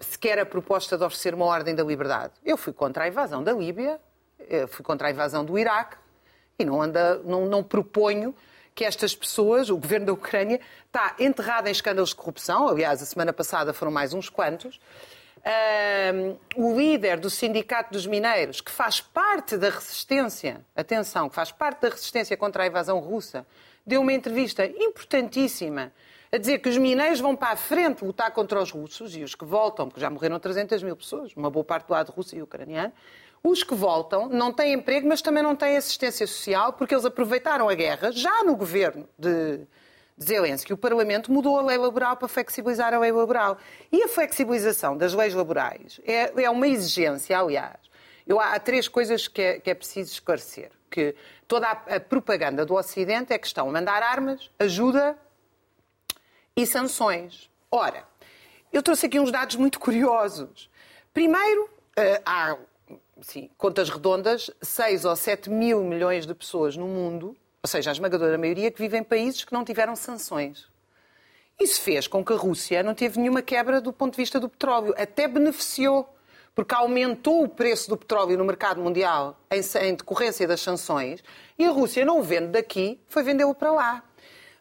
sequer 0.00 0.36
a 0.40 0.44
proposta 0.44 0.98
de 0.98 1.04
oferecer 1.04 1.32
uma 1.32 1.44
ordem 1.44 1.76
da 1.76 1.84
liberdade. 1.84 2.32
Eu 2.44 2.56
fui 2.56 2.72
contra 2.72 3.04
a 3.04 3.08
invasão 3.08 3.40
da 3.40 3.52
Líbia, 3.52 4.00
fui 4.66 4.84
contra 4.84 5.06
a 5.06 5.10
invasão 5.12 5.44
do 5.44 5.56
Iraque 5.56 5.96
e 6.58 6.64
não, 6.64 6.82
anda, 6.82 7.20
não, 7.24 7.46
não 7.46 7.62
proponho 7.62 8.34
que 8.74 8.84
estas 8.84 9.14
pessoas, 9.14 9.70
o 9.70 9.76
governo 9.76 10.06
da 10.06 10.12
Ucrânia, 10.12 10.60
está 10.86 11.14
enterrado 11.20 11.68
em 11.68 11.70
escândalos 11.70 12.08
de 12.08 12.16
corrupção. 12.16 12.66
Aliás, 12.66 13.00
a 13.00 13.06
semana 13.06 13.32
passada 13.32 13.72
foram 13.72 13.92
mais 13.92 14.12
uns 14.12 14.28
quantos. 14.28 14.80
Um, 16.16 16.36
o 16.56 16.76
líder 16.76 17.20
do 17.20 17.30
Sindicato 17.30 17.92
dos 17.92 18.08
Mineiros, 18.08 18.60
que 18.60 18.72
faz 18.72 19.00
parte 19.00 19.56
da 19.56 19.70
resistência, 19.70 20.66
atenção, 20.74 21.28
que 21.28 21.36
faz 21.36 21.52
parte 21.52 21.82
da 21.82 21.90
resistência 21.90 22.36
contra 22.36 22.64
a 22.64 22.66
invasão 22.66 22.98
russa, 22.98 23.46
deu 23.88 24.00
uma 24.00 24.12
entrevista 24.12 24.64
importantíssima 24.66 25.92
a 26.30 26.36
dizer 26.36 26.58
que 26.58 26.68
os 26.68 26.76
mineiros 26.76 27.20
vão 27.20 27.34
para 27.34 27.52
a 27.52 27.56
frente 27.56 28.04
lutar 28.04 28.30
contra 28.30 28.60
os 28.60 28.70
russos 28.70 29.16
e 29.16 29.22
os 29.22 29.34
que 29.34 29.44
voltam, 29.44 29.88
porque 29.88 30.00
já 30.00 30.10
morreram 30.10 30.38
300 30.38 30.82
mil 30.82 30.94
pessoas, 30.94 31.34
uma 31.34 31.50
boa 31.50 31.64
parte 31.64 31.86
do 31.86 31.92
lado 31.92 32.12
russo 32.12 32.36
e 32.36 32.42
ucraniano, 32.42 32.92
os 33.42 33.62
que 33.62 33.74
voltam 33.74 34.28
não 34.28 34.52
têm 34.52 34.74
emprego, 34.74 35.08
mas 35.08 35.22
também 35.22 35.42
não 35.42 35.56
têm 35.56 35.76
assistência 35.76 36.26
social, 36.26 36.74
porque 36.74 36.94
eles 36.94 37.04
aproveitaram 37.04 37.68
a 37.68 37.74
guerra, 37.74 38.12
já 38.12 38.44
no 38.44 38.54
governo 38.54 39.08
de, 39.18 39.66
Zelensky, 40.22 40.72
o 40.72 40.76
Parlamento 40.76 41.32
mudou 41.32 41.58
a 41.58 41.62
lei 41.62 41.78
laboral 41.78 42.16
para 42.16 42.26
flexibilizar 42.28 42.92
a 42.92 42.98
lei 42.98 43.12
laboral. 43.12 43.56
E 43.90 44.02
a 44.02 44.08
flexibilização 44.08 44.96
das 44.96 45.14
leis 45.14 45.32
laborais 45.32 46.00
é, 46.04 46.42
é 46.42 46.50
uma 46.50 46.66
exigência, 46.66 47.38
aliás. 47.38 47.78
Eu, 48.26 48.40
há 48.40 48.58
três 48.58 48.88
coisas 48.88 49.28
que 49.28 49.40
é, 49.40 49.60
que 49.60 49.70
é 49.70 49.74
preciso 49.74 50.12
esclarecer. 50.12 50.70
Que 50.90 51.14
toda 51.46 51.66
a, 51.66 51.96
a 51.96 52.00
propaganda 52.00 52.64
do 52.64 52.74
Ocidente 52.74 53.32
é 53.32 53.38
que 53.38 53.46
estão 53.46 53.68
a 53.68 53.72
mandar 53.72 54.02
armas, 54.02 54.50
ajuda 54.58 55.16
e 56.56 56.66
sanções. 56.66 57.50
Ora, 57.70 58.04
eu 58.72 58.82
trouxe 58.82 59.06
aqui 59.06 59.20
uns 59.20 59.30
dados 59.30 59.56
muito 59.56 59.78
curiosos. 59.78 60.70
Primeiro, 61.12 61.68
eh, 61.96 62.20
há, 62.24 62.56
sim, 63.20 63.50
contas 63.56 63.88
redondas, 63.88 64.50
6 64.62 65.04
ou 65.04 65.16
7 65.16 65.50
mil 65.50 65.82
milhões 65.84 66.26
de 66.26 66.34
pessoas 66.34 66.76
no 66.76 66.86
mundo, 66.86 67.36
ou 67.62 67.68
seja, 67.68 67.90
a 67.90 67.92
esmagadora 67.92 68.38
maioria, 68.38 68.70
que 68.70 68.80
vivem 68.80 69.00
em 69.00 69.04
países 69.04 69.44
que 69.44 69.52
não 69.52 69.64
tiveram 69.64 69.96
sanções. 69.96 70.68
Isso 71.58 71.80
fez 71.82 72.06
com 72.06 72.24
que 72.24 72.32
a 72.32 72.36
Rússia 72.36 72.82
não 72.82 72.94
teve 72.94 73.18
nenhuma 73.18 73.42
quebra 73.42 73.80
do 73.80 73.92
ponto 73.92 74.12
de 74.12 74.16
vista 74.16 74.38
do 74.38 74.48
petróleo, 74.48 74.94
até 74.96 75.26
beneficiou, 75.26 76.08
porque 76.58 76.74
aumentou 76.74 77.44
o 77.44 77.48
preço 77.48 77.88
do 77.88 77.96
petróleo 77.96 78.36
no 78.36 78.44
mercado 78.44 78.80
mundial 78.80 79.38
em, 79.48 79.60
em 79.80 79.94
decorrência 79.94 80.44
das 80.44 80.60
sanções, 80.60 81.22
e 81.56 81.64
a 81.64 81.70
Rússia 81.70 82.04
não 82.04 82.18
o 82.18 82.22
vende 82.24 82.48
daqui, 82.48 83.00
foi 83.08 83.22
vendê-lo 83.22 83.54
para 83.54 83.70
lá. 83.70 84.02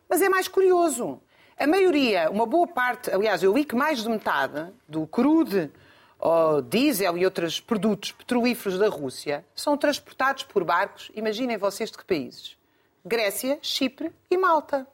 Mas 0.07 0.21
é 0.21 0.29
mais 0.29 0.47
curioso. 0.47 1.19
A 1.57 1.65
maioria, 1.65 2.29
uma 2.29 2.45
boa 2.45 2.67
parte, 2.67 3.09
aliás, 3.09 3.41
eu 3.41 3.51
li 3.51 3.65
que 3.65 3.75
mais 3.75 4.03
de 4.03 4.09
metade 4.09 4.71
do 4.87 5.07
crude, 5.07 5.71
ou 6.19 6.61
diesel 6.61 7.17
e 7.17 7.25
outros 7.25 7.59
produtos 7.59 8.11
petrolíferos 8.11 8.77
da 8.77 8.89
Rússia 8.89 9.43
são 9.55 9.75
transportados 9.75 10.43
por 10.43 10.63
barcos, 10.63 11.09
imaginem 11.15 11.57
vocês 11.57 11.89
de 11.89 11.97
que 11.97 12.05
países? 12.05 12.59
Grécia, 13.03 13.57
Chipre 13.59 14.11
e 14.29 14.37
Malta. 14.37 14.85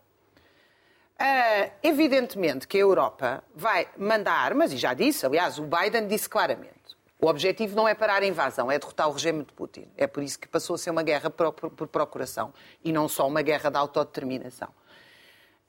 Uh, 1.20 1.70
evidentemente 1.84 2.66
que 2.66 2.78
a 2.78 2.80
Europa 2.80 3.44
vai 3.54 3.90
mandar 3.98 4.36
armas, 4.36 4.72
e 4.72 4.78
já 4.78 4.94
disse, 4.94 5.26
aliás, 5.26 5.60
o 5.60 5.64
Biden 5.64 6.08
disse 6.08 6.30
claramente. 6.30 6.83
O 7.24 7.28
objetivo 7.28 7.76
não 7.76 7.88
é 7.88 7.96
parar 7.96 8.22
a 8.22 8.26
invasão, 8.26 8.70
é 8.70 8.78
derrotar 8.78 9.08
o 9.08 9.14
regime 9.14 9.46
de 9.46 9.54
Putin. 9.54 9.88
É 9.96 10.06
por 10.06 10.22
isso 10.22 10.38
que 10.38 10.48
passou 10.48 10.76
a 10.76 10.78
ser 10.78 10.90
uma 10.90 11.04
guerra 11.04 11.30
por, 11.30 11.54
por 11.54 11.88
procuração 11.88 12.54
e 12.84 12.92
não 12.92 13.08
só 13.08 13.28
uma 13.28 13.42
guerra 13.42 13.70
de 13.70 13.78
autodeterminação 13.78 14.70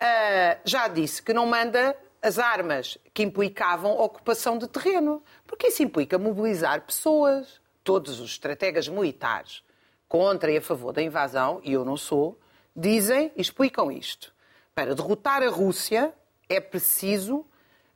uh, 0.05 0.61
já 0.65 0.89
disse 0.89 1.23
que 1.23 1.33
não 1.33 1.47
manda 1.47 1.97
as 2.23 2.39
armas 2.39 2.99
que 3.13 3.23
implicavam 3.23 3.99
ocupação 3.99 4.57
de 4.57 4.67
terreno, 4.67 5.23
porque 5.47 5.69
isso 5.69 5.83
implica 5.83 6.19
mobilizar 6.19 6.81
pessoas. 6.83 7.63
Todos 7.83 8.19
os 8.19 8.31
estrategas 8.31 8.89
militares 8.89 9.63
contra 10.09 10.51
e 10.51 10.57
a 10.57 10.63
favor 10.63 10.91
da 10.91 11.03
invasão, 11.03 11.61
e 11.63 11.75
eu 11.75 11.85
não 11.85 11.99
sou, 11.99 12.39
dizem 12.75 13.31
e 13.37 13.43
explicam 13.43 13.93
isto. 13.93 14.33
Para 14.75 14.95
derrotar 14.95 15.43
a 15.43 15.51
Rússia 15.51 16.15
é 16.49 16.61
preciso 16.61 17.45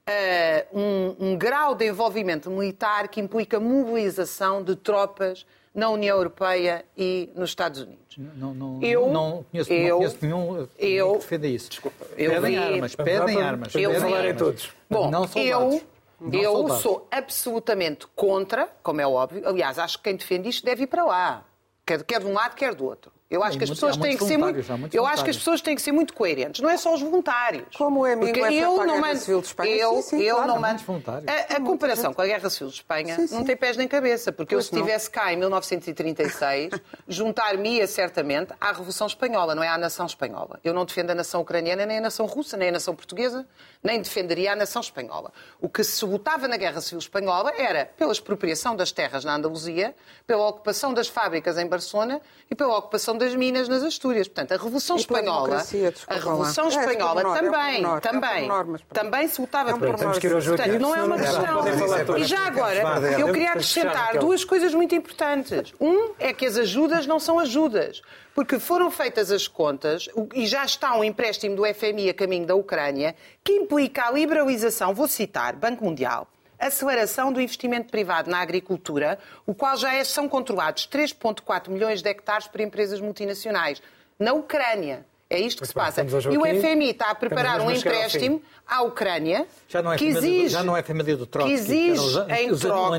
uh, 0.08 0.78
um, 0.78 1.16
um 1.18 1.36
grau 1.36 1.74
de 1.74 1.86
envolvimento 1.86 2.50
militar 2.50 3.08
que 3.08 3.20
implica 3.20 3.60
mobilização 3.60 4.62
de 4.62 4.74
tropas 4.74 5.46
na 5.74 5.90
União 5.90 6.16
Europeia 6.16 6.84
e 6.96 7.30
nos 7.36 7.50
Estados 7.50 7.82
Unidos. 7.82 8.16
Não, 8.16 8.52
não, 8.54 8.82
eu, 8.82 9.12
não, 9.12 9.44
conheço, 9.50 9.72
eu, 9.72 9.88
não 9.88 9.96
conheço 9.98 10.18
nenhum 10.22 10.68
eu, 10.78 11.12
que 11.12 11.18
defenda 11.18 11.46
isso. 11.46 11.70
Desculpa, 11.70 12.04
pedem 12.16 12.40
vi, 12.40 12.56
armas, 12.56 12.94
pedem 12.96 13.42
armas. 13.42 13.74
Eu 13.74 13.90
pedem 13.92 14.14
armas. 14.16 14.36
todos. 14.36 14.70
Bom, 14.90 15.10
não 15.10 15.28
eu, 15.36 15.80
não 16.20 16.40
eu 16.40 16.68
sou 16.70 17.06
absolutamente 17.10 18.06
contra, 18.16 18.68
como 18.82 19.00
é 19.00 19.06
óbvio. 19.06 19.46
Aliás, 19.46 19.78
acho 19.78 19.98
que 19.98 20.04
quem 20.04 20.16
defende 20.16 20.48
isto 20.48 20.64
deve 20.64 20.84
ir 20.84 20.86
para 20.88 21.04
lá. 21.04 21.44
Quer, 21.86 22.02
quer 22.02 22.20
de 22.20 22.26
um 22.26 22.32
lado, 22.32 22.54
quer 22.56 22.74
do 22.74 22.84
outro. 22.84 23.12
Eu 23.30 23.44
acho 23.44 23.58
que 23.58 23.64
as 23.64 23.70
pessoas 23.70 23.94
têm 23.98 24.16
que 24.16 24.24
ser 24.24 24.38
muito, 24.38 24.96
eu 24.96 25.04
acho 25.04 25.22
que 25.22 25.28
as 25.28 25.36
pessoas 25.36 25.60
têm 25.60 25.74
que 25.74 25.82
ser 25.82 25.92
muito 25.92 26.14
coerentes. 26.14 26.62
Não 26.62 26.70
é 26.70 26.78
só 26.78 26.94
os 26.94 27.02
voluntários. 27.02 27.76
Como 27.76 28.06
é 28.06 28.14
amigo 28.14 28.38
eu 28.38 28.86
não 28.86 29.00
mando, 29.00 29.18
Civil 29.18 29.42
de 29.42 29.48
Espanha, 29.48 29.76
eu, 29.76 29.96
sim, 29.96 30.02
sim, 30.02 30.22
eu 30.22 30.36
claro. 30.36 30.52
não 30.52 30.60
mando. 30.60 30.82
A, 31.26 31.56
a 31.56 31.60
comparação 31.60 32.14
com 32.14 32.22
a 32.22 32.26
Guerra 32.26 32.48
Civil 32.48 32.68
de 32.68 32.74
Espanha 32.76 33.16
sim, 33.16 33.34
não 33.34 33.44
tem 33.44 33.54
pés 33.54 33.76
nem 33.76 33.86
cabeça, 33.86 34.32
porque 34.32 34.54
pois 34.54 34.64
eu 34.64 34.70
se 34.70 34.74
estivesse 34.74 35.10
cá 35.10 35.30
em 35.30 35.36
1936, 35.36 36.70
juntar-me-ia 37.06 37.86
certamente 37.86 38.54
à 38.58 38.68
Revolução 38.68 39.06
Espanhola, 39.06 39.54
não 39.54 39.62
é 39.62 39.68
à 39.68 39.76
nação 39.76 40.06
espanhola. 40.06 40.58
Eu 40.64 40.72
não 40.72 40.86
defendo 40.86 41.10
a 41.10 41.14
nação 41.14 41.42
ucraniana, 41.42 41.84
nem 41.84 41.98
a 41.98 42.00
nação 42.00 42.24
russa, 42.24 42.56
nem 42.56 42.70
a 42.70 42.72
nação 42.72 42.94
portuguesa, 42.94 43.46
nem 43.82 44.00
defenderia 44.00 44.52
a 44.52 44.56
nação 44.56 44.80
espanhola. 44.80 45.32
O 45.60 45.68
que 45.68 45.84
se 45.84 46.02
votava 46.06 46.48
na 46.48 46.56
Guerra 46.56 46.80
Civil 46.80 46.98
Espanhola 46.98 47.52
era 47.58 47.84
pela 47.84 48.12
expropriação 48.12 48.74
das 48.74 48.90
terras 48.90 49.22
na 49.22 49.34
Andaluzia, 49.34 49.94
pela 50.26 50.48
ocupação 50.48 50.94
das 50.94 51.08
fábricas 51.08 51.58
em 51.58 51.66
Barcelona 51.66 52.22
e 52.50 52.54
pela 52.54 52.78
ocupação 52.78 53.17
das 53.18 53.34
minas 53.34 53.68
nas 53.68 53.82
Astúrias. 53.82 54.28
Portanto, 54.28 54.52
a 54.52 54.56
Revolução 54.56 54.96
Espanhola, 54.96 55.62
a 56.06 56.14
Revolução 56.14 56.68
lá. 56.68 56.70
Espanhola 56.70 57.20
é, 57.20 57.24
também, 57.24 57.84
é 57.84 58.00
também, 58.00 58.48
é 58.48 58.94
também 58.94 59.28
se 59.28 59.40
votava 59.40 59.76
por 59.76 59.88
ao 59.88 59.98
Portanto, 59.98 60.78
não 60.78 60.94
é 60.94 61.02
uma 61.02 61.18
questão. 61.18 62.16
E 62.16 62.24
já 62.24 62.46
agora, 62.46 62.82
eu 63.18 63.26
queria 63.32 63.50
acrescentar 63.50 64.18
duas 64.18 64.44
coisas 64.44 64.72
muito 64.72 64.94
importantes. 64.94 65.74
Um 65.80 66.12
é 66.18 66.32
que 66.32 66.46
as 66.46 66.56
ajudas 66.56 67.06
não 67.06 67.18
são 67.18 67.38
ajudas 67.38 68.00
porque 68.34 68.60
foram 68.60 68.88
feitas 68.88 69.32
as 69.32 69.48
contas 69.48 70.08
e 70.32 70.46
já 70.46 70.64
está 70.64 70.96
um 70.96 71.02
empréstimo 71.02 71.56
do 71.56 71.64
FMI 71.74 72.10
a 72.10 72.14
caminho 72.14 72.46
da 72.46 72.54
Ucrânia 72.54 73.16
que 73.42 73.52
implica 73.52 74.06
a 74.06 74.12
liberalização, 74.12 74.94
vou 74.94 75.08
citar, 75.08 75.56
Banco 75.56 75.84
Mundial, 75.84 76.28
aceleração 76.58 77.32
do 77.32 77.40
investimento 77.40 77.90
privado 77.90 78.30
na 78.30 78.38
agricultura, 78.38 79.18
o 79.46 79.54
qual 79.54 79.76
já 79.76 79.94
é, 79.94 80.02
são 80.04 80.28
controlados 80.28 80.88
3,4 80.88 81.68
milhões 81.68 82.02
de 82.02 82.08
hectares 82.08 82.46
por 82.46 82.60
empresas 82.60 83.00
multinacionais. 83.00 83.82
Na 84.18 84.32
Ucrânia. 84.32 85.06
É 85.30 85.38
isto 85.38 85.60
que 85.60 85.68
se 85.68 85.74
passa. 85.74 86.02
E 86.02 86.38
o 86.38 86.46
FMI 86.46 86.90
está 86.90 87.10
a 87.10 87.14
preparar 87.14 87.60
um 87.60 87.70
empréstimo 87.70 88.42
à 88.66 88.80
Ucrânia 88.80 89.46
já 89.68 89.82
não 89.82 89.92
é 89.92 89.98
que 89.98 90.06
exige, 90.06 90.44
do, 90.44 90.48
já 90.48 90.62
não 90.62 90.74
é 90.74 90.82
família 90.82 91.18
do 91.18 91.26
Trotsky, 91.26 91.50
que 91.50 91.52
exige 91.52 92.20
em 92.26 92.48
troca, 92.54 92.96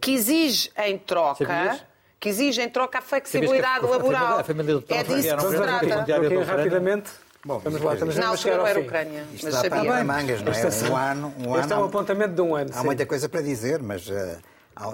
que 0.00 0.12
exige 0.12 0.70
em 0.76 0.98
troca 0.98 1.88
que 2.20 2.28
exige 2.28 2.62
em 2.62 2.68
troca 2.68 2.98
a 2.98 3.02
flexibilidade 3.02 3.84
a, 3.84 3.88
laboral. 3.88 4.38
A 4.38 4.44
família 4.44 4.74
do 4.74 4.84
é 4.88 5.02
disso 5.02 5.36
que 5.36 5.40
se 5.40 5.56
trata. 5.56 6.04
rapidamente. 6.44 7.10
Bom, 7.44 7.60
vamos 7.60 7.80
lá, 7.80 7.94
estamos 7.94 8.18
a 8.18 8.36
chegar 8.36 8.58
ao 8.58 8.66
fim. 8.66 8.80
Ucrânia, 8.80 9.26
Isto 9.32 9.44
mas 9.44 9.54
está 9.54 9.76
sabia. 9.76 9.92
para 9.92 10.04
mangas, 10.04 10.42
não 10.42 10.52
é? 10.52 10.90
Um 10.90 10.96
ano, 10.96 11.34
um 11.38 11.56
este 11.56 11.64
ano, 11.64 11.72
é 11.72 11.76
um 11.76 11.84
apontamento 11.84 12.34
de 12.34 12.40
um 12.40 12.56
ano. 12.56 12.70
Há 12.72 12.80
sim. 12.80 12.84
muita 12.84 13.06
coisa 13.06 13.28
para 13.28 13.40
dizer, 13.42 13.80
mas 13.80 14.08
uh, 14.08 14.38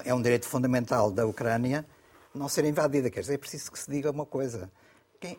é 0.05 0.13
um 0.15 0.21
direito 0.21 0.47
fundamental 0.47 1.11
da 1.11 1.27
Ucrânia 1.27 1.87
não 2.35 2.49
ser 2.49 2.67
invadida. 2.67 3.09
Quer 3.09 3.21
dizer, 3.21 3.35
é 3.35 3.39
preciso 3.39 3.73
que 3.73 3.79
se 3.79 3.91
diga 3.91 4.11
uma 4.11 4.27
coisa. 4.27 4.71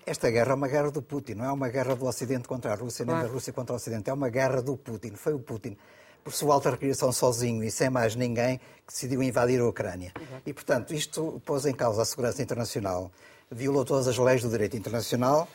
Esta 0.03 0.31
guerra 0.31 0.53
é 0.53 0.55
uma 0.55 0.67
guerra 0.67 0.89
do 0.89 0.99
Putin, 0.99 1.33
não 1.35 1.45
é 1.45 1.51
uma 1.51 1.69
guerra 1.69 1.95
do 1.95 2.05
Ocidente 2.07 2.47
contra 2.47 2.71
a 2.73 2.75
Rússia, 2.75 3.05
nem 3.05 3.15
da 3.15 3.27
Rússia 3.27 3.53
contra 3.53 3.73
o 3.73 3.75
Ocidente. 3.75 4.09
É 4.09 4.13
uma 4.13 4.29
guerra 4.29 4.59
do 4.59 4.75
Putin. 4.75 5.11
Foi 5.11 5.33
o 5.33 5.39
Putin, 5.39 5.77
por 6.23 6.33
sua 6.33 6.55
alta 6.55 6.71
recriação 6.71 7.11
sozinho 7.11 7.63
e 7.63 7.69
sem 7.69 7.87
mais 7.87 8.15
ninguém, 8.15 8.57
que 8.57 8.91
decidiu 8.91 9.21
invadir 9.21 9.61
a 9.61 9.67
Ucrânia. 9.67 10.11
E, 10.43 10.51
portanto, 10.51 10.91
isto 10.91 11.39
pôs 11.45 11.67
em 11.67 11.73
causa 11.73 12.01
a 12.01 12.05
segurança 12.05 12.41
internacional, 12.41 13.11
violou 13.51 13.85
todas 13.85 14.07
as 14.07 14.17
leis 14.17 14.41
do 14.41 14.49
direito 14.49 14.75
internacional 14.75 15.47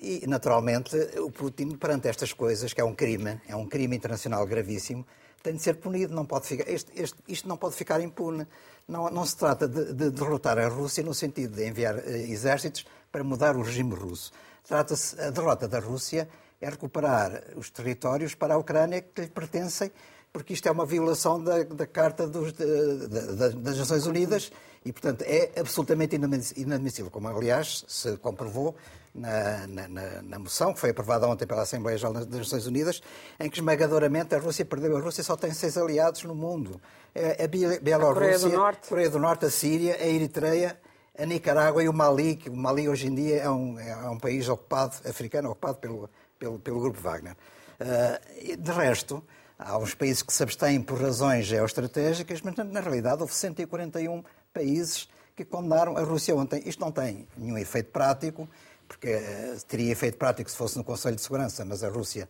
e, 0.00 0.26
naturalmente, 0.26 0.96
o 1.18 1.30
Putin, 1.30 1.76
perante 1.76 2.08
estas 2.08 2.32
coisas, 2.32 2.72
que 2.72 2.80
é 2.80 2.84
um 2.84 2.94
crime, 2.94 3.40
é 3.48 3.54
um 3.54 3.66
crime 3.66 3.96
internacional 3.96 4.46
gravíssimo, 4.46 5.06
tem 5.42 5.54
de 5.54 5.62
ser 5.62 5.74
punido. 5.74 6.14
Não 6.14 6.24
pode 6.24 6.46
ficar, 6.46 6.68
este, 6.68 6.90
este, 7.00 7.16
isto 7.28 7.48
não 7.48 7.56
pode 7.56 7.76
ficar 7.76 8.00
impune. 8.00 8.46
Não, 8.88 9.08
não 9.10 9.24
se 9.24 9.36
trata 9.36 9.68
de, 9.68 9.92
de, 9.92 10.10
derrotar 10.10 10.58
a 10.58 10.68
Rússia 10.68 11.02
no 11.02 11.14
sentido 11.14 11.56
de 11.56 11.66
enviar 11.66 11.96
uh, 11.96 12.08
exércitos 12.08 12.84
para 13.12 13.22
mudar 13.22 13.56
o 13.56 13.62
regime 13.62 13.94
russo. 13.94 14.32
Trata-se, 14.66 15.20
a 15.20 15.30
derrota 15.30 15.68
da 15.68 15.78
Rússia 15.78 16.28
é 16.60 16.68
recuperar 16.68 17.44
os 17.56 17.70
territórios 17.70 18.34
para 18.34 18.54
a 18.54 18.58
Ucrânia 18.58 19.02
que 19.02 19.22
lhe 19.22 19.28
pertencem, 19.28 19.90
porque 20.32 20.54
isto 20.54 20.66
é 20.66 20.72
uma 20.72 20.86
violação 20.86 21.42
da, 21.42 21.62
da 21.62 21.86
Carta 21.86 22.26
dos, 22.26 22.52
de, 22.52 23.08
de, 23.08 23.56
das 23.56 23.78
Nações 23.78 24.06
Unidas 24.06 24.50
e, 24.84 24.92
portanto, 24.92 25.22
é 25.22 25.52
absolutamente 25.58 26.16
inadmissível, 26.56 27.10
como, 27.10 27.28
aliás, 27.28 27.84
se 27.86 28.16
comprovou 28.18 28.74
na, 29.14 29.66
na, 29.68 30.22
na, 30.22 30.38
moção 30.38 30.74
que 30.74 30.80
foi 30.80 30.90
aprovada 30.90 31.28
ontem 31.28 31.46
pela 31.46 31.62
Assembleia 31.62 31.96
Geral 31.96 32.12
das 32.12 32.26
Nações 32.26 32.66
Unidas, 32.66 33.00
em 33.38 33.48
que 33.48 33.58
esmagadoramente 33.58 34.34
a 34.34 34.38
Rússia 34.38 34.64
perdeu. 34.64 34.96
A 34.96 35.00
Rússia 35.00 35.22
só 35.22 35.36
tem 35.36 35.52
seis 35.52 35.78
aliados 35.78 36.24
no 36.24 36.34
mundo. 36.34 36.80
É 37.14 37.44
a 37.44 37.46
Bielorrússia, 37.46 37.96
a 37.96 38.12
Coreia 38.12 38.38
do 38.38 38.48
Norte, 38.48 38.88
Coreia 38.88 39.10
do 39.10 39.18
Norte 39.20 39.44
a 39.46 39.50
Síria, 39.50 39.96
a 40.00 40.06
Eritreia, 40.06 40.80
a 41.16 41.24
Nicarágua 41.24 41.84
e 41.84 41.88
o 41.88 41.92
Mali, 41.92 42.34
que 42.34 42.50
o 42.50 42.56
Mali 42.56 42.88
hoje 42.88 43.06
em 43.06 43.14
dia 43.14 43.36
é 43.36 43.48
um, 43.48 43.78
é 43.78 44.10
um 44.10 44.18
país 44.18 44.48
ocupado, 44.48 44.96
africano, 45.08 45.50
ocupado 45.50 45.78
pelo, 45.78 46.10
pelo, 46.36 46.58
pelo 46.58 46.80
grupo 46.80 47.00
Wagner. 47.00 47.36
Uh, 47.80 48.56
de 48.56 48.72
resto, 48.72 49.22
há 49.56 49.78
uns 49.78 49.94
países 49.94 50.24
que 50.24 50.32
se 50.32 50.42
abstêm 50.42 50.82
por 50.82 51.00
razões 51.00 51.46
geoestratégicas, 51.46 52.40
mas 52.40 52.56
na 52.56 52.80
realidade 52.80 53.22
houve 53.22 53.32
141 53.32 54.24
países 54.52 55.08
que 55.36 55.44
condenaram 55.44 55.96
a 55.96 56.02
Rússia 56.02 56.34
ontem. 56.34 56.62
Isto 56.66 56.80
não 56.80 56.92
tem 56.92 57.28
nenhum 57.36 57.58
efeito 57.58 57.90
prático, 57.90 58.48
porque 58.96 59.16
uh, 59.16 59.64
teria 59.66 59.92
efeito 59.92 60.16
prático 60.16 60.50
se 60.50 60.56
fosse 60.56 60.76
no 60.76 60.84
Conselho 60.84 61.16
de 61.16 61.22
Segurança, 61.22 61.64
mas 61.64 61.82
a 61.82 61.88
Rússia 61.88 62.28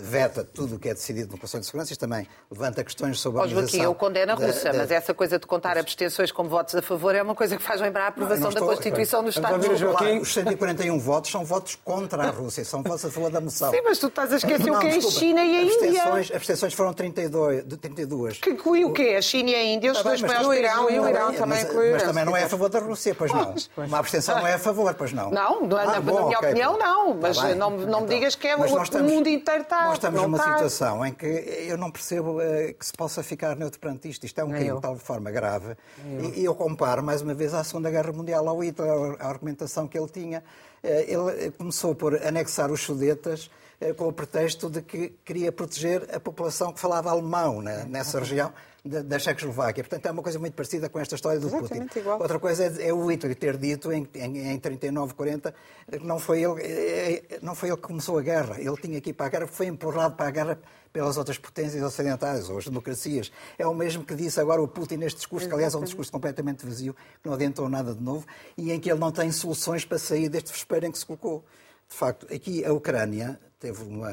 veta 0.00 0.44
tudo 0.44 0.76
o 0.76 0.78
que 0.78 0.88
é 0.88 0.94
decidido 0.94 1.32
no 1.32 1.38
Conselho 1.38 1.60
de 1.60 1.66
Segurança. 1.66 1.92
Isto 1.92 2.00
também 2.00 2.26
levanta 2.50 2.82
questões 2.84 3.20
sobre 3.20 3.40
a 3.40 3.42
organização... 3.42 3.78
Joaquim, 3.78 3.86
eu 3.86 3.94
condeno 3.94 4.32
a 4.32 4.34
Rússia, 4.34 4.72
da... 4.72 4.78
mas 4.78 4.90
essa 4.90 5.14
coisa 5.14 5.38
de 5.38 5.46
contar 5.46 5.78
abstenções 5.78 6.32
como 6.32 6.48
votos 6.48 6.74
a 6.74 6.82
favor 6.82 7.14
é 7.14 7.22
uma 7.22 7.34
coisa 7.34 7.56
que 7.56 7.62
faz 7.62 7.80
lembrar 7.80 8.04
a 8.04 8.08
aprovação 8.08 8.48
estou... 8.48 8.66
da 8.66 8.74
Constituição 8.74 9.22
no 9.22 9.28
Estado 9.28 9.58
de 9.58 9.76
Joaquim... 9.76 10.18
Os 10.18 10.32
141 10.32 10.98
votos 10.98 11.30
são 11.30 11.44
votos 11.44 11.76
contra 11.84 12.24
a 12.24 12.30
Rússia, 12.30 12.64
são 12.64 12.82
votos 12.82 13.04
a 13.04 13.10
favor 13.10 13.30
da 13.30 13.40
moção. 13.40 13.70
Sim, 13.70 13.80
mas 13.84 13.98
tu 13.98 14.08
estás 14.08 14.32
a 14.32 14.36
esquecer 14.36 14.66
não, 14.66 14.76
o 14.76 14.80
que 14.80 14.86
é 14.86 14.96
a 14.96 15.00
China 15.00 15.44
e 15.44 15.56
a 15.56 15.62
Índia. 15.62 16.04
As 16.14 16.30
abstenções 16.30 16.74
foram 16.74 16.92
32. 16.92 17.64
De 17.64 17.76
32. 17.76 18.38
Que 18.38 18.50
inclui 18.50 18.84
o 18.84 18.92
quê? 18.92 19.14
A 19.16 19.22
China 19.22 19.50
e 19.50 19.54
a 19.54 19.64
Índia, 19.64 19.92
os 19.92 19.98
tá 19.98 20.04
dois 20.04 20.20
maiores 20.20 20.46
países 20.46 20.64
Irão, 20.64 20.90
e 20.90 20.98
o 20.98 21.08
Irão 21.08 21.32
também 21.34 21.62
mas, 21.64 21.92
mas 21.92 22.02
também 22.02 22.24
não 22.24 22.36
é 22.36 22.44
a 22.44 22.48
favor 22.48 22.68
da 22.68 22.78
Rússia, 22.78 23.14
pois 23.14 23.32
não. 23.32 23.54
Uma 23.76 23.98
abstenção 23.98 24.36
não 24.38 24.46
é 24.46 24.54
a 24.54 24.58
favor, 24.58 24.94
pois 24.94 25.12
não. 25.12 25.30
Não, 25.30 25.66
na, 25.66 26.00
minha 26.00 26.38
opinião 26.38 26.78
não, 26.78 27.14
mas 27.14 27.36
não, 27.56 28.00
me 28.02 28.06
digas 28.06 28.34
que 28.34 28.48
é 28.48 28.56
o 28.56 29.02
mundo 29.02 29.28
inteiro 29.28 29.62
está. 29.62 29.81
Nós 29.86 29.94
estamos 29.94 30.22
numa 30.22 30.38
situação 30.38 31.04
em 31.04 31.12
que 31.12 31.26
eu 31.26 31.76
não 31.76 31.90
percebo 31.90 32.38
uh, 32.38 32.74
que 32.74 32.86
se 32.86 32.92
possa 32.92 33.22
ficar 33.22 33.56
neutro 33.56 33.78
perante 33.78 34.08
isto. 34.08 34.24
Isto 34.24 34.40
é 34.40 34.44
um 34.44 34.50
crime 34.50 34.74
de 34.74 34.80
tal 34.80 34.96
forma 34.96 35.30
grave. 35.30 35.76
Eu. 36.04 36.34
E 36.34 36.44
eu 36.44 36.54
comparo, 36.54 37.02
mais 37.02 37.22
uma 37.22 37.34
vez, 37.34 37.54
à 37.54 37.62
Segunda 37.64 37.90
Guerra 37.90 38.12
Mundial, 38.12 38.48
ao 38.48 38.62
Hitler, 38.62 39.16
a 39.18 39.28
argumentação 39.28 39.86
que 39.86 39.98
ele 39.98 40.08
tinha. 40.08 40.42
Uh, 40.82 41.32
ele 41.36 41.50
começou 41.52 41.94
por 41.94 42.14
anexar 42.26 42.70
os 42.70 42.82
Sudetas 42.82 43.50
uh, 43.80 43.94
com 43.94 44.08
o 44.08 44.12
pretexto 44.12 44.70
de 44.70 44.82
que 44.82 45.10
queria 45.24 45.52
proteger 45.52 46.08
a 46.14 46.20
população 46.20 46.72
que 46.72 46.80
falava 46.80 47.10
alemão 47.10 47.60
né, 47.60 47.84
nessa 47.88 48.18
região 48.18 48.52
da, 48.84 49.02
da 49.02 49.18
Checoslováquia. 49.18 49.84
Portanto, 49.84 50.06
é 50.06 50.10
uma 50.10 50.22
coisa 50.22 50.38
muito 50.38 50.54
parecida 50.54 50.88
com 50.88 50.98
esta 50.98 51.14
história 51.14 51.38
do 51.38 51.46
Exatamente 51.46 51.88
Putin. 51.88 51.98
Igual. 52.00 52.20
Outra 52.20 52.38
coisa 52.38 52.64
é, 52.64 52.88
é 52.88 52.92
o 52.92 53.06
Hitler 53.06 53.34
ter 53.36 53.56
dito 53.56 53.92
em, 53.92 54.08
em, 54.14 54.52
em 54.52 54.58
39, 54.58 55.14
40, 55.14 55.54
que 55.90 56.04
não 56.04 56.18
foi, 56.18 56.42
ele, 56.42 56.60
é, 56.62 57.14
é, 57.14 57.38
não 57.42 57.54
foi 57.54 57.68
ele 57.68 57.76
que 57.76 57.82
começou 57.82 58.18
a 58.18 58.22
guerra. 58.22 58.60
Ele 58.60 58.76
tinha 58.76 59.00
que 59.00 59.10
ir 59.10 59.12
para 59.12 59.26
a 59.26 59.28
guerra, 59.28 59.46
foi 59.46 59.66
empurrado 59.66 60.16
para 60.16 60.26
a 60.26 60.30
guerra 60.30 60.58
pelas 60.92 61.16
outras 61.16 61.38
potências 61.38 61.82
ocidentais 61.82 62.50
ou 62.50 62.58
as 62.58 62.64
democracias. 62.64 63.32
É 63.56 63.66
o 63.66 63.74
mesmo 63.74 64.04
que 64.04 64.14
disse 64.14 64.40
agora 64.40 64.60
o 64.60 64.68
Putin 64.68 64.96
neste 64.96 65.18
discurso, 65.18 65.48
que 65.48 65.54
aliás 65.54 65.74
é 65.74 65.78
um 65.78 65.84
discurso 65.84 66.12
completamente 66.12 66.66
vazio, 66.66 66.94
que 66.94 67.26
não 67.26 67.34
adiantou 67.34 67.68
nada 67.68 67.94
de 67.94 68.02
novo, 68.02 68.26
e 68.58 68.72
em 68.72 68.78
que 68.78 68.90
ele 68.90 69.00
não 69.00 69.10
tem 69.10 69.30
soluções 69.32 69.84
para 69.84 69.98
sair 69.98 70.28
deste 70.28 70.52
vespeiro 70.52 70.86
em 70.86 70.92
que 70.92 70.98
se 70.98 71.06
colocou. 71.06 71.44
De 71.88 71.96
facto, 71.96 72.26
aqui 72.32 72.64
a 72.64 72.72
Ucrânia 72.72 73.38
teve 73.62 73.84
uma, 73.84 74.10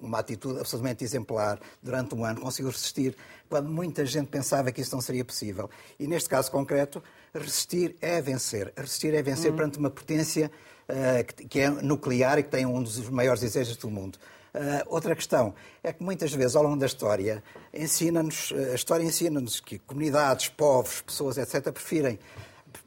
uma 0.00 0.18
atitude 0.20 0.60
absolutamente 0.60 1.02
exemplar 1.02 1.58
durante 1.82 2.14
um 2.14 2.24
ano, 2.24 2.40
conseguiu 2.40 2.70
resistir 2.70 3.16
quando 3.48 3.68
muita 3.68 4.04
gente 4.04 4.28
pensava 4.28 4.72
que 4.72 4.80
isso 4.80 4.94
não 4.94 5.00
seria 5.00 5.24
possível. 5.24 5.68
E 5.98 6.06
neste 6.06 6.28
caso 6.28 6.50
concreto, 6.50 7.02
resistir 7.34 7.96
é 8.00 8.20
vencer. 8.20 8.72
Resistir 8.76 9.14
é 9.14 9.22
vencer 9.22 9.50
uhum. 9.50 9.56
perante 9.56 9.78
uma 9.78 9.90
potência 9.90 10.50
uh, 10.88 11.24
que, 11.24 11.48
que, 11.48 11.60
é 11.60 11.70
nuclear 11.70 12.38
e 12.38 12.42
que 12.42 12.50
tem 12.50 12.66
um 12.66 12.82
dos 12.82 13.08
maiores 13.08 13.40
desejos 13.40 13.76
do 13.76 13.90
mundo. 13.90 14.18
Uh, 14.54 14.86
outra 14.86 15.16
questão 15.16 15.54
é 15.82 15.92
que 15.92 16.02
muitas 16.02 16.32
vezes 16.32 16.54
ao 16.54 16.62
longo 16.62 16.76
da 16.76 16.86
história 16.86 17.42
ensina-nos, 17.72 18.52
a 18.72 18.74
história 18.74 19.04
ensina-nos 19.04 19.60
que 19.60 19.78
comunidades, 19.80 20.48
povos, 20.48 21.00
pessoas, 21.00 21.36
etc., 21.38 21.72
preferem, 21.72 22.18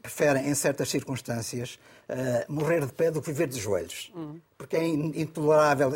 preferem 0.01 0.47
em 0.47 0.55
certas 0.55 0.89
circunstâncias 0.89 1.77
uh, 2.09 2.51
morrer 2.51 2.85
de 2.85 2.93
pé 2.93 3.11
do 3.11 3.21
que 3.21 3.31
viver 3.31 3.47
de 3.47 3.59
joelhos. 3.59 4.11
Uhum. 4.15 4.39
Porque 4.57 4.77
é 4.77 4.85
intolerável. 4.85 5.91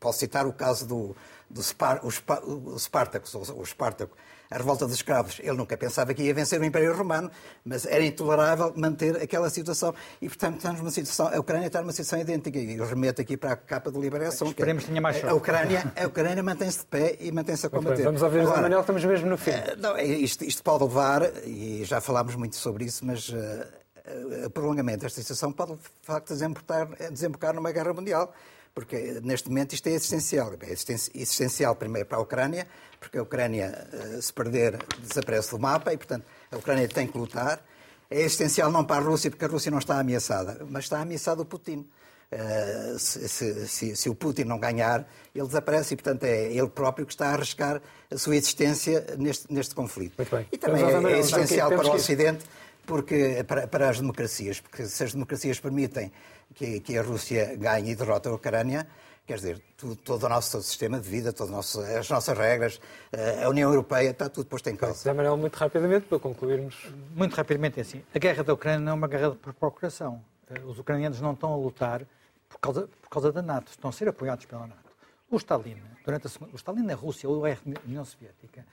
Posso 0.00 0.18
citar 0.18 0.46
o 0.46 0.52
caso 0.52 0.86
do, 0.86 1.16
do 1.52 1.62
Spar, 1.62 2.04
o, 2.04 2.10
Spar, 2.10 2.42
o 2.44 2.78
Spartacus, 2.78 3.34
o 3.34 3.62
Espartaco, 3.62 4.16
a 4.50 4.56
revolta 4.56 4.86
dos 4.86 4.96
escravos. 4.96 5.38
Ele 5.40 5.56
nunca 5.56 5.76
pensava 5.76 6.12
que 6.14 6.22
ia 6.22 6.34
vencer 6.34 6.60
o 6.60 6.64
Império 6.64 6.96
Romano, 6.96 7.30
mas 7.64 7.84
era 7.86 8.04
intolerável 8.04 8.72
manter 8.76 9.16
aquela 9.16 9.50
situação. 9.50 9.94
E, 10.20 10.28
portanto, 10.28 10.56
estamos 10.56 10.80
numa 10.80 10.90
situação, 10.90 11.28
a 11.28 11.38
Ucrânia 11.38 11.66
está 11.66 11.80
numa 11.80 11.92
situação 11.92 12.20
idêntica. 12.20 12.58
E 12.58 12.76
eu 12.76 12.86
remeto 12.86 13.20
aqui 13.20 13.36
para 13.36 13.52
a 13.52 13.56
capa 13.56 13.90
de 13.90 13.98
liberação. 13.98 14.48
Esperemos 14.48 14.84
que 14.84 14.90
tenha 14.90 15.00
mais 15.00 15.22
a 15.24 15.34
Ucrânia, 15.34 15.92
a 15.94 16.06
Ucrânia 16.06 16.42
mantém-se 16.42 16.80
de 16.80 16.86
pé 16.86 17.16
e 17.20 17.30
mantém-se 17.30 17.66
a 17.66 17.70
combater. 17.70 18.02
Vamos 18.02 18.22
ouvir 18.22 18.40
o 18.40 18.48
Manuel, 18.48 18.80
estamos 18.80 19.04
mesmo 19.04 19.28
no 19.28 19.38
fim. 19.38 19.52
Não, 19.78 19.96
é, 19.96 20.04
isto, 20.04 20.44
isto, 20.44 20.62
pode 20.62 20.84
levar, 20.84 21.22
e 21.44 21.84
já 21.84 22.00
falámos 22.00 22.34
muito 22.34 22.56
sobre 22.56 22.84
isso, 22.84 23.04
mas 23.04 23.28
uh, 23.28 24.46
o 24.46 24.50
prolongamento 24.50 25.00
desta 25.00 25.20
situação 25.20 25.52
pode, 25.52 25.72
de 25.72 25.78
facto, 26.02 26.28
desembocar, 26.28 26.88
desembocar 27.10 27.54
numa 27.54 27.72
guerra 27.72 27.92
mundial 27.92 28.32
porque 28.74 29.20
neste 29.22 29.48
momento 29.48 29.74
isto 29.74 29.86
é 29.88 29.92
essencial. 29.92 30.52
É 30.62 30.72
essencial 31.20 31.76
primeiro 31.76 32.08
para 32.08 32.18
a 32.18 32.20
Ucrânia, 32.20 32.66
porque 32.98 33.18
a 33.18 33.22
Ucrânia, 33.22 33.86
eh, 33.92 34.20
se 34.20 34.32
perder, 34.32 34.78
desaparece 34.98 35.50
do 35.50 35.58
mapa 35.58 35.92
e, 35.92 35.96
portanto, 35.96 36.24
a 36.50 36.56
Ucrânia 36.56 36.88
tem 36.88 37.06
que 37.06 37.16
lutar. 37.18 37.62
É 38.10 38.22
essencial 38.22 38.70
não 38.70 38.84
para 38.84 39.02
a 39.02 39.04
Rússia, 39.04 39.30
porque 39.30 39.44
a 39.44 39.48
Rússia 39.48 39.70
não 39.70 39.78
está 39.78 39.98
ameaçada, 39.98 40.64
mas 40.68 40.84
está 40.84 41.00
ameaçado 41.00 41.40
o 41.40 41.44
Putin. 41.44 41.86
Uh, 42.32 42.98
se, 42.98 43.28
se, 43.28 43.68
se, 43.68 43.96
se, 43.96 44.08
o 44.08 44.14
Putin 44.14 44.44
não 44.44 44.58
ganhar, 44.58 45.06
ele 45.34 45.46
desaparece 45.46 45.92
e, 45.92 45.96
portanto, 45.98 46.24
é 46.24 46.50
ele 46.50 46.68
próprio 46.68 47.04
que 47.04 47.12
está 47.12 47.26
a 47.26 47.32
arriscar 47.34 47.82
a 48.10 48.16
sua 48.16 48.34
existência 48.36 49.04
neste, 49.18 49.52
neste 49.52 49.74
conflito. 49.74 50.14
E 50.50 50.56
também 50.56 50.82
é, 50.82 51.12
é 51.12 51.18
essencial 51.18 51.68
para 51.68 51.86
o 51.86 51.94
Ocidente, 51.94 52.46
porque, 52.86 53.44
para, 53.46 53.66
para 53.66 53.90
as 53.90 54.00
democracias, 54.00 54.60
porque 54.60 54.86
se 54.86 55.04
as 55.04 55.12
democracias 55.12 55.60
permitem 55.60 56.10
que, 56.54 56.80
que 56.80 56.98
a 56.98 57.02
Rússia 57.02 57.56
ganhe 57.56 57.92
e 57.92 57.94
derrota 57.94 58.28
a 58.28 58.34
Ucrânia, 58.34 58.86
quer 59.26 59.36
dizer, 59.36 59.62
tudo, 59.76 59.96
todo 59.96 60.24
o 60.24 60.28
nosso 60.28 60.60
sistema 60.62 60.98
de 61.00 61.08
vida, 61.08 61.32
todas 61.32 61.76
as 61.76 62.08
nossas 62.08 62.36
regras, 62.36 62.80
eh, 63.12 63.44
a 63.44 63.48
União 63.48 63.70
Europeia, 63.70 64.10
está 64.10 64.28
tudo 64.28 64.46
posto 64.46 64.68
em 64.68 64.76
causa. 64.76 64.96
José 64.96 65.12
Manuel, 65.12 65.36
muito 65.36 65.56
rapidamente, 65.56 66.06
para 66.06 66.18
concluirmos. 66.18 66.92
Muito 67.14 67.34
rapidamente, 67.34 67.78
é 67.78 67.82
assim. 67.82 68.02
A 68.14 68.18
guerra 68.18 68.42
da 68.42 68.52
Ucrânia 68.52 68.80
não 68.80 68.92
é 68.92 68.94
uma 68.94 69.08
guerra 69.08 69.30
por 69.30 69.54
procuração. 69.54 70.22
Eh, 70.50 70.60
os 70.66 70.78
ucranianos 70.78 71.20
não 71.20 71.32
estão 71.32 71.52
a 71.52 71.56
lutar 71.56 72.06
por 72.48 72.58
causa, 72.58 72.88
por 73.00 73.08
causa 73.08 73.32
da 73.32 73.42
NATO, 73.42 73.70
estão 73.70 73.88
a 73.90 73.92
ser 73.92 74.08
apoiados 74.08 74.44
pela 74.44 74.66
NATO. 74.66 74.92
O 75.30 75.36
Stalin, 75.36 75.80
durante 76.04 76.26
a 76.26 76.30
segunda, 76.30 76.52
o 76.52 76.56
Stalin 76.56 76.82
na 76.82 76.94
Rússia 76.94 77.28
ou 77.28 77.46
a 77.46 77.56
União 77.86 78.04
Soviética, 78.04 78.66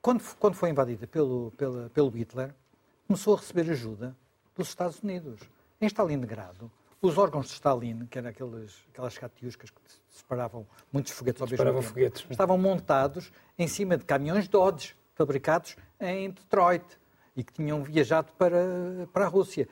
quando, 0.00 0.22
quando 0.38 0.54
foi 0.54 0.70
invadida 0.70 1.06
pelo, 1.06 1.52
pelo, 1.56 1.90
pelo 1.90 2.08
Hitler, 2.10 2.54
começou 3.08 3.34
a 3.34 3.38
receber 3.38 3.68
ajuda 3.70 4.16
dos 4.56 4.68
Estados 4.68 5.00
Unidos. 5.02 5.40
Em 5.80 5.86
Stalingrado, 5.86 6.70
os 7.06 7.18
órgãos 7.18 7.46
de 7.46 7.52
Stalin, 7.52 8.06
que 8.06 8.18
eram 8.18 8.30
aqueles, 8.30 8.84
aquelas 8.90 9.16
catiuscas 9.16 9.70
que 9.70 9.80
separavam 10.08 10.66
muitos 10.92 11.12
foguetes 11.12 11.40
ao 11.40 11.48
mesmo 11.48 11.82
foguetes. 11.82 12.26
estavam 12.30 12.58
montados 12.58 13.30
em 13.58 13.68
cima 13.68 13.96
de 13.96 14.04
caminhões 14.04 14.48
Dodge, 14.48 14.96
fabricados 15.14 15.76
em 16.00 16.30
Detroit 16.30 16.84
e 17.34 17.44
que 17.44 17.52
tinham 17.52 17.82
viajado 17.82 18.32
para, 18.38 19.06
para 19.12 19.26
a 19.26 19.28
Rússia. 19.28 19.68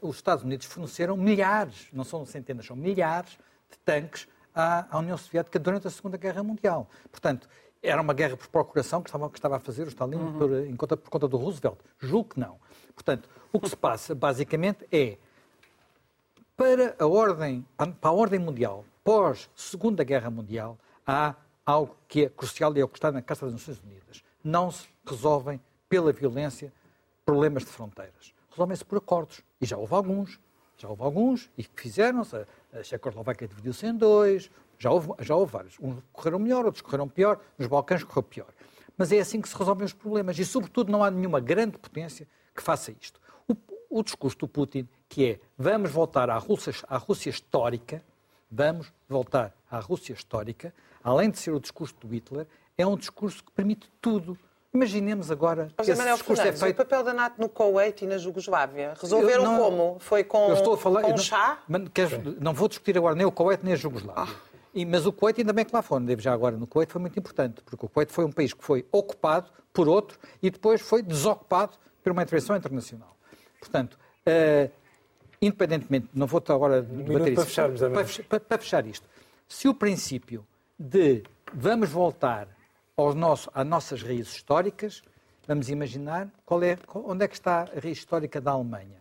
Os 0.00 0.16
Estados 0.16 0.42
Unidos 0.44 0.66
forneceram 0.66 1.16
milhares, 1.16 1.88
não 1.92 2.04
são 2.04 2.24
centenas, 2.24 2.66
são 2.66 2.76
milhares 2.76 3.38
de 3.70 3.78
tanques 3.84 4.26
à, 4.54 4.86
à 4.94 4.98
União 4.98 5.16
Soviética 5.16 5.58
durante 5.58 5.86
a 5.86 5.90
Segunda 5.90 6.16
Guerra 6.16 6.42
Mundial. 6.42 6.88
Portanto, 7.10 7.48
era 7.82 8.00
uma 8.00 8.14
guerra 8.14 8.36
por 8.36 8.48
procuração 8.48 9.02
que 9.02 9.08
estava, 9.08 9.28
que 9.28 9.38
estava 9.38 9.56
a 9.56 9.60
fazer 9.60 9.84
o 9.84 9.88
Stalin 9.88 10.16
uhum. 10.16 10.38
por, 10.38 10.76
conta, 10.76 10.96
por 10.96 11.10
conta 11.10 11.28
do 11.28 11.36
Roosevelt. 11.36 11.78
Julgo 11.98 12.30
que 12.30 12.40
não. 12.40 12.58
Portanto, 12.94 13.28
o 13.52 13.60
que 13.60 13.68
se 13.68 13.76
passa, 13.76 14.14
basicamente, 14.14 14.86
é 14.90 15.18
para 16.62 16.94
a 16.96 17.06
ordem, 17.08 17.66
para 17.76 18.10
a 18.10 18.12
ordem 18.12 18.38
mundial, 18.38 18.84
pós 19.02 19.50
Segunda 19.56 20.04
Guerra 20.04 20.30
Mundial, 20.30 20.78
há 21.04 21.34
algo 21.66 21.96
que 22.06 22.26
é 22.26 22.28
crucial 22.28 22.76
e 22.76 22.80
é 22.80 22.84
o 22.84 22.88
que 22.88 22.98
está 22.98 23.10
na 23.10 23.20
Carta 23.20 23.46
das 23.46 23.54
Nações 23.54 23.82
Unidas. 23.82 24.22
Não 24.44 24.70
se 24.70 24.86
resolvem 25.04 25.60
pela 25.88 26.12
violência 26.12 26.72
problemas 27.26 27.64
de 27.64 27.70
fronteiras. 27.70 28.32
Resolvem-se 28.48 28.84
por 28.84 28.98
acordos. 28.98 29.42
E 29.60 29.66
já 29.66 29.76
houve 29.76 29.92
alguns. 29.92 30.38
Já 30.78 30.88
houve 30.88 31.02
alguns 31.02 31.50
e 31.58 31.64
fizeram-se. 31.64 32.46
A 32.72 32.82
Checoslováquia 32.84 33.48
dividiu-se 33.48 33.84
em 33.84 33.96
dois. 33.96 34.48
Já 34.78 34.92
houve, 34.92 35.08
já 35.18 35.34
houve 35.34 35.52
vários. 35.52 35.76
Uns 35.80 36.00
correram 36.12 36.38
melhor, 36.38 36.64
outros 36.64 36.82
correram 36.82 37.08
pior. 37.08 37.40
Nos 37.58 37.66
Balcãs 37.66 38.04
correu 38.04 38.22
pior. 38.22 38.54
Mas 38.96 39.10
é 39.10 39.18
assim 39.18 39.40
que 39.40 39.48
se 39.48 39.56
resolvem 39.56 39.84
os 39.84 39.92
problemas. 39.92 40.38
E, 40.38 40.44
sobretudo, 40.44 40.92
não 40.92 41.02
há 41.02 41.10
nenhuma 41.10 41.40
grande 41.40 41.76
potência 41.76 42.28
que 42.54 42.62
faça 42.62 42.94
isto. 43.00 43.20
O, 43.48 43.56
o 43.90 44.02
discurso 44.04 44.38
do 44.38 44.46
Putin 44.46 44.88
que 45.12 45.26
é 45.26 45.40
vamos 45.58 45.90
voltar 45.90 46.30
à 46.30 46.38
Rússia, 46.38 46.72
à 46.88 46.96
Rússia 46.96 47.28
histórica, 47.28 48.02
vamos 48.50 48.90
voltar 49.06 49.54
à 49.70 49.78
Rússia 49.78 50.14
histórica, 50.14 50.72
além 51.04 51.30
de 51.30 51.38
ser 51.38 51.50
o 51.50 51.60
discurso 51.60 51.94
do 52.00 52.08
Hitler, 52.08 52.46
é 52.78 52.86
um 52.86 52.96
discurso 52.96 53.44
que 53.44 53.52
permite 53.52 53.92
tudo. 54.00 54.38
Imaginemos 54.72 55.30
agora 55.30 55.68
Mas, 55.76 55.86
esse 55.86 55.98
Manuel 55.98 56.16
discurso 56.16 56.40
é 56.40 56.44
Fernandes, 56.44 56.62
é 56.62 56.64
feito... 56.64 56.80
o 56.80 56.84
papel 56.86 57.04
da 57.04 57.12
NATO 57.12 57.38
no 57.38 57.46
Kuwait 57.46 58.02
e 58.02 58.06
na 58.06 58.16
Jugoslávia, 58.16 58.94
resolveram 58.98 59.44
não, 59.44 59.58
como? 59.58 59.96
Foi 60.00 60.24
com, 60.24 60.48
eu 60.48 60.54
estou 60.54 60.72
a 60.72 60.78
falar, 60.78 61.02
com 61.02 61.14
chá? 61.18 61.58
Não, 61.68 61.80
não 62.40 62.54
vou 62.54 62.68
discutir 62.68 62.96
agora 62.96 63.14
nem 63.14 63.26
o 63.26 63.30
Kuwait 63.30 63.62
nem 63.62 63.74
a 63.74 63.76
Jugoslávia. 63.76 64.34
Ah. 64.34 64.34
E, 64.72 64.86
mas 64.86 65.04
o 65.04 65.12
Kuwait, 65.12 65.38
ainda 65.38 65.52
bem 65.52 65.66
que 65.66 65.74
lá 65.74 65.82
foram, 65.82 66.06
devo 66.06 66.22
já 66.22 66.32
agora 66.32 66.56
no 66.56 66.66
Kuwait, 66.66 66.90
foi 66.90 67.02
muito 67.02 67.18
importante, 67.18 67.60
porque 67.62 67.84
o 67.84 67.88
Kuwait 67.90 68.10
foi 68.10 68.24
um 68.24 68.32
país 68.32 68.54
que 68.54 68.64
foi 68.64 68.86
ocupado 68.90 69.50
por 69.74 69.90
outro 69.90 70.18
e 70.42 70.48
depois 70.48 70.80
foi 70.80 71.02
desocupado 71.02 71.76
por 72.02 72.12
uma 72.12 72.22
intervenção 72.22 72.56
internacional. 72.56 73.14
Portanto, 73.60 73.98
uh, 74.26 74.81
independentemente, 75.42 76.08
não 76.14 76.26
vou 76.26 76.42
agora 76.48 76.80
debater 76.80 77.34
para 77.34 77.44
Fecharmos, 77.44 77.80
para, 77.80 78.24
para, 78.28 78.40
para, 78.40 78.58
fechar 78.58 78.86
isto, 78.86 79.06
se 79.48 79.68
o 79.68 79.74
princípio 79.74 80.46
de 80.78 81.24
vamos 81.52 81.90
voltar 81.90 82.48
aos 82.96 83.14
nosso, 83.14 83.50
às 83.52 83.66
nossas 83.66 84.02
raízes 84.02 84.36
históricas, 84.36 85.02
vamos 85.46 85.68
imaginar 85.68 86.28
qual 86.46 86.62
é, 86.62 86.78
onde 86.94 87.24
é 87.24 87.28
que 87.28 87.34
está 87.34 87.62
a 87.62 87.80
raiz 87.80 87.98
histórica 87.98 88.40
da 88.40 88.52
Alemanha. 88.52 89.00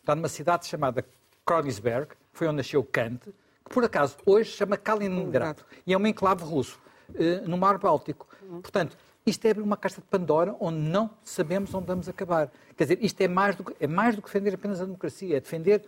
Está 0.00 0.14
numa 0.14 0.28
cidade 0.28 0.66
chamada 0.66 1.04
Königsberg, 1.46 2.08
foi 2.32 2.46
onde 2.46 2.58
nasceu 2.58 2.84
Kant, 2.84 3.20
que 3.24 3.70
por 3.74 3.84
acaso 3.84 4.16
hoje 4.26 4.50
se 4.50 4.56
chama 4.58 4.76
Kaliningrado. 4.76 5.64
E 5.86 5.92
é 5.92 5.98
um 5.98 6.06
enclave 6.06 6.44
russo, 6.44 6.78
eh, 7.14 7.40
no 7.46 7.56
Mar 7.56 7.78
Báltico. 7.78 8.26
Portanto, 8.62 8.96
isto 9.28 9.44
é 9.46 9.50
abrir 9.50 9.62
uma 9.62 9.76
caixa 9.76 10.00
de 10.00 10.06
Pandora 10.06 10.56
onde 10.60 10.78
não 10.78 11.10
sabemos 11.22 11.72
onde 11.74 11.86
vamos 11.86 12.08
acabar. 12.08 12.50
Quer 12.76 12.84
dizer, 12.84 12.98
isto 13.04 13.20
é 13.20 13.28
mais 13.28 13.56
do 13.56 13.64
que, 13.64 13.74
é 13.80 13.86
mais 13.86 14.16
do 14.16 14.22
que 14.22 14.28
defender 14.28 14.54
apenas 14.54 14.80
a 14.80 14.84
democracia, 14.84 15.36
é 15.36 15.40
defender 15.40 15.84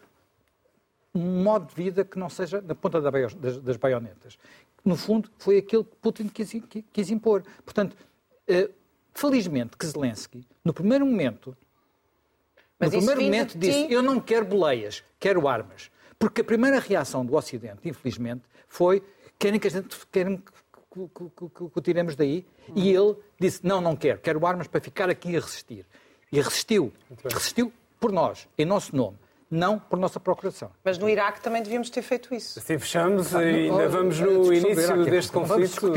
um 1.14 1.42
modo 1.42 1.68
de 1.68 1.74
vida 1.74 2.04
que 2.04 2.18
não 2.18 2.28
seja 2.28 2.60
na 2.60 2.74
ponta 2.74 3.00
das, 3.00 3.76
baionetas. 3.76 4.38
No 4.84 4.96
fundo, 4.96 5.30
foi 5.38 5.58
aquilo 5.58 5.84
que 5.84 5.96
Putin 5.96 6.28
quis, 6.28 6.52
quis 6.92 7.10
impor. 7.10 7.42
Portanto, 7.64 7.96
eh, 8.46 8.70
felizmente 9.12 9.76
que 9.76 9.86
Zelensky, 9.86 10.46
no 10.64 10.72
primeiro 10.72 11.04
momento, 11.04 11.56
Mas 12.78 12.92
no 12.92 12.98
primeiro 12.98 13.22
momento 13.22 13.58
disse, 13.58 13.92
eu 13.92 14.02
não 14.02 14.20
quero 14.20 14.46
boleias, 14.46 15.02
quero 15.18 15.46
armas. 15.48 15.90
Porque 16.18 16.42
a 16.42 16.44
primeira 16.44 16.78
reação 16.78 17.24
do 17.24 17.34
Ocidente, 17.34 17.88
infelizmente, 17.88 18.42
foi 18.68 19.02
querem 19.38 19.58
que 19.58 19.66
a 19.66 19.70
gente 19.70 19.96
querem 20.12 20.42
que, 20.90 21.08
que, 21.14 21.48
que, 21.48 21.70
que 21.70 21.78
o 21.78 21.80
tiremos 21.80 22.16
daí. 22.16 22.46
Uhum. 22.68 22.74
E 22.76 22.90
ele 22.94 23.16
disse, 23.38 23.66
não, 23.66 23.80
não 23.80 23.96
quero, 23.96 24.18
quero 24.20 24.44
armas 24.46 24.66
para 24.66 24.80
ficar 24.80 25.08
aqui 25.08 25.36
a 25.36 25.40
resistir. 25.40 25.86
E 26.32 26.40
resistiu. 26.40 26.92
Resistiu 27.24 27.72
por 27.98 28.12
nós, 28.12 28.48
em 28.56 28.64
nosso 28.64 28.94
nome 28.96 29.18
não 29.50 29.78
por 29.78 29.98
nossa 29.98 30.20
procuração. 30.20 30.70
Mas 30.84 30.96
no 30.96 31.08
Iraque 31.08 31.40
também 31.40 31.62
devíamos 31.62 31.90
ter 31.90 32.02
feito 32.02 32.32
isso. 32.32 32.58
Assim 32.58 32.78
fechamos 32.78 33.34
ah, 33.34 33.42
e 33.42 33.68
ainda 33.68 33.88
vamos 33.88 34.20
no 34.20 34.52
início 34.52 35.04
deste 35.04 35.32
conflito, 35.32 35.92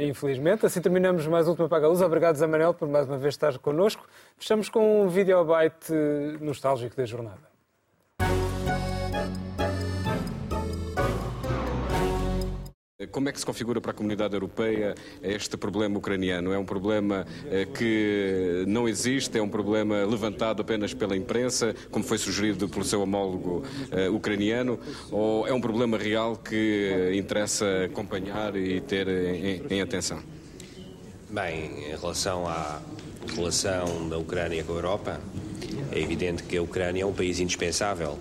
infelizmente. 0.00 0.64
Assim 0.64 0.80
terminamos 0.80 1.26
mais 1.26 1.46
uma 1.46 1.50
última 1.50 1.68
Paga 1.68 1.88
Luz. 1.88 2.00
Obrigado, 2.00 2.36
Zé 2.36 2.46
Manuel, 2.46 2.72
por 2.72 2.86
mais 2.86 3.08
uma 3.08 3.18
vez 3.18 3.34
estar 3.34 3.58
connosco. 3.58 4.06
Fechamos 4.38 4.68
com 4.68 5.02
um 5.02 5.08
videobite 5.08 5.92
nostálgico 6.40 6.94
da 6.96 7.04
jornada. 7.04 7.51
Como 13.12 13.28
é 13.28 13.32
que 13.32 13.38
se 13.38 13.44
configura 13.44 13.78
para 13.78 13.90
a 13.90 13.94
comunidade 13.94 14.32
europeia 14.32 14.94
este 15.22 15.58
problema 15.58 15.98
ucraniano? 15.98 16.50
É 16.50 16.58
um 16.58 16.64
problema 16.64 17.26
eh, 17.50 17.66
que 17.66 18.64
não 18.66 18.88
existe, 18.88 19.36
é 19.36 19.42
um 19.42 19.50
problema 19.50 20.02
levantado 20.06 20.62
apenas 20.62 20.94
pela 20.94 21.14
imprensa, 21.14 21.76
como 21.90 22.02
foi 22.02 22.16
sugerido 22.16 22.70
pelo 22.70 22.84
seu 22.86 23.02
homólogo 23.02 23.64
eh, 23.90 24.08
ucraniano, 24.08 24.80
ou 25.10 25.46
é 25.46 25.52
um 25.52 25.60
problema 25.60 25.98
real 25.98 26.36
que 26.36 27.12
interessa 27.14 27.84
acompanhar 27.84 28.56
e 28.56 28.80
ter 28.80 29.06
em, 29.06 29.62
em 29.68 29.82
atenção? 29.82 30.18
Bem, 31.28 31.90
em 31.90 31.96
relação 31.96 32.48
à 32.48 32.80
relação 33.36 34.08
da 34.08 34.16
Ucrânia 34.16 34.64
com 34.64 34.72
a 34.72 34.76
Europa, 34.76 35.20
é 35.92 36.00
evidente 36.00 36.44
que 36.44 36.56
a 36.56 36.62
Ucrânia 36.62 37.02
é 37.02 37.06
um 37.06 37.12
país 37.12 37.38
indispensável 37.40 38.18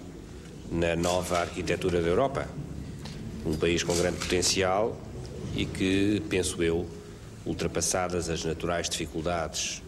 na 0.69 0.97
nova 0.97 1.39
arquitetura 1.39 2.01
da 2.01 2.09
Europa 2.09 2.45
um 3.45 3.55
país 3.55 3.83
com 3.83 3.95
grande 3.95 4.17
potencial 4.17 4.95
e 5.55 5.65
que, 5.65 6.21
penso 6.29 6.61
eu, 6.61 6.87
ultrapassadas 7.45 8.29
as 8.29 8.43
naturais 8.45 8.89
dificuldades 8.89 9.81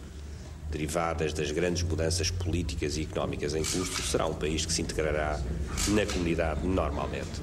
derivadas 0.70 1.32
das 1.32 1.50
grandes 1.52 1.82
mudanças 1.84 2.30
políticas 2.30 2.96
e 2.96 3.02
económicas 3.02 3.54
em 3.54 3.62
curso, 3.62 4.02
será 4.02 4.26
um 4.26 4.34
país 4.34 4.66
que 4.66 4.72
se 4.72 4.82
integrará 4.82 5.40
na 5.88 6.04
comunidade 6.04 6.66
normalmente. 6.66 7.40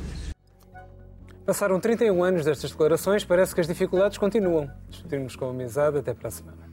Passaram 1.45 1.79
31 1.79 2.23
anos 2.23 2.45
destas 2.45 2.71
declarações, 2.71 3.23
parece 3.23 3.55
que 3.55 3.61
as 3.61 3.67
dificuldades 3.67 4.17
continuam. 4.17 4.69
Discutimos 4.89 5.35
com 5.35 5.45
a 5.45 5.49
amizade. 5.49 5.97
Até 5.97 6.13
para 6.13 6.27
a 6.27 6.31
semana. 6.31 6.71